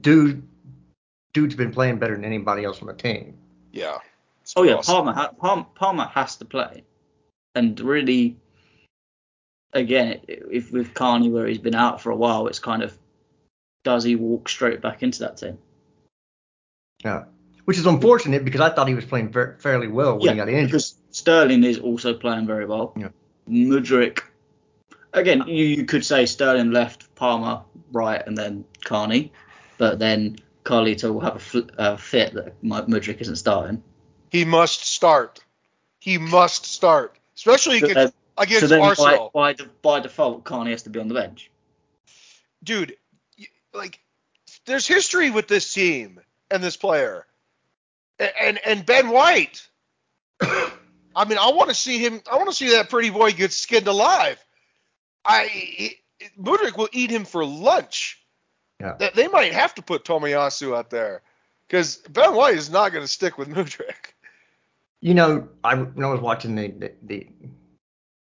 dude, 0.00 0.46
dude's 1.32 1.54
been 1.54 1.72
playing 1.72 1.98
better 1.98 2.14
than 2.14 2.24
anybody 2.24 2.64
else 2.64 2.80
on 2.80 2.88
the 2.88 2.94
team. 2.94 3.38
Yeah. 3.72 3.98
oh 4.56 4.62
yeah, 4.62 4.74
Awesome. 4.74 4.94
Palmer, 4.94 5.12
ha- 5.12 5.32
Palmer 5.38 5.66
Palmer 5.74 6.06
has 6.06 6.36
to 6.36 6.44
play, 6.44 6.84
and 7.54 7.78
really, 7.80 8.36
again, 9.72 10.20
if 10.28 10.72
with 10.72 10.94
Carney 10.94 11.30
where 11.30 11.46
he's 11.46 11.58
been 11.58 11.74
out 11.74 12.00
for 12.00 12.10
a 12.10 12.16
while, 12.16 12.46
it's 12.48 12.58
kind 12.58 12.82
of 12.82 12.96
does 13.84 14.04
he 14.04 14.16
walk 14.16 14.48
straight 14.48 14.80
back 14.80 15.02
into 15.02 15.20
that 15.20 15.36
team? 15.36 15.58
Yeah, 17.04 17.24
which 17.66 17.78
is 17.78 17.84
unfortunate 17.86 18.44
because 18.44 18.60
I 18.60 18.70
thought 18.70 18.88
he 18.88 18.94
was 18.94 19.04
playing 19.04 19.30
ver- 19.30 19.56
fairly 19.58 19.88
well 19.88 20.18
when 20.18 20.30
he 20.30 20.36
got 20.36 20.48
injured. 20.48 20.68
because 20.68 20.94
Sterling 21.10 21.62
is 21.64 21.78
also 21.78 22.14
playing 22.14 22.46
very 22.46 22.64
well. 22.64 22.94
Yeah. 22.96 23.08
Mudryk, 23.48 24.22
again, 25.12 25.44
you, 25.46 25.64
you 25.64 25.84
could 25.84 26.04
say 26.04 26.26
Sterling 26.26 26.70
left, 26.70 27.14
Palmer 27.16 27.62
right, 27.92 28.22
and 28.26 28.36
then 28.38 28.64
Carney, 28.84 29.32
but 29.78 29.98
then 29.98 30.36
Carlito 30.64 31.12
will 31.12 31.20
have 31.20 31.36
a 31.36 31.38
fl- 31.40 31.58
uh, 31.78 31.96
fit 31.96 32.34
that 32.34 32.54
Mu- 32.62 32.82
Mudryk 32.82 33.20
isn't 33.20 33.36
starting. 33.36 33.82
He 34.30 34.44
must 34.44 34.84
start. 34.84 35.40
He 35.98 36.18
must 36.18 36.66
start, 36.66 37.16
especially 37.36 37.78
against, 37.78 37.94
then- 37.94 38.12
against 38.38 38.60
so 38.60 38.66
then 38.68 38.80
by, 38.80 38.86
Arsenal. 38.88 39.30
by, 39.34 39.52
de- 39.54 39.64
by 39.82 40.00
default, 40.00 40.44
Carney 40.44 40.70
has 40.70 40.82
to 40.84 40.90
be 40.90 41.00
on 41.00 41.08
the 41.08 41.14
bench. 41.14 41.50
Dude, 42.62 42.96
like, 43.74 43.98
there's 44.66 44.86
history 44.86 45.30
with 45.30 45.48
this 45.48 45.72
team 45.72 46.20
and 46.50 46.62
this 46.62 46.76
player, 46.76 47.24
A- 47.24 47.35
and 48.18 48.58
and 48.64 48.86
Ben 48.86 49.08
White. 49.08 49.66
I 50.40 51.24
mean, 51.26 51.38
I 51.38 51.50
want 51.50 51.70
to 51.70 51.74
see 51.74 51.98
him. 51.98 52.20
I 52.30 52.36
want 52.36 52.48
to 52.48 52.54
see 52.54 52.70
that 52.70 52.90
pretty 52.90 53.10
boy 53.10 53.32
get 53.32 53.52
skinned 53.52 53.86
alive. 53.86 54.38
I 55.24 55.46
he, 55.46 55.96
Mudryk 56.38 56.76
will 56.76 56.88
eat 56.92 57.10
him 57.10 57.24
for 57.24 57.44
lunch. 57.44 58.20
Yeah. 58.80 58.96
They, 58.98 59.10
they 59.14 59.28
might 59.28 59.52
have 59.52 59.74
to 59.76 59.82
put 59.82 60.04
Tomiyasu 60.04 60.76
out 60.76 60.90
there 60.90 61.22
because 61.66 61.96
Ben 62.08 62.34
White 62.34 62.56
is 62.56 62.70
not 62.70 62.92
going 62.92 63.04
to 63.04 63.08
stick 63.08 63.38
with 63.38 63.48
Mudryk. 63.48 64.12
You 65.00 65.14
know, 65.14 65.48
I 65.62 65.74
when 65.74 66.04
I 66.04 66.10
was 66.10 66.20
watching 66.20 66.54
the, 66.54 66.68
the, 66.68 66.92
the 67.02 67.26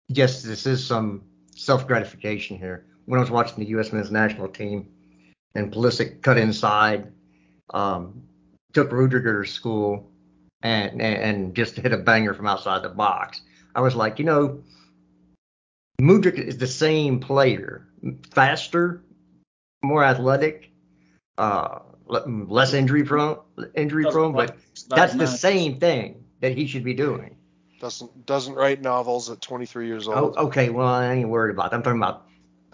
yes, 0.08 0.44
this 0.44 0.66
is 0.66 0.86
some 0.86 1.24
self 1.56 1.88
gratification 1.88 2.58
here. 2.58 2.86
When 3.06 3.20
I 3.20 3.22
was 3.22 3.32
watching 3.32 3.64
the 3.64 3.70
U.S. 3.72 3.94
men's 3.94 4.12
national 4.12 4.48
team, 4.48 4.90
and 5.54 5.72
Pulisic 5.72 6.22
cut 6.22 6.38
inside, 6.38 7.12
um, 7.72 8.24
took 8.76 8.92
Rudiger 8.92 9.44
to 9.44 9.50
school, 9.50 10.12
and, 10.62 11.02
and 11.02 11.02
and 11.02 11.56
just 11.56 11.78
hit 11.78 11.94
a 11.94 11.98
banger 11.98 12.34
from 12.36 12.46
outside 12.46 12.84
the 12.84 12.90
box. 12.90 13.42
I 13.74 13.82
was 13.82 13.96
like, 13.96 14.20
you 14.20 14.26
know, 14.26 14.64
Mudryk 16.00 16.38
is 16.38 16.58
the 16.58 16.68
same 16.68 17.20
player, 17.20 17.88
faster, 18.32 19.02
more 19.84 20.04
athletic, 20.04 20.72
uh, 21.38 21.80
less 22.08 22.74
injury 22.74 23.04
prone, 23.04 23.40
injury 23.74 24.06
prone, 24.06 24.34
but 24.34 24.58
that's 24.90 25.14
the 25.16 25.28
same 25.28 25.80
thing 25.80 26.26
that 26.42 26.56
he 26.56 26.68
should 26.68 26.84
be 26.84 26.94
doing. 26.94 27.38
Doesn't 27.80 28.26
doesn't 28.26 28.56
write 28.56 28.82
novels 28.82 29.30
at 29.30 29.42
23 29.42 29.88
years 29.88 30.08
Oh, 30.08 30.14
old. 30.14 30.38
okay, 30.38 30.70
well 30.70 30.88
I 30.88 31.14
ain't 31.14 31.30
worried 31.30 31.54
about 31.54 31.72
that. 31.72 31.78
I'm 31.78 31.84
talking 31.84 32.00
about 32.00 32.26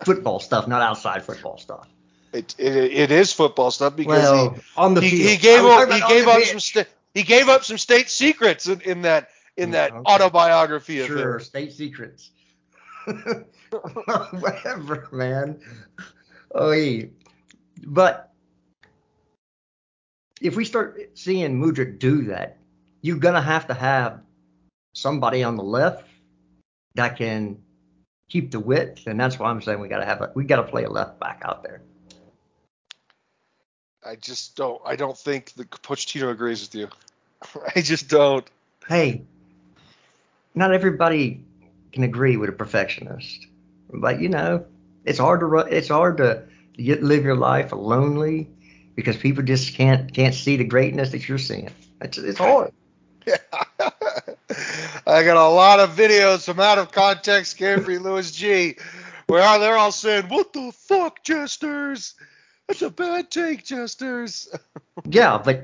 football 0.04 0.40
stuff, 0.40 0.68
not 0.68 0.82
outside 0.82 1.24
football 1.24 1.58
stuff. 1.58 1.88
It, 2.34 2.56
it 2.58 2.76
it 2.94 3.12
is 3.12 3.34
football 3.34 3.72
stuff 3.72 3.96
because 3.96 4.24
Well, 4.24 4.56
on 4.78 4.94
the 4.94 5.02
he, 5.02 5.10
field. 5.10 5.22
he, 5.22 5.30
he 5.32 5.38
gave 5.38 5.66
up 5.66 5.92
he 5.92 6.00
gave 6.08 6.28
up 6.28 6.44
some 6.44 6.60
sta- 6.60 6.86
he 7.14 7.24
gave 7.24 7.50
up 7.50 7.64
some 7.66 7.78
state 7.78 8.10
secrets 8.10 8.68
in, 8.68 8.80
in 8.82 9.02
that 9.02 9.30
in 9.58 9.72
that 9.72 9.92
Okay. 9.92 10.02
autobiography 10.06 11.00
of 11.02 11.08
Sure, 11.08 11.38
his. 11.40 11.48
state 11.48 11.74
secrets. 11.74 12.32
Whatever, 14.40 15.08
man. 15.12 15.60
Oh, 16.54 16.72
yeah. 16.72 17.06
but 17.86 18.32
if 20.42 20.56
we 20.56 20.66
start 20.66 21.00
seeing 21.14 21.60
Mudryk 21.62 22.00
do 22.00 22.24
that, 22.26 22.58
you're 23.02 23.18
gonna 23.18 23.42
have 23.42 23.68
to 23.68 23.74
have 23.74 24.22
somebody 24.94 25.44
on 25.44 25.56
the 25.58 25.64
left 25.64 26.08
that 26.96 27.18
can 27.18 27.62
keep 28.30 28.52
the 28.52 28.60
width, 28.60 29.08
and 29.08 29.20
that's 29.20 29.38
why 29.38 29.50
I'm 29.50 29.62
saying 29.62 29.80
we 29.80 29.88
gotta 29.90 30.06
have 30.06 30.22
a 30.22 30.32
we 30.34 30.46
gotta 30.46 30.64
play 30.64 30.84
a 30.86 30.90
left 30.90 31.20
back 31.20 31.42
out 31.44 31.64
there. 31.64 31.82
I 34.06 34.16
just 34.16 34.56
don't 34.56 34.82
I 34.86 34.96
don't 34.96 35.18
think 35.18 35.54
the 35.54 35.66
Pochettino 35.66 36.32
agrees 36.32 36.62
with 36.62 36.76
you. 36.76 36.90
I 37.76 37.82
just 37.82 38.10
don't. 38.10 38.46
Hey, 38.88 39.24
not 40.56 40.74
everybody 40.74 41.44
can 41.94 42.04
agree 42.04 42.38
with 42.38 42.50
a 42.50 42.54
perfectionist, 42.54 43.48
but 43.94 44.22
you 44.22 44.30
know, 44.30 44.66
it's 45.06 45.20
hard 45.20 45.42
to 45.42 45.46
ru- 45.46 45.60
it's 45.60 45.90
hard 45.90 46.18
to 46.18 46.44
get, 46.78 47.04
live 47.04 47.24
your 47.24 47.36
life 47.36 47.72
lonely 47.72 48.50
because 48.96 49.18
people 49.18 49.44
just 49.44 49.76
can't 49.76 50.14
can't 50.14 50.36
see 50.36 50.58
the 50.58 50.64
greatness 50.64 51.12
that 51.12 51.28
you're 51.28 51.38
seeing. 51.38 51.70
It's 52.02 52.18
it's 52.18 52.40
hard. 52.40 52.74
I 55.08 55.24
got 55.24 55.38
a 55.38 55.48
lot 55.48 55.80
of 55.80 55.92
videos 55.92 56.46
from 56.46 56.60
out 56.60 56.78
of 56.80 56.92
context 56.92 57.58
Gary 57.58 58.00
Lewis 58.00 58.32
G 58.32 58.78
where 59.32 59.60
they're 59.60 59.78
all 59.78 59.94
saying, 59.94 60.26
What 60.26 60.52
the 60.52 60.72
fuck, 60.74 61.24
Jesters? 61.24 62.16
That's 62.72 62.84
a 62.84 62.90
bad 62.90 63.30
take, 63.30 63.66
Jesters. 63.66 64.48
Yeah, 65.10 65.42
but 65.44 65.64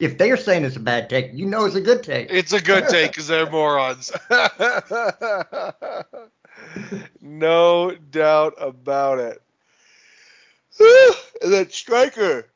If 0.00 0.18
they 0.18 0.32
are 0.32 0.36
saying 0.36 0.64
it's 0.64 0.74
a 0.74 0.80
bad 0.80 1.08
take, 1.08 1.30
you 1.32 1.46
know 1.46 1.66
it's 1.66 1.76
a 1.76 1.80
good 1.80 2.02
take. 2.02 2.28
It's 2.30 2.52
a 2.52 2.60
good 2.60 2.88
take 2.88 3.12
because 3.12 3.28
they're 3.28 3.48
morons. 3.50 4.10
no 7.20 7.92
doubt 8.10 8.54
about 8.58 9.20
it. 9.20 9.40
and 11.42 11.52
then 11.52 11.70
striker. 11.70 12.46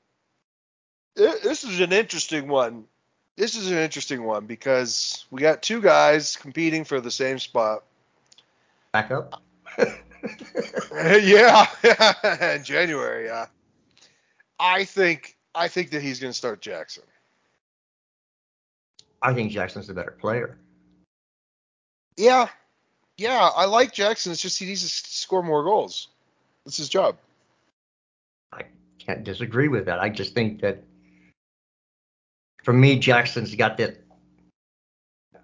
This 1.15 1.63
is 1.63 1.79
an 1.81 1.93
interesting 1.93 2.49
one. 2.49 2.87
This 3.37 3.55
is 3.55 3.71
an 3.71 3.79
interesting 3.79 4.25
one 4.25 4.47
because 4.47 5.27
we 5.31 5.43
got 5.43 5.63
two 5.63 5.81
guys 5.81 6.37
competing 6.37 6.85
for 6.85 7.01
the 7.01 7.11
same 7.11 7.39
spot. 7.39 7.85
Back 8.93 9.13
up. 9.13 9.41
yeah, 11.03 11.67
in 12.55 12.65
January. 12.65 13.27
Yeah. 13.27 13.47
I 14.61 14.85
think 14.85 15.37
I 15.55 15.67
think 15.69 15.91
that 15.91 16.03
he's 16.03 16.21
going 16.21 16.31
to 16.31 16.37
start 16.37 16.61
Jackson. 16.61 17.03
I 19.23 19.33
think 19.33 19.51
Jackson's 19.51 19.87
the 19.87 19.95
better 19.95 20.13
player. 20.13 20.59
Yeah, 22.17 22.49
yeah, 23.17 23.51
I 23.55 23.65
like 23.65 23.93
Jackson. 23.93 24.33
It's 24.33 24.43
just 24.43 24.59
he 24.59 24.67
needs 24.67 24.83
to 24.83 24.89
score 24.89 25.43
more 25.43 25.65
goals. 25.65 26.09
That's 26.65 26.77
his 26.77 26.89
job. 26.89 27.17
I 28.53 28.65
can't 28.99 29.25
disagree 29.25 29.69
with 29.69 29.87
that. 29.87 29.99
I 29.99 30.11
just 30.11 30.35
think 30.35 30.61
that 30.61 30.85
for 32.63 32.75
me, 32.75 32.99
Jackson's 32.99 33.55
got 33.55 33.79
that. 33.79 34.05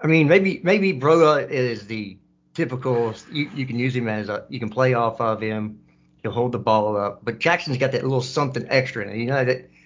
I 0.02 0.06
mean, 0.06 0.28
maybe 0.28 0.60
maybe 0.62 0.92
Broja 0.92 1.48
is 1.48 1.86
the 1.86 2.18
typical. 2.52 3.14
You, 3.32 3.50
you 3.54 3.66
can 3.66 3.78
use 3.78 3.96
him 3.96 4.08
as 4.08 4.28
a. 4.28 4.44
You 4.50 4.60
can 4.60 4.68
play 4.68 4.92
off 4.92 5.20
of 5.20 5.40
him. 5.40 5.80
He'll 6.26 6.32
hold 6.32 6.50
the 6.50 6.58
ball 6.58 6.96
up, 6.96 7.24
but 7.24 7.38
Jackson's 7.38 7.76
got 7.76 7.92
that 7.92 8.02
little 8.02 8.20
something 8.20 8.66
extra 8.68 9.04
in 9.04 9.10
it. 9.10 9.16
You 9.18 9.26
know 9.26 9.44
that. 9.44 9.70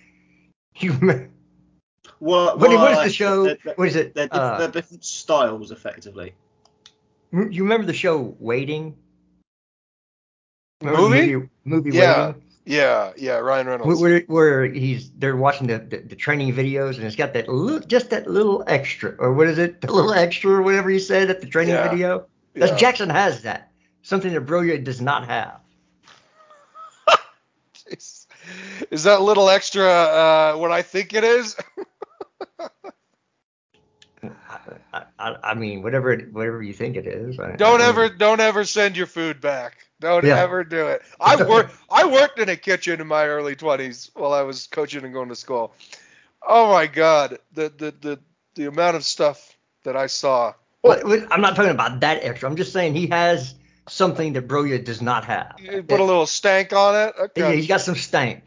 You 0.76 0.92
well, 2.20 2.56
what, 2.56 2.58
well, 2.70 2.78
what 2.78 2.92
is 2.92 3.12
the 3.12 3.12
show? 3.12 3.44
They're, 3.44 3.58
they're, 3.62 3.74
what 3.74 3.88
is 3.88 3.96
it? 3.96 4.14
They're, 4.14 4.28
uh, 4.30 4.56
they're 4.56 4.70
different 4.70 5.04
styles, 5.04 5.70
effectively. 5.72 6.32
You 7.32 7.64
remember 7.64 7.86
the 7.86 7.92
show 7.92 8.36
Waiting? 8.38 8.96
Remember 10.80 11.02
Movie? 11.02 11.26
The 11.26 11.32
movie, 11.34 11.48
movie 11.64 11.90
Yeah. 11.90 12.26
Waiting? 12.28 12.42
Yeah, 12.64 13.12
yeah, 13.16 13.38
Ryan 13.38 13.66
Reynolds. 13.66 14.00
Where, 14.00 14.20
where 14.20 14.64
he's 14.64 15.10
they're 15.10 15.36
watching 15.36 15.66
the, 15.66 15.78
the, 15.80 15.98
the 15.98 16.16
training 16.16 16.54
videos 16.54 16.96
and 16.96 17.04
it's 17.04 17.16
got 17.16 17.34
that 17.34 17.48
little, 17.48 17.80
just 17.80 18.10
that 18.10 18.30
little 18.30 18.64
extra 18.66 19.16
or 19.18 19.34
what 19.34 19.48
is 19.48 19.58
it 19.58 19.80
the 19.82 19.92
little 19.92 20.14
extra 20.14 20.52
or 20.52 20.62
whatever 20.62 20.88
he 20.88 21.00
said 21.00 21.28
at 21.28 21.40
the 21.42 21.46
training 21.48 21.74
Yeah. 21.74 21.90
video. 21.90 22.26
That's 22.54 22.72
Yeah. 22.72 22.78
Jackson 22.78 23.10
has 23.10 23.42
that 23.42 23.70
something 24.02 24.32
that 24.32 24.46
Broja 24.46 24.82
does 24.82 25.00
not 25.00 25.26
have. 25.26 25.60
Is, 27.86 28.26
is 28.90 29.04
that 29.04 29.22
little 29.22 29.48
extra 29.50 29.84
uh, 29.86 30.54
what 30.56 30.72
I 30.72 30.82
think 30.82 31.14
it 31.14 31.24
is? 31.24 31.56
I, 34.92 35.02
I, 35.18 35.36
I 35.42 35.54
mean 35.54 35.82
whatever 35.82 36.12
it, 36.12 36.32
whatever 36.32 36.62
you 36.62 36.72
think 36.72 36.96
it 36.96 37.06
is. 37.06 37.38
I, 37.38 37.56
Don't 37.56 37.80
ever, 37.80 38.08
don't 38.08 38.40
ever 38.40 38.64
send 38.64 38.96
your 38.96 39.06
food 39.06 39.40
back. 39.40 39.78
Don't 40.00 40.24
Yeah. 40.24 40.36
ever 40.36 40.64
do 40.64 40.88
it. 40.88 41.02
I 41.20 41.36
worked, 41.48 41.74
I 41.90 42.06
worked 42.06 42.38
in 42.38 42.48
a 42.48 42.56
kitchen 42.56 43.00
in 43.00 43.06
my 43.06 43.26
early 43.26 43.56
20s 43.56 44.10
while 44.14 44.32
I 44.32 44.42
was 44.42 44.66
coaching 44.66 45.04
and 45.04 45.12
going 45.12 45.28
to 45.28 45.36
school. 45.36 45.74
Oh 46.46 46.72
my 46.72 46.86
God, 46.86 47.38
the 47.52 47.68
the 47.68 47.94
the 48.00 48.18
the 48.54 48.66
amount 48.66 48.96
of 48.96 49.04
stuff 49.04 49.56
that 49.84 49.96
I 49.96 50.06
saw. 50.06 50.54
Well, 50.82 51.00
I'm 51.30 51.40
not 51.42 51.54
talking 51.56 51.70
about 51.70 52.00
that 52.00 52.24
extra. 52.24 52.48
I'm 52.48 52.56
just 52.56 52.72
saying 52.72 52.94
he 52.94 53.08
has 53.08 53.54
something 53.88 54.32
that 54.32 54.48
Broja 54.48 54.82
does 54.82 55.02
not 55.02 55.24
have. 55.24 55.56
You 55.58 55.82
put 55.82 56.00
a 56.00 56.04
little 56.04 56.26
stank 56.26 56.72
on 56.72 56.96
it. 56.96 57.14
Yeah, 57.36 57.52
he's 57.52 57.66
got 57.66 57.82
some 57.82 57.94
stank. 57.94 58.44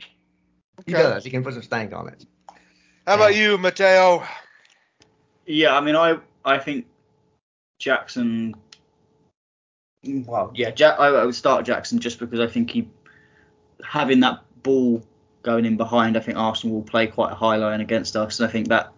He 0.85 0.93
Okay. 0.93 1.03
does. 1.03 1.23
He 1.23 1.29
can 1.29 1.43
put 1.43 1.53
some 1.53 1.63
stank 1.63 1.93
on 1.93 2.09
it. 2.09 2.25
How 3.05 3.15
about 3.15 3.35
you, 3.35 3.57
Mateo? 3.57 4.23
Yeah, 5.45 5.75
I 5.75 5.81
mean, 5.81 5.95
I 5.95 6.17
I 6.45 6.57
think 6.57 6.85
Jackson. 7.79 8.55
Well, 10.05 10.51
yeah, 10.55 10.71
Jack. 10.71 10.99
I, 10.99 11.07
I 11.07 11.25
would 11.25 11.35
start 11.35 11.65
Jackson 11.65 11.99
just 11.99 12.19
because 12.19 12.39
I 12.39 12.47
think 12.47 12.71
he 12.71 12.89
having 13.83 14.21
that 14.21 14.43
ball 14.63 15.03
going 15.43 15.65
in 15.65 15.77
behind. 15.77 16.17
I 16.17 16.21
think 16.21 16.37
Arsenal 16.37 16.77
will 16.77 16.83
play 16.83 17.07
quite 17.07 17.31
a 17.31 17.35
high 17.35 17.57
line 17.57 17.81
against 17.81 18.15
us, 18.15 18.39
and 18.39 18.47
I 18.47 18.51
think 18.51 18.69
that 18.69 18.91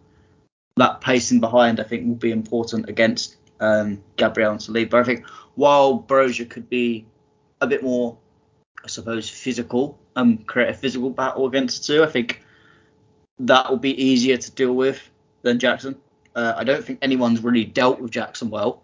that 0.78 1.01
pacing 1.01 1.39
behind 1.39 1.80
I 1.80 1.84
think 1.84 2.07
will 2.07 2.15
be 2.15 2.32
important 2.32 2.89
against 2.89 3.38
um, 3.59 4.03
Gabriel 4.17 4.51
and 4.51 4.59
Saliba. 4.59 4.95
I 4.95 5.03
think 5.03 5.26
while 5.55 5.99
Broja 5.99 6.49
could 6.49 6.69
be 6.69 7.05
a 7.61 7.67
bit 7.67 7.82
more, 7.82 8.17
I 8.84 8.88
suppose, 8.88 9.30
physical 9.30 9.97
and 10.16 10.45
create 10.47 10.70
a 10.70 10.74
physical 10.74 11.09
battle 11.09 11.45
against 11.45 11.88
the 11.88 11.93
two, 11.93 12.03
I 12.03 12.07
think 12.07 12.41
that 13.39 13.70
will 13.70 13.78
be 13.78 14.01
easier 14.01 14.38
to 14.38 14.51
deal 14.51 14.74
with 14.74 15.01
than 15.41 15.59
Jackson. 15.59 15.95
Uh, 16.36 16.53
I 16.55 16.63
don't 16.63 16.84
think 16.84 16.99
anyone's 17.01 17.43
really 17.43 17.66
dealt 17.66 17.99
with 17.99 18.11
Jackson 18.11 18.49
well. 18.49 18.84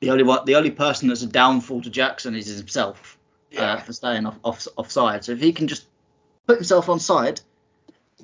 The 0.00 0.10
only 0.10 0.24
one, 0.24 0.44
the 0.46 0.56
only 0.56 0.70
person 0.70 1.08
that's 1.08 1.22
a 1.22 1.26
downfall 1.26 1.82
to 1.82 1.90
Jackson 1.90 2.34
is 2.34 2.46
himself 2.56 3.18
uh, 3.56 3.78
for 3.78 3.92
staying 3.92 4.26
off, 4.26 4.38
off 4.42 4.66
offside. 4.76 5.24
So 5.24 5.32
if 5.32 5.40
he 5.40 5.52
can 5.52 5.68
just 5.68 5.86
put 6.46 6.56
himself 6.56 6.88
on 6.88 6.98
side, 6.98 7.40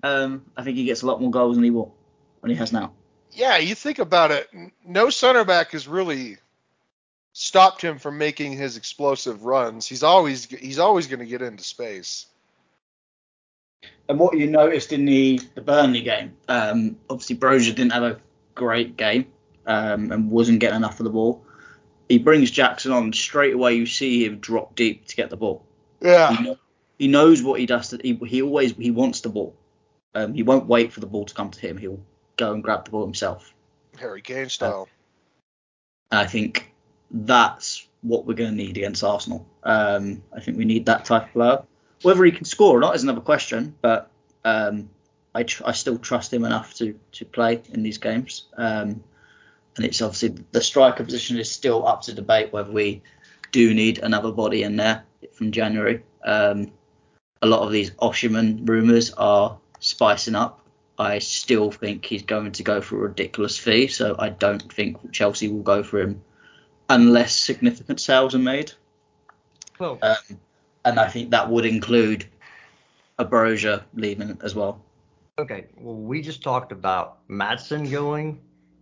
um, 0.03 0.45
I 0.57 0.65
think 0.65 0.77
he 0.77 0.85
gets 0.85 1.03
a 1.03 1.07
lot 1.07 1.21
more 1.21 1.31
goals 1.31 1.57
than 1.57 1.65
he 1.65 1.71
will 1.71 1.95
than 2.41 2.51
he 2.51 2.57
has 2.57 2.73
now. 2.73 2.93
Yeah, 3.33 3.59
you 3.59 3.75
think 3.75 3.99
about 3.99 4.31
it. 4.31 4.49
No 4.85 5.11
center 5.11 5.45
back 5.45 5.75
is 5.75 5.87
really 5.87 6.39
stopped 7.33 7.83
him 7.83 7.99
from 7.99 8.19
making 8.19 8.53
his 8.53 8.77
explosive 8.77 9.45
runs. 9.45 9.87
He's 9.87 10.03
always 10.03 10.47
he's 10.47 10.79
always 10.79 11.07
going 11.07 11.21
to 11.21 11.27
get 11.27 11.43
into 11.43 11.65
space. 11.65 12.27
And 14.09 14.19
what 14.19 14.37
you 14.37 14.47
noticed 14.47 14.93
in 14.93 15.05
the, 15.05 15.41
the 15.55 15.61
Burnley 15.61 16.01
game, 16.01 16.37
um, 16.49 16.97
obviously 17.11 17.37
Broja 17.37 17.75
didn't 17.75 17.93
have 17.93 18.03
a 18.03 18.21
great 18.55 18.97
game 18.97 19.27
um, 19.67 20.11
and 20.11 20.31
wasn't 20.31 20.61
getting 20.61 20.77
enough 20.77 20.99
of 20.99 21.05
the 21.05 21.11
ball. 21.11 21.45
He 22.09 22.19
brings 22.19 22.51
Jackson 22.51 22.91
on 22.91 23.13
straight 23.13 23.55
away. 23.55 23.75
You 23.75 23.85
see 23.85 24.25
him 24.25 24.39
drop 24.39 24.75
deep 24.75 25.07
to 25.09 25.17
get 25.17 25.29
the 25.29 25.37
ball. 25.37 25.65
Yeah. 26.01 26.35
He, 26.35 26.43
know, 26.43 26.57
he 26.99 27.09
knows 27.09 27.43
what 27.43 27.61
he 27.61 27.67
does. 27.67 27.91
To, 27.91 27.99
he, 28.03 28.15
he 28.27 28.41
always 28.41 28.73
he 28.73 28.91
wants 28.91 29.21
the 29.21 29.29
ball. 29.29 29.55
Um, 30.15 30.33
he 30.33 30.43
won't 30.43 30.67
wait 30.67 30.93
for 30.93 31.01
the 31.01 31.07
ball 31.07 31.27
to 31.27 31.35
come 31.35 31.51
to 31.51 31.61
him. 31.61 31.77
He'll 31.77 32.01
go 32.37 32.53
and 32.55 32.63
grab 32.63 32.87
the 32.87 32.91
ball 32.91 33.05
himself. 33.05 33.55
Harry 33.99 34.23
Kane 34.23 34.49
style. 34.49 34.89
And 36.11 36.21
I 36.21 36.27
think 36.27 36.73
that's 37.11 37.87
what 38.03 38.27
we're 38.27 38.35
going 38.35 38.51
to 38.51 38.57
need 38.57 38.77
against 38.77 39.03
Arsenal. 39.03 39.47
Um, 39.63 40.23
I 40.35 40.41
think 40.41 40.57
we 40.57 40.65
need 40.65 40.87
that 40.87 41.05
type 41.05 41.27
of 41.27 41.33
player. 41.33 41.63
Whether 42.03 42.25
he 42.25 42.33
can 42.33 42.45
score 42.45 42.77
or 42.77 42.81
not 42.81 42.95
is 42.95 43.03
another 43.03 43.21
question, 43.21 43.75
but 43.81 44.11
um, 44.45 44.89
I, 45.35 45.43
tr- 45.43 45.65
I 45.67 45.73
still 45.73 45.99
trust 45.99 46.33
him 46.33 46.45
enough 46.45 46.75
to 46.75 46.99
to 47.13 47.25
play 47.25 47.63
in 47.73 47.83
these 47.83 47.99
games. 47.99 48.47
Um, 48.57 49.03
and 49.77 49.85
it's 49.85 50.03
obviously 50.03 50.45
the 50.53 50.61
striker 50.61 51.05
position 51.05 51.39
is 51.39 51.51
still 51.51 51.87
up 51.87 52.03
to 52.03 52.15
debate 52.15 52.53
whether 52.53 52.71
we 52.71 53.03
do 53.53 53.75
need 53.75 53.99
another 53.99 54.33
body 54.33 54.63
in 54.63 54.77
there 54.77 55.05
from 55.33 55.53
January. 55.53 56.03
Um, 56.25 56.73
a 57.41 57.47
lot 57.47 57.63
of 57.63 57.73
these 57.73 57.91
Osimhen 57.93 58.69
rumours 58.69 59.13
are 59.13 59.59
spicing 59.81 60.35
up. 60.35 60.61
I 60.99 61.21
still 61.21 61.71
think 61.71 62.05
he's 62.05 62.23
going 62.23 62.53
to 62.53 62.65
go 62.65 62.81
for 62.81 62.97
a 62.97 63.09
ridiculous 63.09 63.57
fee, 63.57 63.87
so 63.87 64.17
I 64.19 64.31
don't 64.31 64.73
think 64.73 65.13
Chelsea 65.13 65.49
will 65.49 65.63
go 65.63 65.85
for 65.85 66.01
him 66.01 66.23
unless 66.89 67.37
significant 67.37 68.01
sales 68.01 68.35
are 68.35 68.39
made. 68.39 68.73
Well, 69.79 69.99
Um, 70.03 70.17
and 70.85 70.99
I 70.99 71.09
think 71.09 71.31
that 71.31 71.49
would 71.51 71.65
include 71.67 72.27
a 73.19 73.25
Broja 73.25 73.85
leaving 73.95 74.39
as 74.43 74.55
well. 74.55 74.85
okay. 75.39 75.67
Well, 75.77 75.95
we 75.97 76.21
just 76.23 76.43
talked 76.43 76.73
about 76.73 77.27
Maatsen 77.29 77.91
going, 77.91 78.41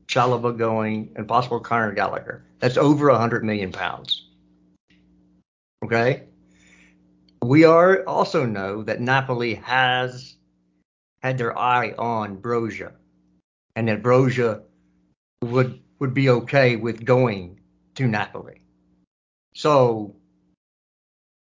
Chalobah 0.09 0.57
going, 0.57 1.13
and 1.17 1.27
possible 1.29 1.61
Conor 1.61 1.93
Gallagher. 1.93 2.45
That's 2.61 2.77
over 2.79 3.09
a 3.11 3.19
hundred 3.19 3.45
million 3.45 3.73
pounds. 3.73 4.29
Okay. 5.85 6.23
We 7.43 7.65
are 7.65 8.03
also 8.07 8.47
know 8.47 8.83
that 8.85 9.01
Napoli 9.01 9.55
has 9.55 10.37
had 11.23 11.37
their 11.39 11.57
eye 11.59 11.93
on 11.99 12.39
Broja, 12.41 12.93
and 13.75 13.89
that 13.89 14.03
Broja 14.03 14.63
would 15.43 15.81
would 15.99 16.15
be 16.15 16.31
okay 16.31 16.77
with 16.77 17.05
going 17.05 17.61
to 17.97 18.07
Napoli. 18.07 18.61
So 19.55 20.15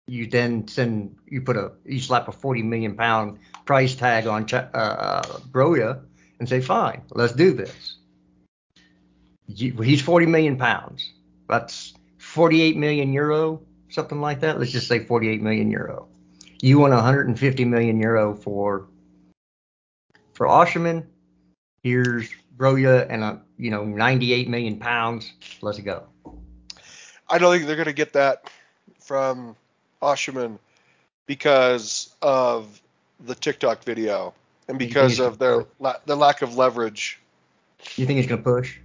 you 0.07 0.27
then 0.27 0.67
send 0.67 1.17
you 1.27 1.41
put 1.41 1.57
a 1.57 1.73
you 1.85 2.01
slap 2.01 2.29
a 2.29 2.33
40 2.33 2.63
million 2.63 2.97
pound 2.97 3.39
price 3.65 3.95
tag 3.95 4.27
on 4.27 4.47
Ch- 4.47 4.55
uh, 4.55 5.23
Broja 5.53 6.03
and 6.39 6.49
say 6.49 6.61
fine 6.61 7.03
let's 7.11 7.33
do 7.33 7.53
this. 7.53 7.97
He's 9.47 10.03
40 10.03 10.27
million 10.27 10.57
pounds. 10.57 11.13
That's 11.49 11.95
48 12.19 12.77
million 12.77 13.13
euro 13.13 13.61
something 13.91 14.21
like 14.21 14.41
that. 14.41 14.59
Let's 14.59 14.73
just 14.73 14.89
say 14.89 15.05
48 15.05 15.43
million 15.43 15.71
euro. 15.71 16.09
You 16.63 16.79
want 16.79 16.95
150 16.95 17.65
million 17.65 18.01
euro 18.01 18.35
for 18.35 18.89
for 20.33 20.47
Osimhen. 20.47 21.07
Here's 21.83 22.31
Broja 22.57 23.07
and 23.09 23.25
a 23.25 23.43
you 23.61 23.71
know 23.71 23.85
98 23.85 24.49
million 24.49 24.79
pounds. 24.79 25.33
Let's 25.61 25.79
go. 25.81 26.07
I 27.29 27.39
don't 27.39 27.53
think 27.55 27.67
they're 27.67 27.77
going 27.77 27.87
to 27.87 27.93
get 27.93 28.13
that 28.15 28.51
from 29.01 29.55
Osimhen 30.03 30.59
because 31.27 32.15
of 32.23 32.81
the 33.21 33.35
TikTok 33.35 33.85
video 33.85 34.35
and 34.69 34.79
because 34.79 35.19
of 35.21 35.39
their 35.39 35.65
la- 35.79 36.01
the 36.07 36.17
lack 36.17 36.43
of 36.43 36.57
leverage, 36.57 37.21
You 37.97 38.07
think 38.07 38.17
he's 38.19 38.27
going 38.27 38.43
to 38.43 38.51
push? 38.51 38.79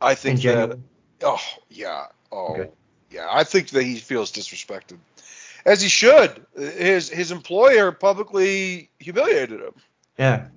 I 0.00 0.14
think 0.14 0.40
that 0.42 0.78
oh 1.22 1.40
yeah. 1.70 2.06
Oh 2.32 2.54
Okay. 2.54 2.70
yeah. 3.10 3.26
I 3.30 3.44
think 3.44 3.70
that 3.70 3.82
he 3.82 3.96
feels 3.96 4.32
disrespected, 4.32 4.98
as 5.66 5.80
he 5.80 5.88
should. 5.88 6.44
His 6.56 7.08
his 7.08 7.30
employer 7.30 7.92
publicly 7.92 8.90
humiliated 8.98 9.60
him, 9.60 9.74
Yeah. 10.18 10.48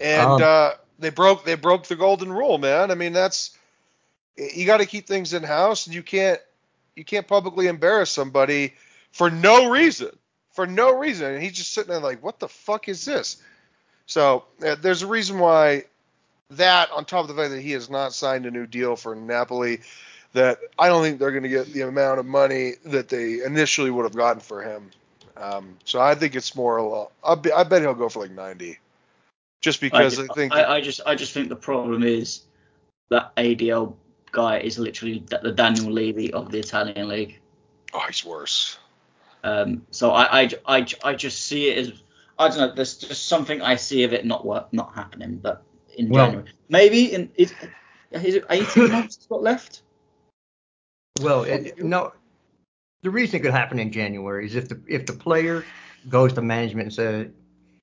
and 0.00 0.28
Um, 0.30 0.42
uh, 0.42 0.74
they 0.98 1.10
broke 1.10 1.44
they 1.44 1.54
broke 1.54 1.86
the 1.86 1.96
golden 1.96 2.32
rule, 2.32 2.58
man. 2.58 2.90
I 2.90 2.94
mean 2.94 3.12
that's 3.12 3.56
you 4.36 4.66
got 4.66 4.78
to 4.78 4.86
keep 4.86 5.06
things 5.06 5.32
in 5.32 5.42
house, 5.42 5.86
and 5.86 5.94
you 5.94 6.02
can't 6.02 6.40
you 6.96 7.04
can't 7.04 7.26
publicly 7.26 7.66
embarrass 7.66 8.10
somebody 8.10 8.74
for 9.12 9.30
no 9.30 9.70
reason 9.70 10.10
for 10.58 10.66
no 10.66 10.98
reason. 10.98 11.34
And 11.34 11.40
he's 11.40 11.52
just 11.52 11.72
sitting 11.72 11.92
there 11.92 12.00
like, 12.00 12.20
what 12.20 12.40
the 12.40 12.48
fuck 12.48 12.88
is 12.88 13.04
this? 13.04 13.36
So 14.06 14.42
uh, 14.66 14.74
there's 14.74 15.02
a 15.02 15.06
reason 15.06 15.38
why 15.38 15.84
that, 16.50 16.90
on 16.90 17.04
top 17.04 17.20
of 17.20 17.28
the 17.28 17.40
fact 17.40 17.52
that 17.52 17.60
he 17.60 17.70
has 17.70 17.88
not 17.88 18.12
signed 18.12 18.44
a 18.44 18.50
new 18.50 18.66
deal 18.66 18.96
for 18.96 19.14
Napoli, 19.14 19.78
that 20.32 20.58
I 20.76 20.88
don't 20.88 21.04
think 21.04 21.20
they're 21.20 21.30
going 21.30 21.44
to 21.44 21.48
get 21.48 21.72
the 21.72 21.82
amount 21.82 22.18
of 22.18 22.26
money 22.26 22.72
that 22.86 23.08
they 23.08 23.44
initially 23.44 23.92
would 23.92 24.02
have 24.02 24.16
gotten 24.16 24.40
for 24.40 24.60
him. 24.60 24.90
Um, 25.36 25.76
so 25.84 26.00
I 26.00 26.16
think 26.16 26.34
it's 26.34 26.56
more. 26.56 26.82
lo- 26.82 27.12
I 27.22 27.36
bet 27.36 27.82
he'll 27.82 27.94
go 27.94 28.08
for 28.08 28.22
like 28.22 28.32
90, 28.32 28.80
just 29.60 29.80
because 29.80 30.18
I, 30.18 30.22
ju- 30.22 30.28
think. 30.34 30.52
I, 30.52 30.76
I 30.76 30.80
just 30.80 31.00
I 31.06 31.14
just 31.14 31.32
think 31.32 31.48
the 31.48 31.56
problem 31.56 32.02
is 32.02 32.42
that 33.10 33.34
ADL 33.36 33.94
guy 34.32 34.58
is 34.58 34.78
literally 34.78 35.24
the 35.28 35.38
the 35.42 35.52
Daniel 35.52 35.90
Levy 35.90 36.32
of 36.32 36.50
the 36.50 36.58
Italian 36.58 37.08
league. 37.08 37.40
oh, 37.94 38.04
he's 38.06 38.24
worse. 38.24 38.78
Um, 39.44 39.86
so 39.92 40.10
I, 40.10 40.42
I, 40.42 40.50
I, 40.66 40.86
I 41.04 41.14
just 41.14 41.46
see 41.46 41.68
it 41.70 41.78
as 41.78 42.02
I 42.38 42.48
don't 42.48 42.58
know. 42.58 42.74
There's 42.74 42.96
just 42.98 43.26
something 43.26 43.62
I 43.62 43.76
see 43.76 44.02
of 44.04 44.12
it 44.12 44.24
not 44.24 44.44
work, 44.44 44.72
not 44.72 44.94
happening. 44.94 45.36
But 45.36 45.62
in 45.96 46.08
Well- 46.08 46.26
January, 46.26 46.50
maybe 46.68 47.12
in 47.12 47.30
is, 47.36 47.54
is 48.12 48.34
it 48.36 48.44
18 48.50 48.90
months 48.92 49.26
got 49.28 49.42
left? 49.42 49.82
Well, 51.20 51.44
it, 51.44 51.82
no. 51.82 52.12
The 53.02 53.10
reason 53.10 53.36
it 53.36 53.42
could 53.42 53.52
happen 53.52 53.78
in 53.78 53.92
January 53.92 54.46
is 54.46 54.56
if 54.56 54.68
the 54.68 54.80
if 54.88 55.06
the 55.06 55.12
player 55.12 55.64
goes 56.08 56.32
to 56.34 56.42
management 56.42 56.86
and 56.86 56.94
says, 56.94 57.26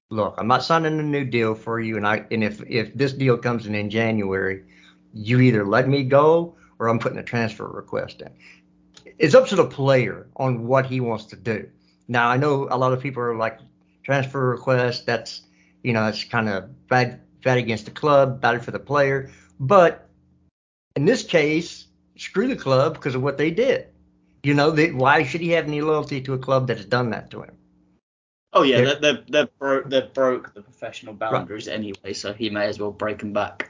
"Look, 0.09 0.35
I'm 0.37 0.47
not 0.47 0.63
signing 0.63 0.99
a 0.99 1.03
new 1.03 1.25
deal 1.25 1.55
for 1.55 1.79
you, 1.79 1.97
and 1.97 2.05
I 2.07 2.25
and 2.31 2.43
if 2.43 2.61
if 2.67 2.93
this 2.93 3.13
deal 3.13 3.37
comes 3.37 3.65
in 3.65 3.75
in 3.75 3.89
January, 3.89 4.63
you 5.13 5.39
either 5.39 5.65
let 5.65 5.89
me 5.89 6.03
go 6.03 6.55
or 6.79 6.87
I'm 6.87 6.99
putting 6.99 7.17
a 7.17 7.23
transfer 7.23 7.67
request 7.67 8.21
in." 8.21 8.29
It's 9.17 9.35
up 9.35 9.47
to 9.47 9.55
the 9.55 9.65
player 9.65 10.27
on 10.35 10.67
what 10.67 10.85
he 10.85 10.99
wants 10.99 11.25
to 11.25 11.35
do. 11.35 11.69
Now, 12.07 12.29
I 12.29 12.37
know 12.37 12.67
a 12.69 12.77
lot 12.77 12.93
of 12.93 13.01
people 13.01 13.23
are 13.23 13.35
like 13.35 13.59
transfer 14.03 14.49
request. 14.49 15.05
That's 15.05 15.41
you 15.83 15.93
know, 15.93 16.07
it's 16.07 16.23
kind 16.23 16.49
of 16.49 16.87
bad 16.87 17.21
bad 17.43 17.57
against 17.57 17.85
the 17.85 17.91
club, 17.91 18.41
bad 18.41 18.63
for 18.63 18.71
the 18.71 18.79
player. 18.79 19.31
But 19.59 20.07
in 20.95 21.05
this 21.05 21.23
case, 21.23 21.87
screw 22.17 22.47
the 22.47 22.55
club 22.55 22.93
because 22.93 23.15
of 23.15 23.23
what 23.23 23.37
they 23.37 23.51
did. 23.51 23.87
You 24.43 24.53
know, 24.53 24.71
they, 24.71 24.91
why 24.91 25.23
should 25.23 25.41
he 25.41 25.49
have 25.51 25.65
any 25.65 25.81
loyalty 25.81 26.21
to 26.21 26.33
a 26.33 26.37
club 26.37 26.67
that 26.67 26.77
has 26.77 26.85
done 26.85 27.09
that 27.11 27.31
to 27.31 27.41
him? 27.41 27.57
Oh 28.55 28.63
yeah, 28.63 28.79
Yeah. 28.79 28.93
they 28.95 29.13
they 29.13 29.23
they 29.29 29.47
broke 29.59 29.89
they 29.89 30.01
broke 30.01 30.53
the 30.53 30.61
professional 30.61 31.13
boundaries 31.13 31.67
anyway, 31.67 32.13
so 32.13 32.33
he 32.33 32.49
may 32.49 32.65
as 32.67 32.79
well 32.79 32.91
break 32.91 33.19
them 33.19 33.33
back. 33.33 33.69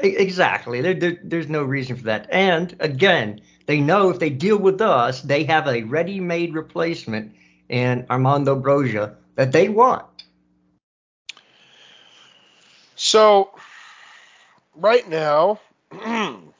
Exactly. 0.00 0.82
There, 0.82 0.92
there, 0.92 1.18
there's 1.24 1.48
no 1.48 1.64
reason 1.64 1.96
for 1.96 2.04
that. 2.04 2.28
And 2.30 2.76
again, 2.80 3.40
they 3.64 3.80
know 3.80 4.10
if 4.10 4.18
they 4.18 4.28
deal 4.28 4.58
with 4.58 4.82
us, 4.82 5.22
they 5.22 5.44
have 5.44 5.66
a 5.66 5.84
ready-made 5.84 6.54
replacement 6.54 7.34
in 7.70 8.04
Armando 8.10 8.60
Broja 8.60 9.14
that 9.36 9.52
they 9.52 9.70
want. 9.70 10.04
So 12.94 13.50
right 14.74 15.08
now, 15.08 15.60
I'm 15.92 16.52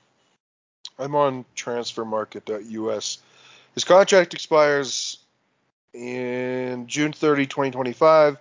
on 0.99 1.45
transfermarket.us. 1.55 3.19
His 3.75 3.85
contract 3.85 4.33
expires 4.33 5.19
in 5.97 6.87
June 6.87 7.13
30, 7.13 7.47
2025. 7.47 8.39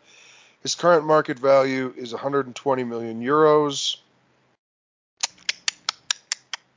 His 0.61 0.75
current 0.75 1.05
market 1.05 1.39
value 1.39 1.93
is 1.95 2.11
120 2.11 2.83
million 2.83 3.21
euros. 3.21 3.97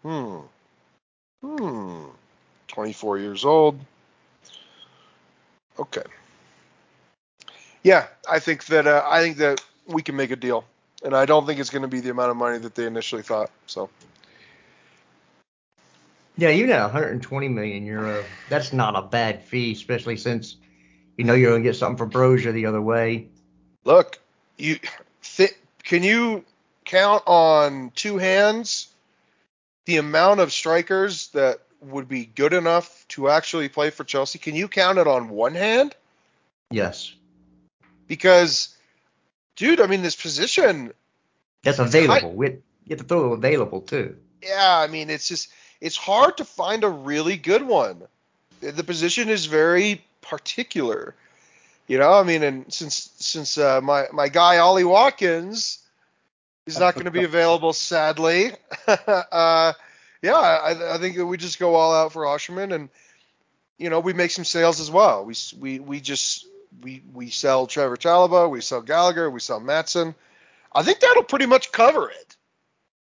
Hmm. 0.03 0.39
Hmm. 1.43 2.05
24 2.69 3.19
years 3.19 3.45
old. 3.45 3.79
Okay. 5.79 6.03
Yeah, 7.83 8.07
I 8.31 8.39
think 8.39 8.67
that 8.67 8.87
uh, 8.87 9.03
I 9.09 9.23
think 9.23 9.39
that 9.39 9.61
we 9.87 10.03
can 10.03 10.17
make 10.17 10.31
a 10.31 10.37
deal 10.37 10.65
and 11.05 11.15
I 11.15 11.25
don't 11.25 11.47
think 11.47 11.61
it's 11.61 11.71
going 11.71 11.83
to 11.83 11.89
be 11.89 12.01
the 12.01 12.11
amount 12.11 12.31
of 12.31 12.37
money 12.37 12.59
that 12.59 12.75
they 12.75 12.87
initially 12.87 13.23
thought. 13.23 13.51
So 13.67 13.89
Yeah, 16.37 16.51
even 16.51 16.71
at 16.71 16.83
120 16.83 17.49
million 17.49 17.85
euro, 17.85 18.25
that's 18.49 18.73
not 18.73 18.97
a 18.97 19.03
bad 19.03 19.43
fee, 19.43 19.73
especially 19.73 20.17
since 20.17 20.57
you 21.19 21.25
know 21.25 21.35
you're 21.35 21.51
gonna 21.51 21.63
get 21.63 21.77
something 21.77 21.99
for 21.99 22.07
Broja 22.11 22.53
the 22.53 22.65
other 22.67 22.81
way. 22.81 23.29
look, 23.85 24.19
you 24.57 24.79
th- 25.23 25.55
can 25.85 26.03
you 26.03 26.45
count 26.87 27.23
on 27.27 27.93
two 27.95 28.17
hands 28.17 28.89
the 29.85 29.97
amount 29.99 30.41
of 30.41 30.53
strikers 30.53 31.29
that 31.29 31.61
would 31.81 32.09
be 32.09 32.25
good 32.25 32.53
enough 32.53 33.05
to 33.09 33.29
actually 33.29 33.69
play 33.69 33.91
for 33.91 34.05
Chelsea? 34.05 34.39
Can 34.39 34.55
you 34.55 34.69
count 34.69 34.99
it 34.99 35.07
on 35.07 35.29
one 35.29 35.55
hand? 35.55 35.95
Yes, 36.71 37.15
Because, 38.07 38.77
dude, 39.57 39.81
I 39.81 39.87
mean, 39.87 40.03
this 40.03 40.17
position, 40.17 40.93
that's 41.63 41.79
available. 41.79 42.33
We, 42.33 42.47
you 42.49 42.61
have 42.91 42.99
to 42.99 43.05
throw 43.05 43.33
available 43.33 43.81
too. 43.81 44.17
yeah, 44.43 44.79
I 44.79 44.87
mean, 44.87 45.09
it's 45.11 45.29
just 45.29 45.49
it's 45.81 45.97
hard 45.97 46.37
to 46.39 46.45
find 46.45 46.85
a 46.85 46.89
really 46.89 47.37
good 47.37 47.63
one. 47.63 48.03
The 48.61 48.85
position 48.85 49.29
is 49.29 49.47
very 49.47 50.03
particular. 50.21 51.15
You 51.87 51.99
know, 51.99 52.13
I 52.13 52.23
mean, 52.23 52.43
and 52.43 52.73
since 52.73 53.11
since 53.19 53.57
uh, 53.57 53.81
my 53.81 54.07
my 54.13 54.29
guy 54.29 54.59
Ollie 54.59 54.85
Watkins 54.85 55.79
is 56.67 56.79
not 56.79 56.95
going 56.95 57.07
to 57.07 57.11
be 57.11 57.25
available, 57.33 57.73
sadly, 57.73 58.53
uh, 58.87 59.73
yeah, 60.23 60.35
I, 60.35 60.95
I 60.95 60.99
think 60.99 61.17
that 61.17 61.27
we 61.27 61.37
just 61.37 61.59
go 61.59 61.75
all 61.75 61.95
out 61.95 62.13
for 62.13 62.25
Osimhen, 62.25 62.75
and 62.75 62.89
you 63.79 63.91
know, 63.91 64.01
we 64.01 64.13
make 64.13 64.31
some 64.31 64.45
sales 64.45 64.81
as 64.81 64.91
well. 64.91 65.25
We 65.25 65.35
we 65.59 65.81
we 65.81 66.01
just 66.01 66.47
we 66.83 67.03
we 67.13 67.31
sell 67.31 67.67
Trevoh 67.67 67.97
Chalobah, 67.97 68.51
we 68.51 68.61
sell 68.61 68.83
Gallagher, 68.83 69.31
we 69.31 69.41
sell 69.41 69.61
Maatsen. 69.61 70.15
I 70.73 70.83
think 70.83 71.01
that'll 71.01 71.25
pretty 71.25 71.47
much 71.47 71.73
cover 71.73 72.11
it. 72.11 72.37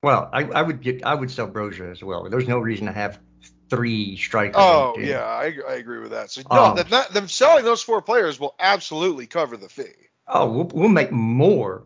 Well, 0.03 0.29
I, 0.33 0.45
I 0.45 0.63
would 0.63 0.81
get 0.81 1.05
I 1.05 1.15
would 1.15 1.31
sell 1.31 1.49
Broja 1.49 1.91
as 1.91 2.03
well. 2.03 2.29
There's 2.29 2.49
no 2.49 2.59
reason 2.59 2.87
to 2.87 2.93
have 2.93 3.21
three 3.77 4.17
strikers. 4.17 4.57
Oh 4.59 4.95
in 4.99 5.07
yeah, 5.07 5.25
I, 5.25 5.55
I 5.69 5.75
agree 5.75 5.99
with 6.01 6.11
that. 6.11 6.31
So 6.31 6.43
no, 6.51 6.65
Um, 6.65 6.77
that 6.77 6.91
not, 6.91 7.13
them 7.13 7.29
selling 7.29 7.65
those 7.65 7.83
four 7.83 8.03
players 8.03 8.39
will 8.39 8.55
absolutely 8.59 9.27
cover 9.27 9.57
the 9.57 9.69
fee. 9.69 9.85
Oh, 10.29 10.51
we'll, 10.51 10.65
we'll 10.75 10.89
make 10.89 11.11
more. 11.11 11.85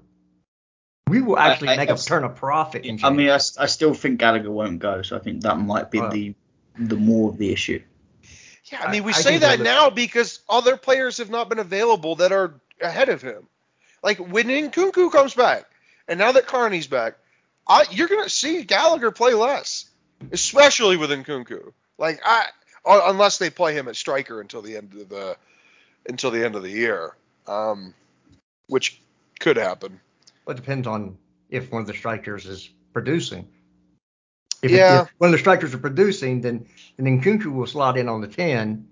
We 1.08 1.22
will 1.22 1.38
actually 1.38 1.68
I- 1.68 1.74
I- 1.74 1.76
make 1.76 1.90
a 1.90 1.96
turn 1.96 2.24
of 2.24 2.34
profit. 2.36 2.84
In 2.84 2.98
I 3.04 3.10
mean, 3.10 3.28
I, 3.28 3.32
I, 3.32 3.34
s- 3.36 3.56
I 3.58 3.66
still 3.66 3.94
think 3.94 4.18
Gallagher 4.18 4.50
won't 4.50 4.78
go, 4.80 5.02
so 5.02 5.16
I 5.16 5.20
think 5.20 5.42
that 5.42 5.56
might 5.58 5.90
be 5.90 6.00
Wow. 6.00 6.10
the 6.10 6.34
the 6.78 6.96
more 6.96 7.30
of 7.30 7.38
the 7.38 7.52
issue. 7.52 7.80
Yeah, 8.70 8.82
I 8.82 8.90
mean, 8.90 9.04
we 9.04 9.12
I- 9.12 9.16
I 9.16 9.20
say 9.20 9.30
think 9.30 9.42
that 9.42 9.56
they'll- 9.58 9.64
now 9.64 9.90
because 9.90 10.40
other 10.48 10.76
players 10.76 11.18
have 11.18 11.30
not 11.30 11.48
been 11.48 11.60
available 11.60 12.16
that 12.16 12.32
are 12.32 12.60
ahead 12.80 13.08
of 13.08 13.22
him. 13.22 13.46
Like 14.02 14.18
when 14.18 14.46
Nkunku 14.48 15.10
comes 15.12 15.34
back, 15.34 15.64
and 16.08 16.18
now 16.18 16.32
that 16.32 16.46
Carney's 16.46 16.86
back, 16.88 17.14
I, 17.66 17.84
you're 17.90 18.08
gonna 18.08 18.28
see 18.28 18.62
Gallagher 18.64 19.10
play 19.12 19.32
less, 19.34 19.88
especially 20.32 20.96
with 20.96 21.10
Nkunku. 21.10 21.72
Like 21.98 22.20
I, 22.24 22.46
unless 22.84 23.38
they 23.38 23.50
play 23.50 23.74
him 23.74 23.88
at 23.88 23.96
striker 23.96 24.40
until 24.40 24.62
the 24.62 24.76
end 24.76 24.94
of 24.94 25.08
the 25.08 25.36
until 26.08 26.30
the 26.30 26.44
end 26.44 26.54
of 26.54 26.62
the 26.62 26.70
year, 26.70 27.16
um, 27.46 27.94
which 28.68 29.00
could 29.40 29.56
happen. 29.56 30.00
Well, 30.44 30.56
it 30.56 30.60
depends 30.60 30.86
on 30.86 31.18
if 31.50 31.70
one 31.70 31.80
of 31.82 31.86
the 31.86 31.94
strikers 31.94 32.46
is 32.46 32.68
producing. 32.92 33.48
If, 34.62 34.70
Yeah. 34.70 35.02
if 35.02 35.08
one 35.18 35.28
of 35.28 35.32
the 35.32 35.38
strikers 35.38 35.74
are 35.74 35.78
producing, 35.78 36.40
then 36.40 36.66
then 36.96 37.20
Nkunku 37.20 37.52
will 37.52 37.66
slot 37.66 37.98
in 37.98 38.08
on 38.08 38.20
the 38.20 38.28
ten, 38.28 38.88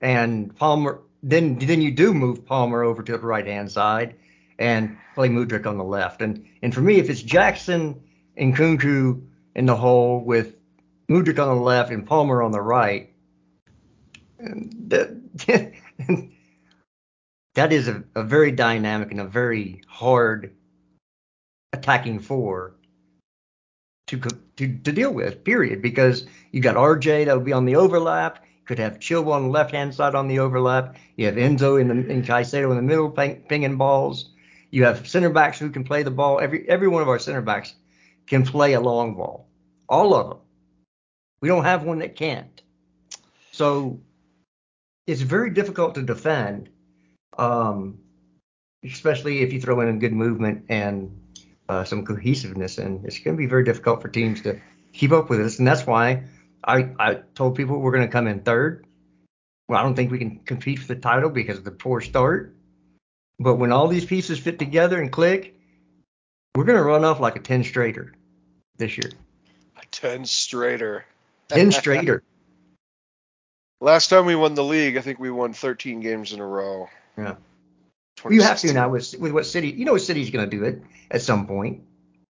and 0.00 0.54
Palmer. 0.56 1.00
Then 1.22 1.58
then 1.58 1.82
you 1.82 1.90
do 1.90 2.14
move 2.14 2.46
Palmer 2.46 2.82
over 2.82 3.02
to 3.02 3.12
the 3.12 3.26
right 3.26 3.46
hand 3.46 3.70
side 3.70 4.14
and 4.58 4.96
play 5.14 5.28
Mudryk 5.28 5.66
on 5.66 5.76
the 5.76 5.84
left. 5.84 6.22
And 6.22 6.46
and 6.62 6.72
for 6.72 6.80
me, 6.80 6.98
if 6.98 7.10
it's 7.10 7.22
Jackson 7.22 8.00
and 8.36 8.54
Nkunku 8.54 9.22
in 9.56 9.66
the 9.66 9.76
hole 9.76 10.20
with 10.20 10.54
Mudryk 11.10 11.38
on 11.38 11.56
the 11.56 11.62
left 11.62 11.90
and 11.90 12.06
Palmer 12.06 12.42
on 12.42 12.52
the 12.52 12.60
right, 12.60 13.10
and 14.38 14.72
that 14.88 15.16
that 17.54 17.72
is 17.72 17.88
a, 17.88 18.04
a 18.14 18.22
very 18.22 18.52
dynamic 18.52 19.10
and 19.10 19.20
a 19.20 19.24
very 19.24 19.82
hard 19.88 20.54
attacking 21.72 22.20
four 22.20 22.74
to 24.08 24.18
to 24.18 24.78
to 24.78 24.92
deal 24.92 25.12
with. 25.12 25.44
Period. 25.44 25.80
Because 25.80 26.26
you 26.52 26.60
got 26.60 26.76
RJ 26.76 27.26
that 27.26 27.34
would 27.34 27.44
be 27.44 27.52
on 27.52 27.64
the 27.64 27.76
overlap. 27.76 28.44
You 28.44 28.64
could 28.66 28.78
have 28.78 28.98
Chilwell 28.98 29.32
on 29.32 29.44
the 29.44 29.48
left 29.48 29.70
hand 29.70 29.94
side 29.94 30.14
on 30.14 30.28
the 30.28 30.40
overlap. 30.40 30.96
You 31.16 31.26
have 31.26 31.36
Enzo 31.36 31.80
in 31.80 31.88
the 31.88 32.10
in 32.10 32.22
Caicedo 32.22 32.70
in 32.70 32.76
the 32.76 32.82
middle 32.82 33.10
ping, 33.10 33.44
pinging 33.48 33.76
balls. 33.76 34.30
You 34.70 34.84
have 34.84 35.08
center 35.08 35.30
backs 35.30 35.58
who 35.58 35.70
can 35.70 35.84
play 35.84 36.02
the 36.02 36.10
ball. 36.10 36.40
Every 36.40 36.68
every 36.68 36.88
one 36.88 37.02
of 37.02 37.08
our 37.08 37.18
center 37.18 37.42
backs 37.42 37.74
can 38.26 38.44
play 38.44 38.74
a 38.74 38.80
long 38.80 39.14
ball. 39.14 39.48
All 39.88 40.14
of 40.14 40.28
them. 40.28 40.38
We 41.40 41.48
don't 41.48 41.64
have 41.64 41.84
one 41.84 41.98
that 42.00 42.16
can't. 42.16 42.62
So 43.52 44.00
it's 45.06 45.20
very 45.20 45.50
difficult 45.50 45.94
to 45.94 46.02
defend, 46.02 46.68
um, 47.36 47.98
especially 48.84 49.40
if 49.40 49.52
you 49.52 49.60
throw 49.60 49.80
in 49.80 49.88
a 49.88 49.92
good 49.94 50.12
movement 50.12 50.66
and 50.68 51.20
uh, 51.68 51.84
some 51.84 52.04
cohesiveness. 52.04 52.78
And 52.78 53.04
it's 53.04 53.18
going 53.18 53.36
to 53.36 53.38
be 53.38 53.46
very 53.46 53.64
difficult 53.64 54.02
for 54.02 54.08
teams 54.08 54.42
to 54.42 54.60
keep 54.92 55.12
up 55.12 55.30
with 55.30 55.38
this. 55.38 55.58
And 55.58 55.66
that's 55.66 55.86
why 55.86 56.24
I, 56.64 56.90
I 56.98 57.14
told 57.34 57.56
people 57.56 57.78
we're 57.78 57.92
going 57.92 58.06
to 58.06 58.12
come 58.12 58.26
in 58.26 58.40
third. 58.40 58.86
Well, 59.68 59.78
I 59.78 59.82
don't 59.82 59.94
think 59.94 60.10
we 60.10 60.18
can 60.18 60.40
compete 60.40 60.78
for 60.78 60.88
the 60.88 61.00
title 61.00 61.30
because 61.30 61.58
of 61.58 61.64
the 61.64 61.70
poor 61.70 62.00
start. 62.00 62.54
But 63.38 63.56
when 63.56 63.70
all 63.70 63.86
these 63.86 64.04
pieces 64.04 64.38
fit 64.38 64.58
together 64.58 65.00
and 65.00 65.12
click, 65.12 65.54
we're 66.54 66.64
going 66.64 66.78
to 66.78 66.84
run 66.84 67.04
off 67.04 67.20
like 67.20 67.36
a 67.36 67.40
10 67.40 67.64
straighter 67.64 68.12
this 68.76 68.98
year. 68.98 69.12
A 69.76 69.86
10 69.90 70.24
straighter. 70.24 71.04
10 71.48 71.72
straighter. 71.72 72.22
Last 73.80 74.08
time 74.08 74.26
we 74.26 74.34
won 74.34 74.54
the 74.54 74.64
league, 74.64 74.96
I 74.96 75.00
think 75.00 75.18
we 75.18 75.30
won 75.30 75.52
13 75.52 76.00
games 76.00 76.32
in 76.32 76.40
a 76.40 76.46
row. 76.46 76.88
Yeah. 77.16 77.36
You 78.28 78.42
have 78.42 78.58
to 78.60 78.72
now 78.72 78.88
with, 78.88 79.14
with 79.18 79.32
what 79.32 79.46
City, 79.46 79.68
you 79.68 79.84
know, 79.84 79.92
what 79.92 80.02
City's 80.02 80.30
going 80.30 80.48
to 80.48 80.56
do 80.56 80.64
it 80.64 80.82
at 81.10 81.22
some 81.22 81.46
point. 81.46 81.82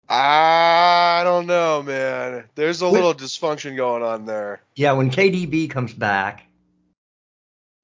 I 0.08 1.22
don't 1.24 1.48
know, 1.48 1.82
man. 1.82 2.46
There's 2.56 2.82
a 2.82 2.88
little 2.88 3.14
dysfunction 3.14 3.76
going 3.76 4.04
on 4.04 4.26
there. 4.26 4.62
Yeah, 4.76 4.94
when 4.94 5.10
KDB 5.10 5.70
comes 5.70 5.94
back, 5.94 6.46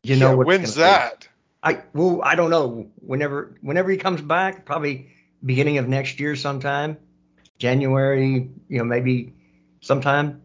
you 0.04 0.16
know 0.16 0.32
yeah? 0.32 0.44
When's 0.44 0.76
that? 0.76 1.22
Be. 1.22 1.28
I 1.64 1.82
well, 1.94 2.22
I 2.24 2.36
don't 2.36 2.50
know. 2.50 2.88
Whenever 3.00 3.56
whenever 3.62 3.90
he 3.92 3.98
comes 3.98 4.22
back, 4.22 4.66
probably 4.66 5.10
beginning 5.44 5.78
of 5.78 5.88
next 5.88 6.20
year 6.20 6.36
sometime, 6.36 6.98
January, 7.58 8.50
you 8.68 8.78
know, 8.78 8.84
maybe 8.84 9.34
sometime. 9.82 10.42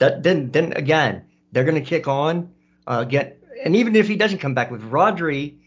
That 0.00 0.22
then 0.22 0.50
then 0.50 0.72
again, 0.72 1.26
they're 1.52 1.64
going 1.64 1.82
to 1.82 1.88
kick 1.88 2.08
on. 2.08 2.52
Uh, 2.86 3.04
get 3.04 3.42
and 3.62 3.76
even 3.76 3.94
if 3.94 4.08
he 4.08 4.16
doesn't 4.16 4.38
come 4.38 4.54
back 4.54 4.70
with 4.70 4.82
Rodri 4.82 5.58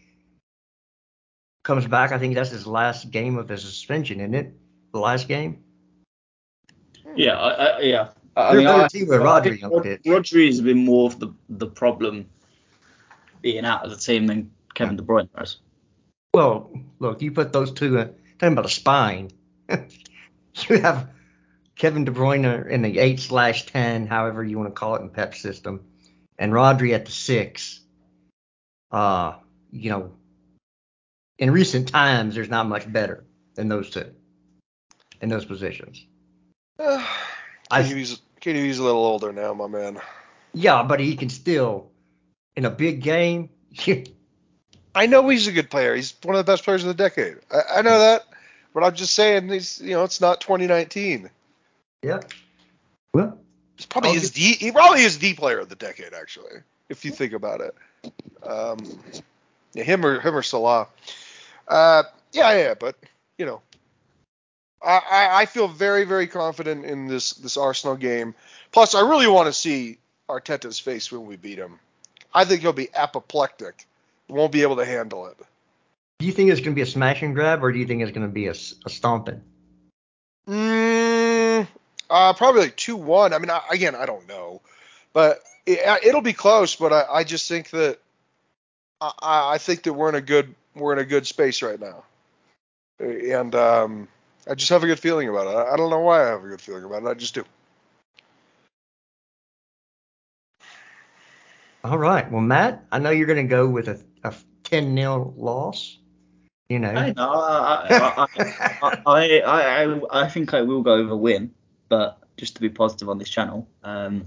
comes 1.62 1.86
back, 1.86 2.12
I 2.12 2.18
think 2.18 2.34
that's 2.34 2.50
his 2.50 2.66
last 2.66 3.10
game 3.10 3.38
of 3.38 3.48
the 3.48 3.56
suspension, 3.56 4.20
isn't 4.20 4.34
it? 4.34 4.52
The 4.92 4.98
last 4.98 5.28
game. 5.28 5.62
Yeah, 7.16 7.38
I, 7.38 7.50
I, 7.50 7.80
yeah. 7.80 8.08
I 8.36 8.50
They're 8.50 8.58
mean, 8.58 8.66
I, 8.66 8.88
team 8.88 9.06
with 9.06 9.20
Rodri 9.20 9.60
Rodri 10.04 10.46
has 10.46 10.60
been 10.60 10.84
more 10.84 11.06
of 11.06 11.20
the 11.20 11.32
the 11.48 11.68
problem 11.68 12.26
being 13.40 13.64
out 13.64 13.84
of 13.84 13.90
the 13.90 13.96
team 13.96 14.26
than 14.26 14.50
Kevin 14.74 14.96
De 14.96 15.02
Bruyne 15.02 15.28
has. 15.36 15.58
Well, 16.32 16.72
look, 16.98 17.22
you 17.22 17.30
put 17.30 17.52
those 17.52 17.70
two, 17.70 17.96
uh, 17.98 18.08
talking 18.38 18.54
about 18.54 18.66
a 18.66 18.68
spine. 18.68 19.30
you 19.70 20.80
have 20.80 21.08
Kevin 21.76 22.04
De 22.04 22.12
Bruyne 22.12 22.68
in 22.68 22.82
the 22.82 22.98
eight 22.98 23.20
slash 23.20 23.66
ten, 23.66 24.06
however 24.06 24.44
you 24.44 24.58
want 24.58 24.68
to 24.68 24.78
call 24.78 24.94
it 24.96 25.02
in 25.02 25.10
Pep's 25.10 25.40
system, 25.40 25.84
and 26.38 26.52
Rodri 26.52 26.94
at 26.94 27.06
the 27.06 27.12
six. 27.12 27.80
Uh, 28.90 29.34
you 29.72 29.90
know, 29.90 30.12
in 31.38 31.50
recent 31.50 31.88
times, 31.88 32.36
there's 32.36 32.48
not 32.48 32.68
much 32.68 32.90
better 32.90 33.24
than 33.56 33.68
those 33.68 33.90
two 33.90 34.14
in 35.20 35.28
those 35.28 35.44
positions. 35.44 36.04
Uh, 36.76 37.06
I- 37.70 37.82
KDB's, 37.82 38.20
KDB's 38.40 38.78
a 38.78 38.82
little 38.82 39.04
older 39.04 39.32
now, 39.32 39.54
my 39.54 39.68
man. 39.68 40.00
Yeah, 40.52 40.82
but 40.82 40.98
he 41.00 41.16
can 41.16 41.30
still, 41.30 41.90
in 42.56 42.64
a 42.64 42.70
big 42.70 43.00
game, 43.00 43.48
I 44.94 45.06
know 45.06 45.28
he's 45.28 45.46
a 45.46 45.52
good 45.52 45.70
player. 45.70 45.94
He's 45.94 46.14
one 46.22 46.36
of 46.36 46.44
the 46.44 46.52
best 46.52 46.64
players 46.64 46.82
of 46.84 46.88
the 46.88 46.94
decade. 46.94 47.36
I, 47.50 47.78
I 47.78 47.82
know 47.82 47.98
that, 47.98 48.22
but 48.74 48.84
I'm 48.84 48.94
just 48.94 49.14
saying 49.14 49.48
he's 49.48 49.80
you 49.80 49.92
know 49.94 50.04
it's 50.04 50.20
not 50.20 50.40
2019. 50.40 51.30
Yeah. 52.04 52.20
Well, 53.12 53.38
He's 53.76 53.86
probably 53.86 54.10
I'll 54.10 54.16
is 54.16 54.32
the 54.32 54.40
he 54.40 54.70
probably 54.70 55.02
is 55.02 55.18
the 55.18 55.34
player 55.34 55.58
of 55.58 55.68
the 55.68 55.74
decade 55.74 56.14
actually, 56.14 56.60
if 56.88 57.04
you 57.04 57.10
think 57.10 57.32
about 57.32 57.60
it. 57.60 57.74
Um, 58.42 58.78
yeah, 59.72 59.84
him 59.84 60.04
or 60.04 60.20
him 60.20 60.36
or 60.36 60.42
Salah. 60.42 60.86
Uh, 61.66 62.04
yeah, 62.32 62.56
yeah, 62.56 62.74
but 62.74 62.96
you 63.38 63.46
know, 63.46 63.62
I, 64.84 65.00
I 65.10 65.40
I 65.42 65.46
feel 65.46 65.66
very 65.66 66.04
very 66.04 66.26
confident 66.26 66.84
in 66.84 67.08
this 67.08 67.32
this 67.32 67.56
Arsenal 67.56 67.96
game. 67.96 68.34
Plus, 68.70 68.94
I 68.94 69.00
really 69.00 69.26
want 69.26 69.46
to 69.46 69.52
see 69.52 69.98
Arteta's 70.28 70.78
face 70.78 71.10
when 71.10 71.26
we 71.26 71.36
beat 71.36 71.58
him. 71.58 71.78
I 72.32 72.44
think 72.44 72.60
he'll 72.60 72.72
be 72.72 72.88
apoplectic. 72.94 73.86
Won't 74.28 74.52
be 74.52 74.62
able 74.62 74.76
to 74.76 74.84
handle 74.84 75.26
it. 75.26 75.36
do 76.18 76.26
you 76.26 76.32
think 76.32 76.50
it's 76.50 76.60
going 76.60 76.72
to 76.72 76.74
be 76.74 76.82
a 76.82 76.86
smash 76.86 77.22
and 77.22 77.34
grab, 77.34 77.62
or 77.64 77.72
do 77.72 77.78
you 77.78 77.86
think 77.86 78.02
it's 78.02 78.12
going 78.12 78.26
to 78.26 78.32
be 78.32 78.46
a, 78.46 78.52
a 78.52 78.90
stomping? 78.90 79.40
Mm, 80.48 80.83
uh, 82.10 82.32
probably 82.34 82.62
like 82.62 82.76
two 82.76 82.96
one. 82.96 83.32
I 83.32 83.38
mean, 83.38 83.50
I, 83.50 83.60
again, 83.70 83.94
I 83.94 84.06
don't 84.06 84.28
know, 84.28 84.60
but 85.12 85.42
it, 85.66 86.04
it'll 86.04 86.20
be 86.20 86.32
close. 86.32 86.76
But 86.76 86.92
I, 86.92 87.04
I 87.10 87.24
just 87.24 87.48
think 87.48 87.70
that 87.70 87.98
I, 89.00 89.12
I 89.54 89.58
think 89.58 89.82
that 89.84 89.92
we're 89.92 90.08
in 90.08 90.14
a 90.14 90.20
good 90.20 90.54
we're 90.74 90.92
in 90.92 90.98
a 90.98 91.04
good 91.04 91.26
space 91.26 91.62
right 91.62 91.80
now, 91.80 92.04
and 92.98 93.54
um, 93.54 94.08
I 94.48 94.54
just 94.54 94.70
have 94.70 94.82
a 94.82 94.86
good 94.86 95.00
feeling 95.00 95.28
about 95.28 95.46
it. 95.46 95.56
I, 95.56 95.72
I 95.72 95.76
don't 95.76 95.90
know 95.90 96.00
why 96.00 96.24
I 96.24 96.28
have 96.28 96.44
a 96.44 96.48
good 96.48 96.60
feeling 96.60 96.84
about 96.84 97.02
it. 97.02 97.08
I 97.08 97.14
just 97.14 97.34
do. 97.34 97.44
All 101.84 101.98
right. 101.98 102.30
Well, 102.30 102.40
Matt, 102.40 102.86
I 102.90 102.98
know 102.98 103.10
you're 103.10 103.26
going 103.26 103.46
to 103.46 103.50
go 103.50 103.68
with 103.68 103.88
a, 103.88 104.00
a 104.22 104.34
10 104.64 104.96
0 104.96 105.34
loss. 105.36 105.98
You 106.70 106.78
know. 106.78 106.88
I, 106.88 107.12
no, 107.12 107.30
I, 107.30 107.86
I, 107.90 108.26
I, 108.82 109.02
I, 109.06 109.40
I, 109.42 110.00
I 110.10 110.28
think 110.28 110.54
I 110.54 110.62
will 110.62 110.82
go 110.82 111.02
with 111.02 111.12
a 111.12 111.16
win, 111.16 111.52
but 111.94 112.18
just 112.36 112.56
to 112.56 112.60
be 112.60 112.68
positive 112.68 113.08
on 113.08 113.18
this 113.18 113.30
channel, 113.30 113.68
um, 113.84 114.26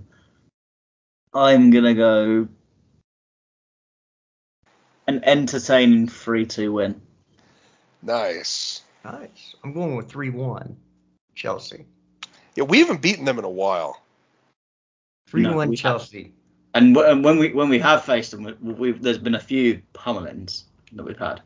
I'm 1.33 1.69
gonna 1.69 1.93
go 1.93 2.47
an 5.07 5.21
entertaining 5.25 6.07
three-two 6.07 6.71
win. 6.71 7.01
Nice. 8.01 8.83
Nice. 9.03 9.55
I'm 9.63 9.73
going 9.73 9.95
with 9.97 10.09
3 10.09 10.29
1 10.29 10.77
Chelsea. 11.35 11.85
Yeah, 12.55 12.63
we 12.63 12.79
haven't 12.79 13.01
beaten 13.01 13.25
them 13.25 13.37
in 13.37 13.43
a 13.43 13.49
while. 13.49 14.01
3 15.27 15.41
No, 15.41 15.57
1 15.57 15.67
have- 15.69 15.77
Chelsea. 15.77 16.33
And, 16.73 16.93
w- 16.95 17.11
and 17.11 17.23
when 17.23 17.37
we 17.37 17.51
when 17.53 17.69
we 17.69 17.79
have 17.79 18.05
faced 18.05 18.31
them, 18.31 18.43
we, 18.61 18.73
we've 18.73 19.01
there's 19.01 19.17
been 19.17 19.35
a 19.35 19.39
few 19.39 19.81
pummelings 19.93 20.63
that 20.93 21.03
we've 21.03 21.17
had. 21.17 21.41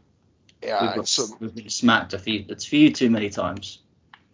Yeah, 0.61 0.85
we've, 0.85 0.95
got, 0.95 1.07
so 1.07 1.25
we've 1.39 1.55
been 1.55 1.69
smacked 1.69 2.13
a 2.13 2.19
few, 2.19 2.45
it's 2.49 2.65
few 2.65 2.91
too 2.91 3.09
many 3.09 3.29
times. 3.29 3.79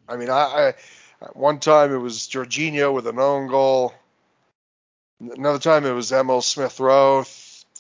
I 0.10 0.16
mean, 0.18 0.30
I, 0.30 0.34
I 0.34 0.74
at 1.22 1.36
one 1.36 1.60
time 1.60 1.94
it 1.94 1.98
was 1.98 2.20
Jorginho 2.28 2.94
with 2.94 3.08
an 3.08 3.20
own 3.20 3.48
goal. 3.48 3.94
Another 5.20 5.60
time 5.60 5.86
it 5.86 5.92
was 5.92 6.12
Emile 6.12 6.42
Smith 6.42 6.80
Rowe, 6.80 7.26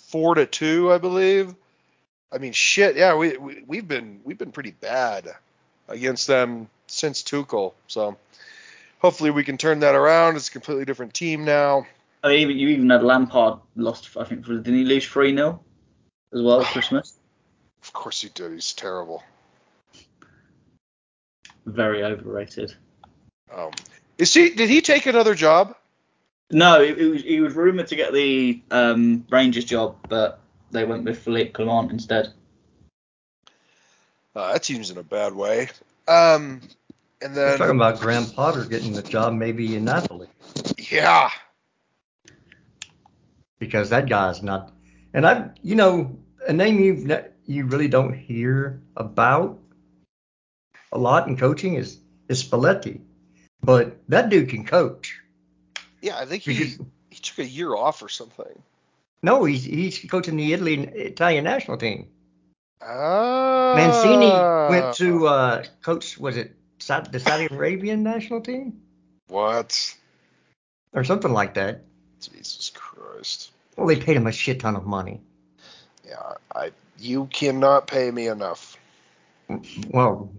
four 0.08 0.36
to 0.36 0.46
two, 0.46 0.92
I 0.92 0.98
believe. 0.98 1.54
I 2.32 2.40
mean, 2.40 2.54
shit, 2.54 2.96
yeah, 2.96 3.16
we, 3.16 3.38
we 3.38 3.64
we've 3.66 3.88
been 3.88 4.22
we've 4.24 4.38
been 4.38 4.52
pretty 4.52 4.72
bad 4.72 5.28
against 5.88 6.28
them 6.28 6.70
since 6.88 7.24
Tuchel. 7.24 7.74
So 7.88 8.18
hopefully 9.00 9.32
we 9.32 9.44
can 9.44 9.58
turn 9.58 9.80
that 9.82 9.96
around. 9.96 10.36
It's 10.36 10.50
a 10.50 10.52
completely 10.52 10.86
different 10.86 11.14
team 11.14 11.46
now. 11.46 11.86
Oh, 12.24 12.30
I 12.30 12.46
mean, 12.46 12.58
you 12.58 12.70
even 12.70 12.90
had 12.90 13.04
Lampard 13.04 13.60
lost. 13.76 14.18
I 14.18 14.24
think 14.24 14.46
didn't 14.46 14.74
he 14.74 14.84
lose 14.84 15.08
three 15.08 15.36
0 15.36 15.64
as 16.34 16.42
well 16.42 16.62
at 16.62 16.68
Christmas? 16.68 17.14
Of 17.84 17.94
course 17.94 18.22
he 18.22 18.30
did. 18.30 18.52
He's 18.52 18.74
terrible. 18.74 19.24
Very 21.66 22.04
overrated. 22.04 22.76
Um, 23.56 23.72
is 24.18 24.34
he? 24.34 24.52
Did 24.52 24.70
he 24.70 24.82
take 24.82 25.06
another 25.06 25.36
job? 25.36 25.76
No, 26.50 26.82
it, 26.82 26.98
it 26.98 27.08
was, 27.10 27.24
he 27.24 27.41
was 27.41 27.54
rumored 27.56 27.88
to 27.88 27.95
get 27.95 28.14
the 28.14 28.62
um, 28.72 29.26
Rangers 29.30 29.66
job, 29.66 29.98
but 30.08 30.39
they 30.72 30.86
went 30.86 31.04
with 31.04 31.20
Philippe 31.20 31.52
Clement 31.52 31.91
instead. 31.91 32.34
Uh, 34.34 34.54
that 34.54 34.64
team's 34.64 34.89
in 34.89 34.98
a 34.98 35.04
bad 35.04 35.34
way. 35.34 35.70
Um, 36.08 36.62
and 37.22 37.36
We're 37.36 37.50
then 37.50 37.58
talking 37.58 37.76
about 37.76 38.00
Graham 38.00 38.28
Potter 38.28 38.64
getting 38.64 38.93
the 38.93 39.02
job 39.02 39.34
maybe 39.34 39.76
in 39.76 39.84
Napoli 39.84 40.30
yeah, 40.91 41.30
because 43.60 43.89
that 43.89 44.08
guy's 44.08 44.41
not. 44.41 44.72
And 45.14 45.26
I, 45.26 45.50
you 45.62 45.76
know, 45.76 46.18
a 46.48 46.54
name 46.54 46.80
you 46.80 47.08
have 47.08 47.30
you 47.45 47.66
really 47.66 47.88
don't 47.88 48.14
hear 48.14 48.82
about 48.95 49.60
a 50.91 50.98
lot 50.98 51.28
in 51.28 51.38
coaching 51.38 51.76
is 51.76 52.00
is 52.30 52.43
Spalletti, 52.43 53.02
but 53.68 53.97
that 54.07 54.30
dude 54.30 54.47
can 54.47 54.65
coach. 54.65 55.20
yeah, 56.01 56.18
I 56.18 56.26
think 56.26 56.43
he 56.43 56.53
Because- 56.53 56.80
he 57.09 57.20
took 57.20 57.39
a 57.39 57.45
year 57.45 57.76
off 57.76 58.01
or 58.01 58.07
something. 58.07 58.63
No, 59.22 59.43
he's 59.43 59.65
he's 59.65 59.99
coaching 60.09 60.38
the 60.38 60.53
Italy 60.53 60.76
Italian 60.76 61.43
national 61.43 61.78
team. 61.78 62.07
Ah. 62.82 63.74
Mancini 63.76 64.32
went 64.70 64.95
to 64.95 65.28
uh, 65.28 65.63
coach. 65.82 66.18
Was 66.18 66.38
it 66.38 66.55
the 66.80 67.20
Saudi 67.20 67.47
Arabian 67.51 68.03
national 68.03 68.39
team 68.41 68.80
what? 69.28 69.95
or 70.93 71.03
something 71.03 71.34
like 71.34 71.55
that? 71.55 71.82
Jesus 72.22 72.72
Christ. 72.74 73.51
Well, 73.76 73.88
they 73.88 73.97
paid 73.97 74.15
him 74.15 74.28
a 74.28 74.32
shit 74.32 74.61
ton 74.61 74.76
of 74.78 74.86
money. 74.86 75.20
Yeah, 76.07 76.36
I 76.55 76.72
you 76.99 77.26
cannot 77.26 77.88
pay 77.88 78.11
me 78.11 78.28
enough. 78.28 78.78
Well, 79.89 80.32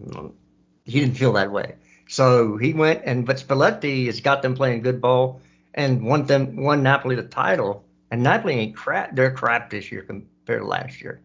he 0.85 1.01
didn't 1.01 1.17
feel 1.17 1.35
that 1.35 1.51
way. 1.51 1.75
So 2.09 2.57
he 2.57 2.73
went 2.73 3.03
and 3.05 3.25
but 3.27 3.37
Spalletti 3.37 4.07
has 4.07 4.21
got 4.21 4.43
them 4.43 4.57
playing 4.57 4.83
good 4.83 5.01
ball 5.01 5.41
and 5.75 6.03
won 6.03 6.25
them 6.25 6.57
won 6.57 6.83
Napoli 6.83 7.15
the 7.15 7.23
title. 7.23 7.85
And 8.11 8.23
Napoli 8.23 8.55
ain't 8.55 8.75
crap. 8.75 9.15
They're 9.15 9.31
crap 9.31 9.69
this 9.71 9.93
year 9.93 10.03
compared 10.03 10.63
to 10.63 10.67
last 10.67 11.03
year. 11.03 11.21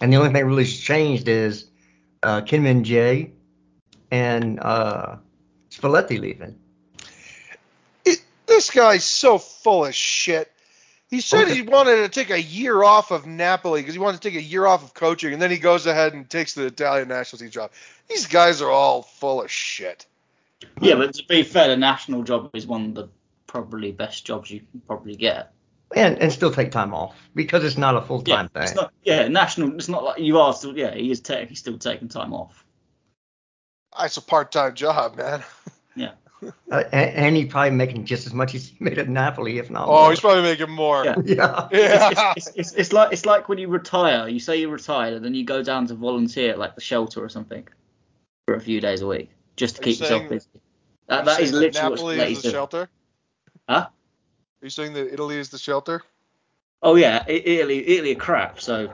And 0.00 0.12
the 0.12 0.16
only 0.16 0.32
thing 0.32 0.46
really 0.46 0.64
changed 0.64 1.26
is 1.26 1.66
uh, 2.22 2.42
Kim 2.42 2.62
Min 2.62 2.84
Jae 2.84 3.32
and 4.12 4.60
uh, 4.60 5.16
Spalletti 5.70 6.20
leaving. 6.20 6.56
It, 8.04 8.22
this 8.46 8.70
guy's 8.70 9.04
so 9.04 9.38
full 9.38 9.86
of 9.86 9.94
shit. 9.94 10.53
He 11.14 11.20
said 11.20 11.44
Okay. 11.44 11.54
he 11.54 11.62
wanted 11.62 12.02
to 12.02 12.08
take 12.08 12.30
a 12.30 12.42
year 12.42 12.82
off 12.82 13.12
of 13.12 13.24
Napoli 13.24 13.80
because 13.80 13.94
he 13.94 14.00
wanted 14.00 14.20
to 14.20 14.28
take 14.28 14.36
a 14.36 14.42
year 14.42 14.66
off 14.66 14.82
of 14.82 14.94
coaching, 14.94 15.32
and 15.32 15.40
then 15.40 15.48
he 15.48 15.58
goes 15.58 15.86
ahead 15.86 16.12
and 16.12 16.28
takes 16.28 16.54
the 16.54 16.66
Italian 16.66 17.06
national 17.06 17.38
team 17.38 17.50
job. 17.50 17.70
These 18.08 18.26
guys 18.26 18.60
are 18.60 18.68
all 18.68 19.02
full 19.02 19.40
of 19.40 19.48
shit. 19.48 20.06
Yeah, 20.80 20.96
but 20.96 21.14
to 21.14 21.22
be 21.28 21.44
fair, 21.44 21.68
the 21.68 21.76
national 21.76 22.24
job 22.24 22.50
is 22.52 22.66
one 22.66 22.86
of 22.86 22.94
the 22.96 23.10
probably 23.46 23.92
best 23.92 24.26
jobs 24.26 24.50
you 24.50 24.62
can 24.72 24.80
probably 24.88 25.14
get. 25.14 25.52
And 25.94 26.18
and 26.18 26.32
still 26.32 26.50
take 26.50 26.72
time 26.72 26.92
off 26.92 27.14
because 27.36 27.62
it's 27.62 27.78
not 27.78 27.94
a 27.94 28.02
full 28.02 28.24
Yeah, 28.26 28.34
time 28.34 28.50
it's 28.56 28.72
thing. 28.72 28.82
not. 28.82 28.92
Yeah, 29.04 29.28
national. 29.28 29.76
It's 29.76 29.88
not 29.88 30.02
like 30.02 30.18
you 30.18 30.40
are 30.40 30.52
still. 30.52 30.76
Yeah, 30.76 30.96
he 30.96 31.12
is 31.12 31.20
technically 31.20 31.54
still 31.54 31.78
taking 31.78 32.08
time 32.08 32.34
off. 32.34 32.64
It's 34.00 34.16
a 34.16 34.20
part-time 34.20 34.74
job, 34.74 35.16
man. 35.16 35.44
Uh, 36.70 36.84
and, 36.92 37.10
and 37.16 37.36
he's 37.36 37.48
probably 37.50 37.70
making 37.70 38.04
just 38.04 38.26
as 38.26 38.32
much 38.34 38.54
as 38.54 38.68
he 38.68 38.76
made 38.80 38.98
at 38.98 39.08
Napoli, 39.08 39.58
if 39.58 39.70
not 39.70 39.86
Oh, 39.88 39.92
more. 40.02 40.10
he's 40.10 40.20
probably 40.20 40.42
making 40.42 40.70
more. 40.70 41.04
Yeah. 41.04 41.14
yeah. 41.24 41.68
Yeah. 41.72 42.32
It's, 42.36 42.46
it's, 42.48 42.56
it's, 42.56 42.72
it's 42.74 42.92
like 42.92 43.12
it's 43.12 43.26
like 43.26 43.48
when 43.48 43.58
you 43.58 43.68
retire. 43.68 44.28
You 44.28 44.40
say 44.40 44.56
you're 44.60 44.70
retired, 44.70 45.14
and 45.14 45.24
then 45.24 45.34
you 45.34 45.44
go 45.44 45.62
down 45.62 45.86
to 45.88 45.94
volunteer 45.94 46.50
at 46.52 46.58
like 46.58 46.74
the 46.74 46.80
shelter 46.80 47.22
or 47.24 47.28
something 47.28 47.66
for 48.46 48.54
a 48.54 48.60
few 48.60 48.80
days 48.80 49.00
a 49.02 49.06
week 49.06 49.30
just 49.56 49.76
to 49.76 49.82
Are 49.82 49.86
you 49.88 49.92
keep 49.94 50.00
yourself 50.02 50.20
saying- 50.20 50.28
busy. 50.30 50.48
That, 51.08 51.20
Are 51.20 51.24
that 51.26 51.38
you 51.38 51.44
is 51.44 51.52
literally 51.52 51.90
what 51.90 51.98
Napoli 51.98 52.16
Spalletti's 52.16 52.36
is 52.38 52.42
the 52.44 52.50
shelter. 52.50 52.88
Huh? 53.68 53.74
Are 53.76 53.90
you 54.62 54.70
saying 54.70 54.94
that 54.94 55.12
Italy 55.12 55.36
is 55.38 55.50
the 55.50 55.58
shelter? 55.58 56.02
Oh 56.82 56.96
yeah, 56.96 57.24
Italy, 57.28 57.86
Italy 57.86 58.12
are 58.12 58.14
crap. 58.14 58.60
So 58.60 58.90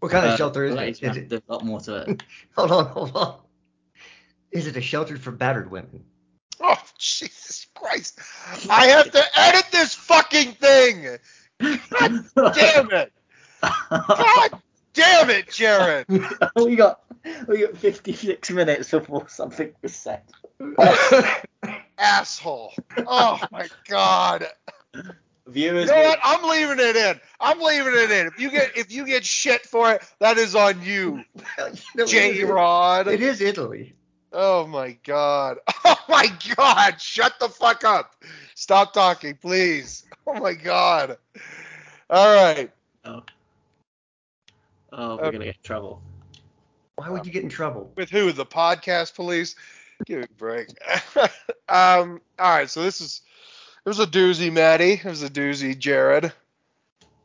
What 0.00 0.10
kind 0.12 0.26
uh, 0.26 0.30
of 0.32 0.36
shelter 0.38 0.64
is 0.64 0.74
Spalletti's 0.74 0.98
it? 0.98 1.02
gonna 1.02 1.12
Is 1.12 1.16
it? 1.24 1.28
to 1.30 1.42
a 1.48 1.52
lot 1.52 1.64
more 1.64 1.80
to 1.80 1.96
it. 1.96 2.22
Hold 2.56 2.70
on, 2.72 2.86
hold 2.86 3.16
on. 3.16 3.36
Is 4.50 4.66
it 4.66 4.76
a 4.76 4.80
shelter 4.80 5.16
for 5.16 5.30
battered 5.32 5.70
women? 5.70 6.04
Jesus 7.18 7.66
Christ! 7.74 8.18
I 8.70 8.86
have 8.86 9.10
to 9.10 9.22
edit 9.36 9.66
this 9.70 9.94
fucking 9.94 10.52
thing. 10.52 11.18
God 11.60 12.24
damn 12.54 12.90
it! 12.90 13.12
God 13.60 14.50
damn 14.94 15.28
it, 15.28 15.50
Jared! 15.50 16.06
we 16.56 16.76
got 16.76 17.00
we 17.46 17.60
got 17.60 17.76
56 17.76 18.50
minutes 18.52 18.90
before 18.90 19.28
something 19.28 19.74
was 19.82 19.94
said. 19.94 20.22
Asshole! 21.98 22.72
Oh 23.06 23.38
my 23.52 23.68
God! 23.86 24.46
Viewers, 25.46 25.90
You 25.90 25.94
know 25.94 26.02
what? 26.04 26.18
I'm 26.22 26.48
leaving 26.48 26.78
it 26.78 26.96
in. 26.96 27.20
I'm 27.38 27.60
leaving 27.60 27.92
it 27.94 28.10
in. 28.10 28.28
If 28.28 28.40
you 28.40 28.50
get 28.50 28.78
if 28.78 28.90
you 28.90 29.04
get 29.04 29.26
shit 29.26 29.66
for 29.66 29.92
it, 29.92 30.02
that 30.20 30.38
is 30.38 30.54
on 30.54 30.82
you, 30.82 31.22
J 32.06 32.44
Rod. 32.44 33.08
It 33.08 33.20
is 33.20 33.42
Italy. 33.42 33.94
Oh 34.34 34.66
my 34.66 34.96
god. 35.04 35.58
Oh 35.86 35.96
my 36.08 36.26
god. 36.56 37.00
Shut 37.00 37.34
the 37.40 37.48
fuck 37.48 37.84
up. 37.84 38.14
Stop 38.54 38.92
talking, 38.92 39.36
please. 39.36 40.04
Oh 40.26 40.34
my 40.34 40.52
god. 40.54 41.18
All 42.10 42.34
right. 42.34 42.70
oh, 43.04 43.22
oh, 44.92 45.16
we're 45.16 45.24
Uh, 45.24 45.30
gonna 45.30 45.44
get 45.44 45.56
in 45.56 45.62
trouble. 45.62 46.02
Why 46.96 47.10
would 47.10 47.26
you 47.26 47.32
get 47.32 47.42
in 47.42 47.48
trouble? 47.48 47.92
With 47.96 48.10
who? 48.10 48.32
The 48.32 48.46
podcast 48.46 49.14
police? 49.14 49.56
Give 50.06 50.18
me 50.20 50.24
a 50.24 50.38
break. 50.38 50.68
um. 51.68 52.20
All 52.38 52.50
right. 52.56 52.68
So 52.70 52.82
this 52.82 53.00
is. 53.00 53.22
It 53.84 53.88
was 53.88 54.00
a 54.00 54.06
doozy, 54.06 54.50
Maddie. 54.52 54.92
It 54.94 55.04
was 55.04 55.22
a 55.22 55.30
doozy, 55.30 55.78
Jared. 55.78 56.32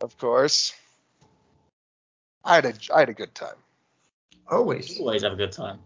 Of 0.02 0.18
course. 0.18 0.74
I 2.44 2.56
had 2.56 2.66
a 2.66 2.74
I 2.94 3.00
had 3.02 3.10
a 3.10 3.14
good 3.14 3.34
time. 3.36 3.56
Always. 4.50 5.00
Always 5.00 5.24
have 5.24 5.34
a 5.34 5.38
good 5.38 5.52
time. 5.52 5.80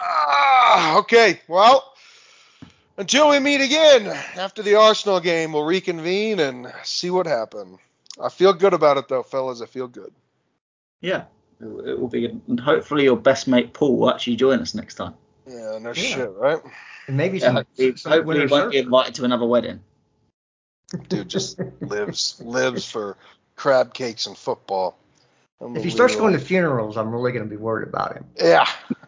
Ah, 0.00 0.98
okay. 0.98 1.40
Well, 1.48 1.92
until 2.96 3.28
we 3.30 3.38
meet 3.38 3.60
again 3.60 4.06
after 4.36 4.62
the 4.62 4.74
Arsenal 4.76 5.20
game, 5.20 5.52
we'll 5.52 5.64
reconvene 5.64 6.40
and 6.40 6.72
see 6.84 7.10
what 7.10 7.26
happened. 7.26 7.78
I 8.22 8.28
feel 8.28 8.52
good 8.52 8.72
about 8.74 8.96
it 8.96 9.08
though, 9.08 9.22
fellas. 9.22 9.60
I 9.60 9.66
feel 9.66 9.88
good. 9.88 10.12
Yeah, 11.02 11.24
it, 11.60 11.88
it 11.88 11.98
will 12.00 12.08
be 12.08 12.22
good. 12.22 12.40
And 12.48 12.58
hopefully 12.58 13.04
your 13.04 13.16
best 13.16 13.46
mate 13.48 13.72
Paul 13.74 13.96
will 13.96 14.10
actually 14.10 14.36
join 14.36 14.60
us 14.60 14.74
next 14.74 14.94
time. 14.94 15.14
Yeah, 15.46 15.78
no 15.80 15.90
Yeah. 15.90 15.92
shit, 15.94 16.30
right? 16.32 16.60
And 17.08 17.16
maybe 17.16 17.38
Yeah, 17.38 17.46
some, 17.46 17.54
hopefully, 17.56 17.96
some 17.96 18.12
hopefully 18.12 18.40
he 18.40 18.46
won't 18.46 18.70
be 18.70 18.78
invited 18.78 19.14
to 19.16 19.24
another 19.24 19.46
wedding. 19.46 19.80
Dude 21.08 21.28
just 21.28 21.58
lives 21.80 22.40
lives 22.44 22.88
for 22.88 23.16
crab 23.56 23.92
cakes 23.92 24.26
and 24.26 24.36
football. 24.36 24.96
If 25.60 25.82
he 25.84 25.90
starts 25.90 26.14
going 26.16 26.32
to 26.34 26.38
funerals, 26.38 26.96
I'm 26.96 27.10
really 27.10 27.32
going 27.32 27.44
to 27.44 27.50
be 27.50 27.56
worried 27.56 27.88
about 27.88 28.14
him. 28.14 28.24
yeah, 28.36 28.68
it's 28.90 29.05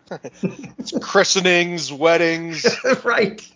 christenings, 1.01 1.93
weddings, 1.93 2.65
right. 3.05 3.47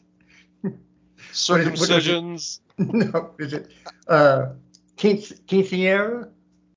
circumcisions, 1.32 2.61
No, 2.78 3.30
is 3.38 3.53
it 3.53 3.70
uh, 4.09 4.46
quince- 4.96 5.32
quinceañera? 5.46 6.28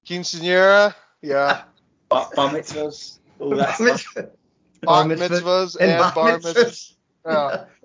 quinceanera, 0.08 0.94
yeah, 1.22 1.64
Bar, 2.10 2.30
bar 2.36 2.50
mitzvahs, 2.52 3.20
all 3.40 3.56
that 3.56 3.76
stuff. 3.76 4.06
bar 4.84 5.06
mitzvah- 5.06 5.30
mitzvahs 5.42 5.78
and 5.80 6.14
bar 6.16 6.40
mitzvahs. 6.40 6.94
Yeah. 7.26 7.32
Uh, 7.34 7.66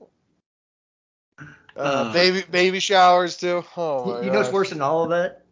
Uh. 1.76 2.12
baby 2.12 2.42
baby 2.50 2.78
showers 2.80 3.38
too. 3.38 3.64
Oh 3.76 4.04
my 4.04 4.18
You, 4.18 4.24
you 4.26 4.30
know 4.32 4.40
what's 4.40 4.52
worse 4.52 4.68
than 4.70 4.82
all 4.82 5.04
of 5.04 5.10
that? 5.10 5.44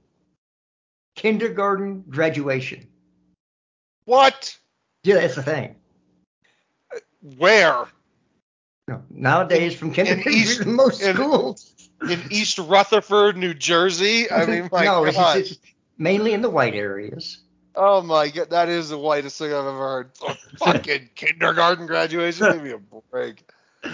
Kindergarten 1.15 2.05
graduation. 2.11 2.87
What? 4.05 4.55
Yeah, 5.05 5.15
that's 5.15 5.37
the 5.37 5.43
thing. 5.43 5.77
Where? 7.23 7.87
No, 8.87 9.03
nowadays, 9.11 9.75
from 9.75 9.93
kindergarten 9.93 10.33
East- 10.33 10.63
to 10.63 10.69
most 10.69 11.03
in- 11.03 11.15
schools. 11.15 11.75
In 12.09 12.23
East 12.31 12.59
Rutherford, 12.59 13.37
New 13.37 13.55
Jersey? 13.55 14.31
I 14.31 14.47
mean, 14.47 14.69
my 14.71 14.85
no, 14.85 15.11
God. 15.11 15.37
it's, 15.39 15.51
it's 15.51 15.61
mainly 15.99 16.33
in 16.33 16.43
the 16.43 16.51
white 16.51 16.75
areas. 16.77 17.39
Oh 17.75 18.03
my 18.03 18.29
god, 18.29 18.51
that 18.51 18.69
is 18.69 18.89
the 18.91 18.99
whitest 18.99 19.37
thing 19.39 19.49
I've 19.53 19.67
ever 19.67 19.79
heard. 19.79 20.11
Oh, 20.23 20.35
fucking 20.59 21.11
kindergarten 21.17 21.87
graduation, 21.87 22.53
give 22.53 22.63
me 22.63 22.71
a 22.73 22.79
break. 23.11 23.49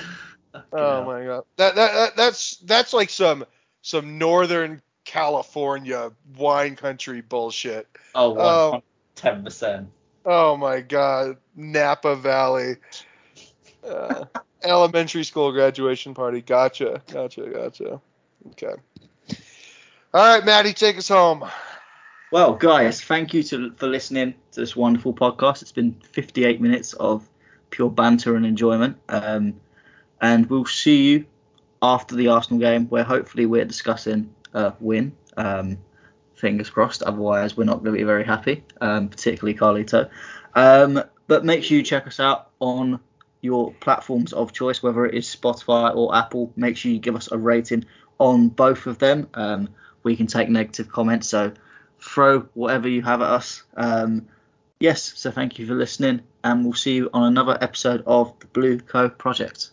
Oh 0.73 1.03
my 1.05 1.25
god, 1.25 1.43
that, 1.57 1.75
that 1.75 1.93
that 1.93 2.17
that's 2.17 2.59
that's 2.59 2.93
like 2.93 3.11
some 3.11 3.45
some 3.83 4.19
Northern 4.19 4.81
California 5.05 6.13
wine 6.37 6.77
country 6.77 7.21
bullshit. 7.23 7.89
Oh, 8.15 8.31
um, 8.75 8.81
Oh. 8.81 8.83
10%. 9.17 9.87
Oh 10.25 10.57
my 10.57 10.81
god, 10.81 11.39
Napa 11.57 12.15
Valley, 12.15 12.77
uh, 13.87 14.25
elementary 14.63 15.25
school 15.25 15.53
graduation 15.53 16.15
party. 16.15 16.41
Gotcha, 16.41 17.03
gotcha, 17.11 17.49
gotcha. 17.49 18.01
Okay. 18.53 18.75
All 20.13 20.35
right, 20.35 20.45
Maddie, 20.45 20.73
take 20.73 20.99
us 20.99 21.09
home. 21.09 21.45
Well, 22.31 22.55
guys, 22.55 23.01
thank 23.01 23.33
you 23.35 23.43
to, 23.45 23.73
for 23.73 23.87
listening 23.87 24.35
to 24.53 24.61
this 24.61 24.75
wonderful 24.75 25.15
podcast. 25.15 25.63
It's 25.63 25.73
been 25.73 25.95
58 26.13 26.61
minutes 26.61 26.93
of 26.95 27.29
pure 27.71 27.91
banter 27.91 28.37
and 28.37 28.47
enjoyment. 28.47 28.97
Um, 29.09 29.61
and 30.21 30.47
we'll 30.47 30.67
see 30.67 31.11
you 31.11 31.27
after 31.83 32.15
the 32.15 32.29
Arsenal 32.29 32.61
game, 32.61 32.87
where 32.89 33.05
hopefully 33.05 33.47
we're 33.47 33.65
discussing 33.65 34.35
a 34.53 34.73
win. 34.81 35.13
Um, 35.37 35.79
fingers 36.35 36.71
crossed. 36.71 37.03
Otherwise, 37.03 37.57
we're 37.57 37.65
not 37.65 37.83
going 37.83 37.95
to 37.95 37.99
be 37.99 38.05
very 38.05 38.25
happy, 38.25 38.65
um, 38.81 39.09
particularly 39.09 39.57
Carlito. 39.57 40.09
Um, 40.55 41.03
but 41.27 41.45
make 41.45 41.65
sure 41.65 41.77
you 41.77 41.83
check 41.83 42.07
us 42.07 42.21
out 42.21 42.51
on 42.61 43.01
your 43.45 43.73
platforms 43.75 44.33
of 44.33 44.53
choice, 44.53 44.83
whether 44.83 45.05
it 45.05 45.15
is 45.15 45.27
Spotify 45.27 45.95
or 45.95 46.17
Apple. 46.17 46.53
Make 46.57 46.77
sure 46.77 46.91
you 46.91 46.99
give 46.99 47.15
us 47.15 47.31
a 47.31 47.39
rating 47.39 47.85
on 48.19 48.49
both 48.49 48.87
of 48.87 48.99
them. 48.99 49.29
Um, 49.35 49.69
we 50.03 50.17
can 50.17 50.27
take 50.27 50.49
negative 50.49 50.91
comments, 50.91 51.29
so 51.29 51.53
throw 52.01 52.41
whatever 52.55 52.89
you 52.89 53.03
have 53.03 53.21
at 53.21 53.29
us. 53.29 53.63
Um, 53.77 54.29
yes, 54.81 55.13
so 55.17 55.31
thank 55.31 55.59
you 55.59 55.67
for 55.67 55.75
listening, 55.75 56.23
and 56.43 56.65
we'll 56.65 56.75
see 56.75 56.97
you 56.97 57.11
on 57.13 57.25
another 57.25 57.59
episode 57.61 58.03
of 58.07 58.39
the 58.41 58.47
Blue 58.47 58.79
Co 58.79 59.09
Project. 59.09 59.71